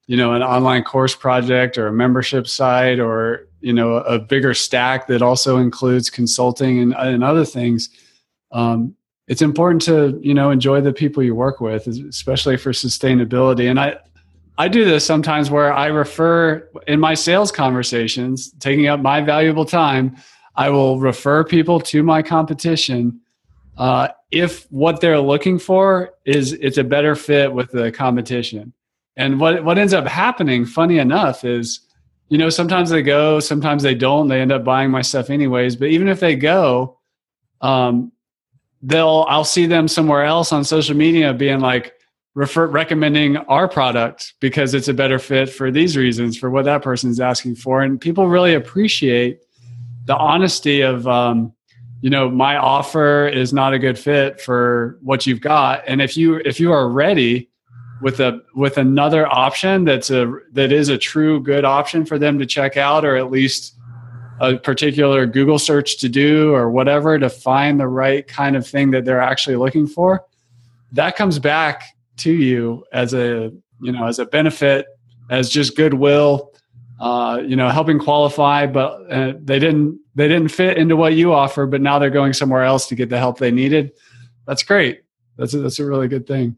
you 0.08 0.18
know 0.18 0.34
an 0.34 0.42
online 0.44 0.84
course 0.84 1.16
project 1.16 1.78
or 1.78 1.88
a 1.88 1.94
membership 1.94 2.48
site 2.48 3.00
or 3.00 3.48
you 3.62 3.74
know 3.74 3.96
a 3.96 4.20
bigger 4.20 4.54
stack 4.54 5.08
that 5.08 5.22
also 5.22 5.58
includes 5.58 6.10
consulting 6.10 6.80
and, 6.80 6.94
and 6.94 7.24
other 7.24 7.46
things. 7.46 7.90
Um, 8.52 8.96
it's 9.28 9.42
important 9.42 9.82
to 9.84 10.20
you 10.22 10.34
know 10.34 10.52
enjoy 10.52 10.82
the 10.82 10.94
people 10.94 11.24
you 11.24 11.36
work 11.36 11.62
with 11.62 11.88
especially 11.88 12.58
for 12.58 12.72
sustainability. 12.72 13.70
And 13.70 13.80
i 13.80 13.98
i 14.58 14.68
do 14.68 14.86
this 14.86 15.06
sometimes 15.06 15.50
where 15.50 15.74
i 15.74 15.88
refer 15.88 16.70
in 16.88 17.00
my 17.00 17.14
sales 17.14 17.52
conversations 17.52 18.52
taking 18.60 18.88
up 18.88 19.00
my 19.00 19.22
valuable 19.22 19.66
time 19.66 20.16
i 20.56 20.70
will 20.70 21.00
refer 21.00 21.44
people 21.44 21.80
to 21.80 22.04
my 22.04 22.22
competition 22.22 23.20
uh, 23.78 24.10
if 24.32 24.66
what 24.72 25.02
they're 25.02 25.20
looking 25.20 25.60
for 25.60 26.14
is 26.26 26.54
it's 26.54 26.78
a 26.78 26.84
better 26.84 27.16
fit 27.16 27.52
with 27.52 27.72
the 27.72 27.92
competition. 27.92 28.74
And 29.16 29.40
what 29.40 29.64
what 29.64 29.78
ends 29.78 29.94
up 29.94 30.08
happening 30.08 30.66
funny 30.66 30.98
enough 30.98 31.44
is 31.44 31.82
you 32.30 32.38
know 32.38 32.50
sometimes 32.50 32.90
they 32.90 33.02
go 33.02 33.40
sometimes 33.40 33.84
they 33.84 33.96
don't. 33.96 34.28
They 34.28 34.42
end 34.42 34.52
up 34.52 34.64
buying 34.64 34.90
my 34.90 35.02
stuff 35.02 35.30
anyways. 35.30 35.76
But 35.76 35.90
even 35.90 36.08
if 36.08 36.20
they 36.20 36.36
go 36.36 37.00
um, 37.64 38.12
they'll 38.84 39.26
I'll 39.30 39.46
see 39.46 39.66
them 39.66 39.88
somewhere 39.88 40.26
else 40.26 40.52
on 40.52 40.64
social 40.64 40.96
media 40.96 41.34
being 41.34 41.62
like 41.62 41.94
refer 42.36 42.68
recommending 42.68 43.38
our 43.38 43.68
product 43.68 44.34
because 44.40 44.74
it's 44.74 44.90
a 44.90 44.94
better 44.94 45.18
fit 45.18 45.50
for 45.50 45.72
these 45.72 45.96
reasons 45.96 46.38
for 46.38 46.50
what 46.50 46.66
that 46.66 46.82
person's 46.82 47.20
asking 47.20 47.56
for. 47.56 47.82
And 47.82 48.00
people 48.00 48.28
really 48.28 48.54
appreciate 48.54 49.40
the 50.06 50.18
honesty 50.18 50.82
of 50.82 51.08
um, 51.08 51.54
you 52.04 52.10
know 52.10 52.30
my 52.30 52.58
offer 52.58 53.30
is 53.30 53.54
not 53.54 53.72
a 53.74 53.80
good 53.80 53.98
fit 53.98 54.42
for 54.42 55.00
what 55.02 55.26
you've 55.26 55.40
got. 55.40 55.86
And 55.88 56.02
if 56.02 56.18
you 56.18 56.42
if 56.44 56.60
you 56.60 56.74
are 56.74 56.90
ready 56.90 57.50
with 58.02 58.20
a 58.20 58.42
with 58.54 58.78
another 58.78 59.26
option 59.34 59.86
that's 59.86 60.10
a 60.10 60.30
that 60.52 60.74
is 60.74 60.90
a 60.90 60.98
true 60.98 61.40
good 61.40 61.64
option 61.64 62.06
for 62.06 62.20
them 62.20 62.38
to 62.40 62.46
check 62.46 62.76
out 62.76 63.06
or 63.06 63.16
at 63.16 63.32
least 63.32 63.78
a 64.42 64.58
particular 64.58 65.26
Google 65.26 65.58
search 65.58 65.98
to 66.00 66.10
do 66.10 66.54
or 66.54 66.70
whatever 66.70 67.18
to 67.18 67.30
find 67.30 67.80
the 67.80 67.88
right 67.88 68.28
kind 68.28 68.58
of 68.58 68.68
thing 68.68 68.92
that 68.92 69.06
they're 69.06 69.22
actually 69.22 69.56
looking 69.56 69.88
for, 69.88 70.26
that 70.92 71.16
comes 71.16 71.40
back 71.40 71.84
to 72.18 72.34
you 72.34 72.84
as 72.92 73.14
a 73.14 73.50
you 73.82 73.94
know 73.94 74.08
as 74.08 74.20
a 74.20 74.26
benefit, 74.26 74.88
as 75.30 75.50
just 75.50 75.78
goodwill, 75.78 76.52
uh, 77.00 77.42
you 77.46 77.56
know, 77.56 77.70
helping 77.70 78.00
qualify. 78.00 78.66
But 78.66 79.12
uh, 79.12 79.34
they 79.42 79.60
didn't 79.60 80.00
they 80.16 80.28
didn't 80.28 80.50
fit 80.50 80.78
into 80.78 80.96
what 80.96 81.14
you 81.14 81.34
offer, 81.34 81.66
but 81.66 81.82
now 81.82 82.00
they're 82.00 82.10
going 82.10 82.34
somewhere 82.34 82.64
else 82.64 82.88
to 82.88 82.96
get 82.96 83.10
the 83.10 83.18
help 83.18 83.38
they 83.38 83.52
needed. 83.52 83.92
That's 84.46 84.64
great. 84.64 85.04
That's 85.38 85.54
a, 85.54 85.60
that's 85.60 85.80
a 85.80 85.86
really 85.86 86.08
good 86.08 86.28
thing. 86.28 86.58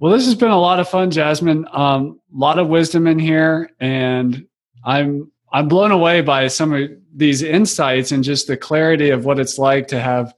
Well, 0.00 0.12
this 0.12 0.24
has 0.24 0.34
been 0.34 0.50
a 0.50 0.58
lot 0.58 0.80
of 0.80 0.88
fun, 0.88 1.10
Jasmine. 1.10 1.66
A 1.66 1.78
um, 1.78 2.20
lot 2.32 2.58
of 2.58 2.68
wisdom 2.68 3.06
in 3.06 3.18
here, 3.18 3.70
and 3.80 4.46
I'm 4.84 5.30
I'm 5.52 5.68
blown 5.68 5.90
away 5.90 6.20
by 6.20 6.48
some 6.48 6.72
of 6.72 6.90
these 7.14 7.42
insights 7.42 8.12
and 8.12 8.24
just 8.24 8.46
the 8.46 8.56
clarity 8.56 9.10
of 9.10 9.24
what 9.24 9.38
it's 9.38 9.58
like 9.58 9.88
to 9.88 10.00
have 10.00 10.32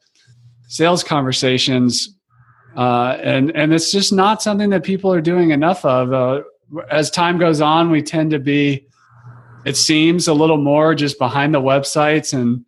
sales 0.68 1.04
conversations. 1.04 2.16
Uh, 2.76 3.18
and 3.22 3.54
and 3.54 3.72
it's 3.72 3.92
just 3.92 4.12
not 4.12 4.42
something 4.42 4.70
that 4.70 4.82
people 4.82 5.12
are 5.12 5.20
doing 5.20 5.50
enough 5.50 5.84
of. 5.84 6.12
Uh, 6.12 6.42
as 6.90 7.10
time 7.10 7.38
goes 7.38 7.60
on, 7.60 7.90
we 7.90 8.02
tend 8.02 8.30
to 8.30 8.38
be, 8.38 8.86
it 9.64 9.76
seems, 9.76 10.28
a 10.28 10.34
little 10.34 10.56
more 10.56 10.94
just 10.94 11.18
behind 11.18 11.54
the 11.54 11.60
websites 11.60 12.32
and 12.32 12.64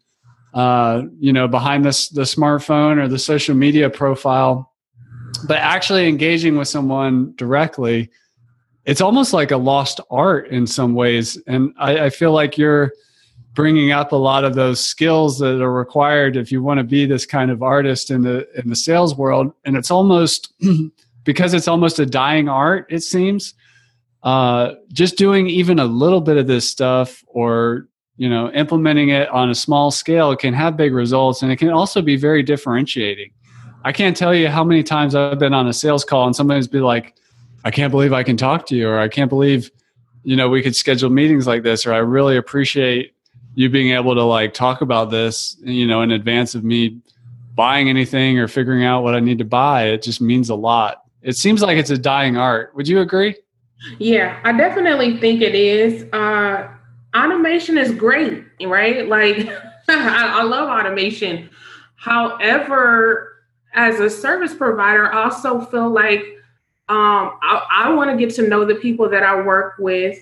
uh, 0.54 1.02
you 1.18 1.32
know 1.32 1.48
behind 1.48 1.84
the 1.84 2.08
the 2.12 2.22
smartphone 2.22 2.98
or 2.98 3.08
the 3.08 3.18
social 3.18 3.54
media 3.54 3.90
profile, 3.90 4.72
but 5.46 5.58
actually 5.58 6.08
engaging 6.08 6.56
with 6.56 6.68
someone 6.68 7.34
directly 7.36 8.10
it's 8.84 9.00
almost 9.00 9.32
like 9.32 9.50
a 9.50 9.56
lost 9.56 10.00
art 10.10 10.48
in 10.48 10.66
some 10.66 10.94
ways. 10.94 11.40
And 11.46 11.74
I, 11.78 12.06
I, 12.06 12.10
feel 12.10 12.32
like 12.32 12.58
you're 12.58 12.92
bringing 13.54 13.92
up 13.92 14.12
a 14.12 14.16
lot 14.16 14.44
of 14.44 14.54
those 14.54 14.84
skills 14.84 15.38
that 15.38 15.62
are 15.62 15.72
required 15.72 16.36
if 16.36 16.52
you 16.52 16.62
want 16.62 16.78
to 16.78 16.84
be 16.84 17.06
this 17.06 17.24
kind 17.24 17.50
of 17.50 17.62
artist 17.62 18.10
in 18.10 18.22
the 18.22 18.46
in 18.58 18.68
the 18.68 18.76
sales 18.76 19.16
world. 19.16 19.52
And 19.64 19.76
it's 19.76 19.90
almost 19.90 20.52
because 21.24 21.54
it's 21.54 21.68
almost 21.68 21.98
a 21.98 22.06
dying 22.06 22.48
art. 22.48 22.86
It 22.90 23.00
seems 23.00 23.54
uh, 24.24 24.74
just 24.92 25.16
doing 25.16 25.48
even 25.48 25.78
a 25.78 25.84
little 25.84 26.20
bit 26.20 26.36
of 26.36 26.46
this 26.46 26.68
stuff 26.68 27.22
or 27.28 27.88
you 28.16 28.28
know 28.28 28.50
implementing 28.52 29.10
it 29.10 29.28
on 29.28 29.50
a 29.50 29.54
small 29.54 29.90
scale 29.90 30.34
can 30.34 30.54
have 30.54 30.76
big 30.76 30.92
results 30.92 31.42
and 31.42 31.52
it 31.52 31.56
can 31.56 31.70
also 31.70 32.00
be 32.00 32.16
very 32.16 32.42
differentiating 32.42 33.30
i 33.84 33.90
can't 33.90 34.16
tell 34.16 34.34
you 34.34 34.48
how 34.48 34.62
many 34.62 34.82
times 34.84 35.14
i've 35.14 35.38
been 35.38 35.52
on 35.52 35.66
a 35.66 35.72
sales 35.72 36.04
call 36.04 36.26
and 36.26 36.34
somebody's 36.34 36.68
be 36.68 36.80
like 36.80 37.14
I 37.64 37.70
can't 37.70 37.90
believe 37.90 38.12
I 38.12 38.22
can 38.22 38.36
talk 38.36 38.66
to 38.66 38.76
you, 38.76 38.88
or 38.88 38.98
I 38.98 39.08
can't 39.08 39.30
believe, 39.30 39.70
you 40.22 40.36
know, 40.36 40.48
we 40.50 40.62
could 40.62 40.76
schedule 40.76 41.08
meetings 41.08 41.46
like 41.46 41.62
this, 41.62 41.86
or 41.86 41.94
I 41.94 41.98
really 41.98 42.36
appreciate 42.36 43.14
you 43.54 43.70
being 43.70 43.92
able 43.92 44.14
to 44.14 44.22
like 44.22 44.52
talk 44.52 44.82
about 44.82 45.10
this, 45.10 45.56
you 45.62 45.86
know, 45.86 46.02
in 46.02 46.10
advance 46.10 46.54
of 46.54 46.62
me 46.62 47.00
buying 47.54 47.88
anything 47.88 48.38
or 48.38 48.48
figuring 48.48 48.84
out 48.84 49.02
what 49.02 49.14
I 49.14 49.20
need 49.20 49.38
to 49.38 49.44
buy. 49.44 49.84
It 49.84 50.02
just 50.02 50.20
means 50.20 50.50
a 50.50 50.54
lot. 50.54 51.02
It 51.22 51.36
seems 51.36 51.62
like 51.62 51.78
it's 51.78 51.90
a 51.90 51.96
dying 51.96 52.36
art. 52.36 52.74
Would 52.74 52.86
you 52.86 53.00
agree? 53.00 53.34
Yeah, 53.98 54.40
I 54.44 54.52
definitely 54.52 55.18
think 55.18 55.42
it 55.42 55.54
is. 55.54 56.04
Uh, 56.12 56.68
automation 57.14 57.78
is 57.78 57.92
great, 57.92 58.44
right? 58.62 59.08
Like, 59.08 59.48
I, 59.88 60.40
I 60.40 60.42
love 60.42 60.68
automation. 60.68 61.50
However, 61.96 63.34
as 63.74 64.00
a 64.00 64.08
service 64.08 64.54
provider, 64.54 65.12
I 65.12 65.24
also 65.24 65.60
feel 65.66 65.90
like 65.90 66.20
um, 66.88 67.38
I, 67.42 67.66
I 67.70 67.92
want 67.94 68.10
to 68.10 68.16
get 68.16 68.34
to 68.36 68.48
know 68.48 68.64
the 68.64 68.74
people 68.74 69.08
that 69.08 69.22
I 69.22 69.40
work 69.40 69.74
with 69.78 70.18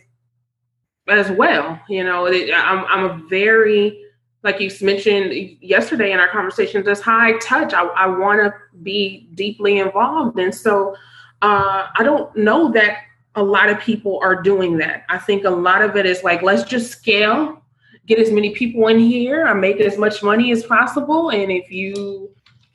as 1.09 1.31
well. 1.31 1.81
You 1.89 2.05
know, 2.05 2.27
I'm, 2.27 2.85
I'm 2.87 3.05
a 3.05 3.23
very, 3.29 4.05
like 4.43 4.61
you 4.61 4.71
mentioned 4.81 5.59
yesterday 5.61 6.13
in 6.13 6.21
our 6.21 6.29
conversation, 6.29 6.85
just 6.85 7.03
high 7.03 7.37
touch. 7.39 7.75
I, 7.75 7.83
I 7.83 8.07
want 8.07 8.41
to 8.41 8.55
be 8.83 9.29
deeply 9.35 9.79
involved. 9.79 10.39
And 10.39 10.55
so 10.55 10.95
uh, 11.43 11.89
I 11.97 12.03
don't 12.05 12.35
know 12.37 12.71
that 12.73 12.99
a 13.35 13.43
lot 13.43 13.71
of 13.71 13.81
people 13.81 14.21
are 14.23 14.43
doing 14.43 14.77
that. 14.79 15.05
I 15.09 15.19
think 15.19 15.45
a 15.45 15.51
lot 15.51 15.83
of 15.83 15.97
it 15.97 16.07
is 16.07 16.23
like, 16.23 16.43
let's 16.43 16.65
just 16.65 16.91
scale, 16.91 17.63
get 18.07 18.19
as 18.19 18.31
many 18.31 18.55
people 18.55 18.89
in 18.89 18.99
here, 18.99 19.47
and 19.47 19.61
make 19.61 19.81
as 19.81 19.97
much 19.97 20.23
money 20.23 20.53
as 20.53 20.65
possible. 20.65 21.31
And 21.31 21.51
if 21.51 21.71
you 21.71 22.31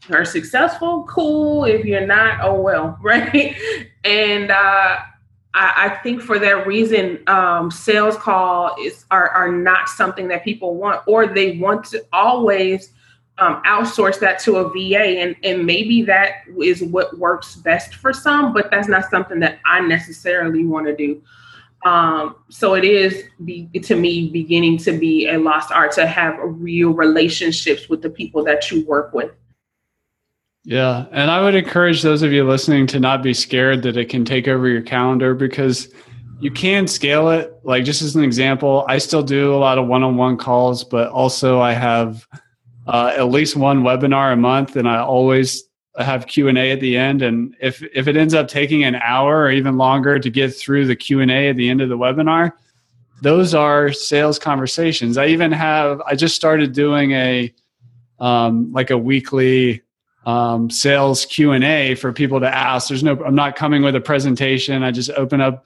are 0.09 0.25
successful, 0.25 1.05
cool. 1.07 1.65
If 1.65 1.85
you're 1.85 2.07
not, 2.07 2.39
oh 2.41 2.59
well, 2.59 2.97
right? 3.03 3.55
And 4.03 4.51
uh, 4.51 4.97
I, 5.53 5.73
I, 5.75 5.99
think 6.01 6.21
for 6.21 6.39
that 6.39 6.65
reason, 6.65 7.23
um, 7.27 7.69
sales 7.69 8.17
call 8.17 8.75
is 8.81 9.05
are 9.11 9.29
are 9.29 9.51
not 9.51 9.89
something 9.89 10.27
that 10.29 10.43
people 10.43 10.75
want, 10.75 11.01
or 11.07 11.27
they 11.27 11.57
want 11.57 11.85
to 11.85 12.05
always 12.13 12.91
um, 13.39 13.61
outsource 13.63 14.19
that 14.19 14.39
to 14.39 14.57
a 14.57 14.69
VA, 14.69 15.19
and 15.19 15.35
and 15.43 15.65
maybe 15.65 16.01
that 16.03 16.43
is 16.61 16.83
what 16.83 17.17
works 17.17 17.55
best 17.55 17.95
for 17.95 18.13
some, 18.13 18.53
but 18.53 18.71
that's 18.71 18.87
not 18.87 19.09
something 19.09 19.39
that 19.39 19.59
I 19.65 19.81
necessarily 19.81 20.65
want 20.65 20.87
to 20.87 20.95
do. 20.95 21.21
Um, 21.85 22.35
so 22.49 22.73
it 22.73 22.83
is 22.83 23.23
be, 23.45 23.67
to 23.67 23.95
me 23.95 24.29
beginning 24.29 24.77
to 24.79 24.97
be 24.97 25.27
a 25.27 25.37
lost 25.37 25.71
art 25.71 25.91
to 25.93 26.07
have 26.07 26.35
real 26.41 26.89
relationships 26.89 27.87
with 27.87 28.01
the 28.01 28.09
people 28.09 28.43
that 28.45 28.71
you 28.71 28.85
work 28.85 29.13
with. 29.13 29.31
Yeah. 30.63 31.05
And 31.11 31.31
I 31.31 31.41
would 31.41 31.55
encourage 31.55 32.01
those 32.01 32.23
of 32.23 32.33
you 32.33 32.45
listening 32.45 32.87
to 32.87 32.99
not 32.99 33.23
be 33.23 33.33
scared 33.33 33.83
that 33.83 33.95
it 33.95 34.09
can 34.09 34.25
take 34.25 34.49
over 34.49 34.67
your 34.67 34.81
calendar 34.81 35.33
because 35.33 35.93
you 36.41 36.51
can 36.51 36.87
scale 36.87 37.29
it. 37.29 37.53
Like, 37.63 37.85
just 37.85 38.01
as 38.01 38.15
an 38.17 38.23
example, 38.23 38.83
I 38.89 38.97
still 38.97 39.23
do 39.23 39.53
a 39.53 39.57
lot 39.57 39.77
of 39.77 39.87
one 39.87 40.03
on 40.03 40.17
one 40.17 40.35
calls, 40.35 40.83
but 40.83 41.09
also 41.09 41.61
I 41.61 41.71
have 41.71 42.27
uh, 42.87 43.13
at 43.15 43.29
least 43.29 43.55
one 43.55 43.83
webinar 43.83 44.33
a 44.33 44.35
month 44.35 44.75
and 44.75 44.87
I 44.87 44.99
always 44.99 45.63
have 45.99 46.27
q&a 46.27 46.71
at 46.71 46.79
the 46.79 46.95
end 46.95 47.23
and 47.23 47.55
if 47.59 47.81
if 47.91 48.07
it 48.07 48.15
ends 48.15 48.35
up 48.35 48.47
taking 48.47 48.83
an 48.83 48.93
hour 48.97 49.41
or 49.41 49.49
even 49.49 49.77
longer 49.77 50.19
to 50.19 50.29
get 50.29 50.55
through 50.55 50.85
the 50.85 50.95
q&a 50.95 51.49
at 51.49 51.55
the 51.55 51.67
end 51.67 51.81
of 51.81 51.89
the 51.89 51.97
webinar 51.97 52.51
those 53.23 53.55
are 53.55 53.91
sales 53.91 54.37
conversations 54.37 55.17
i 55.17 55.25
even 55.25 55.51
have 55.51 55.99
i 56.01 56.13
just 56.13 56.35
started 56.35 56.71
doing 56.71 57.13
a 57.13 57.51
um, 58.19 58.71
like 58.71 58.91
a 58.91 58.97
weekly 58.97 59.81
um, 60.27 60.69
sales 60.69 61.25
Q 61.25 61.53
and 61.53 61.63
A 61.63 61.95
for 61.95 62.11
people 62.11 62.39
to 62.41 62.53
ask. 62.53 62.89
There's 62.89 63.01
no, 63.01 63.23
I'm 63.23 63.33
not 63.33 63.55
coming 63.55 63.81
with 63.81 63.95
a 63.95 64.01
presentation. 64.01 64.83
I 64.83 64.91
just 64.91 65.09
open 65.11 65.39
up 65.39 65.65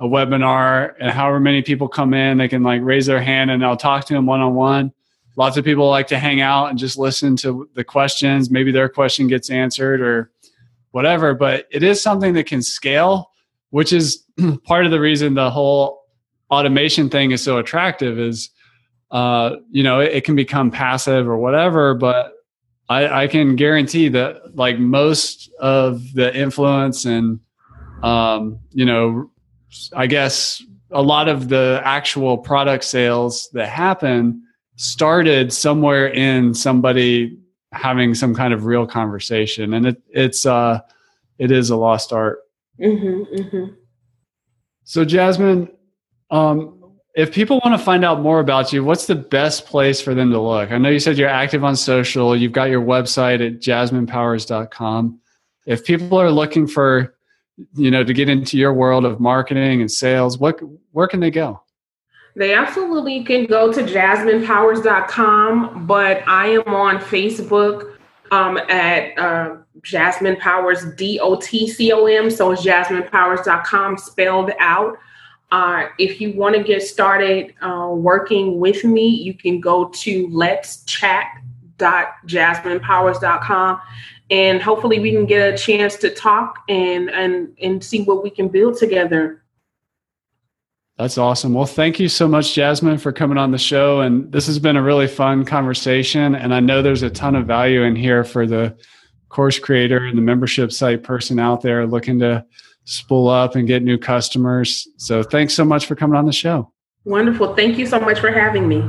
a 0.00 0.04
webinar, 0.04 0.94
and 1.00 1.10
however 1.10 1.40
many 1.40 1.62
people 1.62 1.88
come 1.88 2.12
in, 2.12 2.36
they 2.36 2.48
can 2.48 2.62
like 2.62 2.82
raise 2.82 3.06
their 3.06 3.22
hand, 3.22 3.50
and 3.50 3.64
I'll 3.64 3.76
talk 3.76 4.04
to 4.06 4.14
them 4.14 4.26
one 4.26 4.40
on 4.40 4.54
one. 4.54 4.92
Lots 5.36 5.56
of 5.56 5.64
people 5.64 5.88
like 5.88 6.06
to 6.08 6.18
hang 6.18 6.40
out 6.40 6.70
and 6.70 6.78
just 6.78 6.96
listen 6.96 7.36
to 7.36 7.68
the 7.74 7.84
questions. 7.84 8.50
Maybe 8.50 8.70
their 8.70 8.88
question 8.88 9.26
gets 9.26 9.50
answered 9.50 10.00
or 10.00 10.30
whatever. 10.92 11.34
But 11.34 11.66
it 11.70 11.82
is 11.82 12.00
something 12.00 12.34
that 12.34 12.46
can 12.46 12.62
scale, 12.62 13.30
which 13.70 13.92
is 13.92 14.24
part 14.64 14.84
of 14.84 14.92
the 14.92 15.00
reason 15.00 15.34
the 15.34 15.50
whole 15.50 16.02
automation 16.50 17.10
thing 17.10 17.32
is 17.32 17.42
so 17.42 17.58
attractive. 17.58 18.18
Is 18.18 18.50
uh, 19.10 19.56
you 19.70 19.82
know, 19.82 20.00
it, 20.00 20.12
it 20.12 20.24
can 20.24 20.36
become 20.36 20.70
passive 20.70 21.28
or 21.28 21.36
whatever, 21.36 21.94
but 21.94 22.32
I, 22.88 23.24
I 23.24 23.26
can 23.26 23.56
guarantee 23.56 24.08
that 24.10 24.56
like 24.56 24.78
most 24.78 25.50
of 25.58 26.12
the 26.14 26.34
influence 26.36 27.04
and 27.04 27.40
um, 28.02 28.60
you 28.70 28.84
know, 28.84 29.30
I 29.94 30.06
guess 30.06 30.62
a 30.90 31.02
lot 31.02 31.28
of 31.28 31.48
the 31.48 31.80
actual 31.84 32.38
product 32.38 32.84
sales 32.84 33.48
that 33.54 33.68
happen 33.68 34.42
started 34.76 35.52
somewhere 35.52 36.08
in 36.08 36.54
somebody 36.54 37.38
having 37.72 38.14
some 38.14 38.34
kind 38.34 38.54
of 38.54 38.64
real 38.64 38.86
conversation. 38.86 39.74
And 39.74 39.86
it, 39.86 40.02
it's 40.08 40.46
uh, 40.46 40.80
it 41.38 41.50
is 41.50 41.70
a 41.70 41.76
lost 41.76 42.12
art. 42.12 42.40
Mm-hmm, 42.80 43.34
mm-hmm. 43.34 43.74
So 44.84 45.04
Jasmine, 45.04 45.70
um, 46.30 46.84
if 47.14 47.32
people 47.32 47.60
want 47.64 47.78
to 47.78 47.84
find 47.84 48.04
out 48.04 48.20
more 48.20 48.40
about 48.40 48.72
you, 48.72 48.84
what's 48.84 49.06
the 49.06 49.14
best 49.14 49.66
place 49.66 50.00
for 50.00 50.14
them 50.14 50.30
to 50.30 50.40
look? 50.40 50.72
I 50.72 50.78
know 50.78 50.88
you 50.88 50.98
said 50.98 51.16
you're 51.16 51.28
active 51.28 51.64
on 51.64 51.76
social. 51.76 52.36
You've 52.36 52.52
got 52.52 52.70
your 52.70 52.82
website 52.82 53.46
at 53.46 53.60
jasminepowers.com. 53.60 55.20
If 55.66 55.84
people 55.84 56.20
are 56.20 56.30
looking 56.30 56.66
for, 56.66 57.14
you 57.74 57.90
know, 57.90 58.02
to 58.02 58.12
get 58.12 58.28
into 58.28 58.58
your 58.58 58.74
world 58.74 59.04
of 59.04 59.20
marketing 59.20 59.80
and 59.80 59.90
sales, 59.90 60.38
what 60.38 60.60
where 60.90 61.06
can 61.06 61.20
they 61.20 61.30
go? 61.30 61.63
They 62.36 62.54
absolutely 62.54 63.22
can 63.22 63.46
go 63.46 63.72
to 63.72 63.82
jasminepowers.com, 63.82 65.86
but 65.86 66.26
I 66.26 66.48
am 66.48 66.74
on 66.74 66.98
Facebook 66.98 67.96
um, 68.32 68.56
at 68.56 69.16
uh, 69.16 69.58
Jasmine 69.82 70.34
Powers, 70.36 70.84
D 70.96 71.20
O 71.20 71.36
T 71.36 71.68
C 71.68 71.92
O 71.92 72.06
M. 72.06 72.28
So 72.30 72.50
it's 72.50 72.64
jasminepowers.com 72.64 73.98
spelled 73.98 74.50
out. 74.58 74.98
Uh, 75.52 75.84
if 75.98 76.20
you 76.20 76.34
want 76.34 76.56
to 76.56 76.64
get 76.64 76.82
started 76.82 77.54
uh, 77.62 77.90
working 77.92 78.58
with 78.58 78.82
me, 78.82 79.06
you 79.06 79.34
can 79.34 79.60
go 79.60 79.88
to 79.90 80.28
let's 80.32 80.82
chat.jasminepowers.com 80.84 83.80
and 84.30 84.62
hopefully 84.62 85.00
we 85.00 85.12
can 85.12 85.26
get 85.26 85.54
a 85.54 85.56
chance 85.56 85.96
to 85.96 86.10
talk 86.10 86.64
and 86.68 87.10
and 87.10 87.56
and 87.62 87.84
see 87.84 88.02
what 88.02 88.22
we 88.22 88.30
can 88.30 88.48
build 88.48 88.76
together. 88.76 89.42
That's 90.98 91.18
awesome. 91.18 91.54
Well, 91.54 91.66
thank 91.66 91.98
you 91.98 92.08
so 92.08 92.28
much, 92.28 92.54
Jasmine, 92.54 92.98
for 92.98 93.12
coming 93.12 93.36
on 93.36 93.50
the 93.50 93.58
show. 93.58 94.00
And 94.00 94.30
this 94.30 94.46
has 94.46 94.60
been 94.60 94.76
a 94.76 94.82
really 94.82 95.08
fun 95.08 95.44
conversation. 95.44 96.36
And 96.36 96.54
I 96.54 96.60
know 96.60 96.82
there's 96.82 97.02
a 97.02 97.10
ton 97.10 97.34
of 97.34 97.46
value 97.46 97.82
in 97.82 97.96
here 97.96 98.22
for 98.22 98.46
the 98.46 98.76
course 99.28 99.58
creator 99.58 100.04
and 100.04 100.16
the 100.16 100.22
membership 100.22 100.70
site 100.70 101.02
person 101.02 101.40
out 101.40 101.62
there 101.62 101.84
looking 101.86 102.20
to 102.20 102.44
spool 102.84 103.28
up 103.28 103.56
and 103.56 103.66
get 103.66 103.82
new 103.82 103.98
customers. 103.98 104.86
So 104.98 105.24
thanks 105.24 105.54
so 105.54 105.64
much 105.64 105.86
for 105.86 105.96
coming 105.96 106.16
on 106.16 106.26
the 106.26 106.32
show. 106.32 106.70
Wonderful. 107.04 107.56
Thank 107.56 107.76
you 107.76 107.86
so 107.86 107.98
much 107.98 108.20
for 108.20 108.30
having 108.30 108.68
me. 108.68 108.88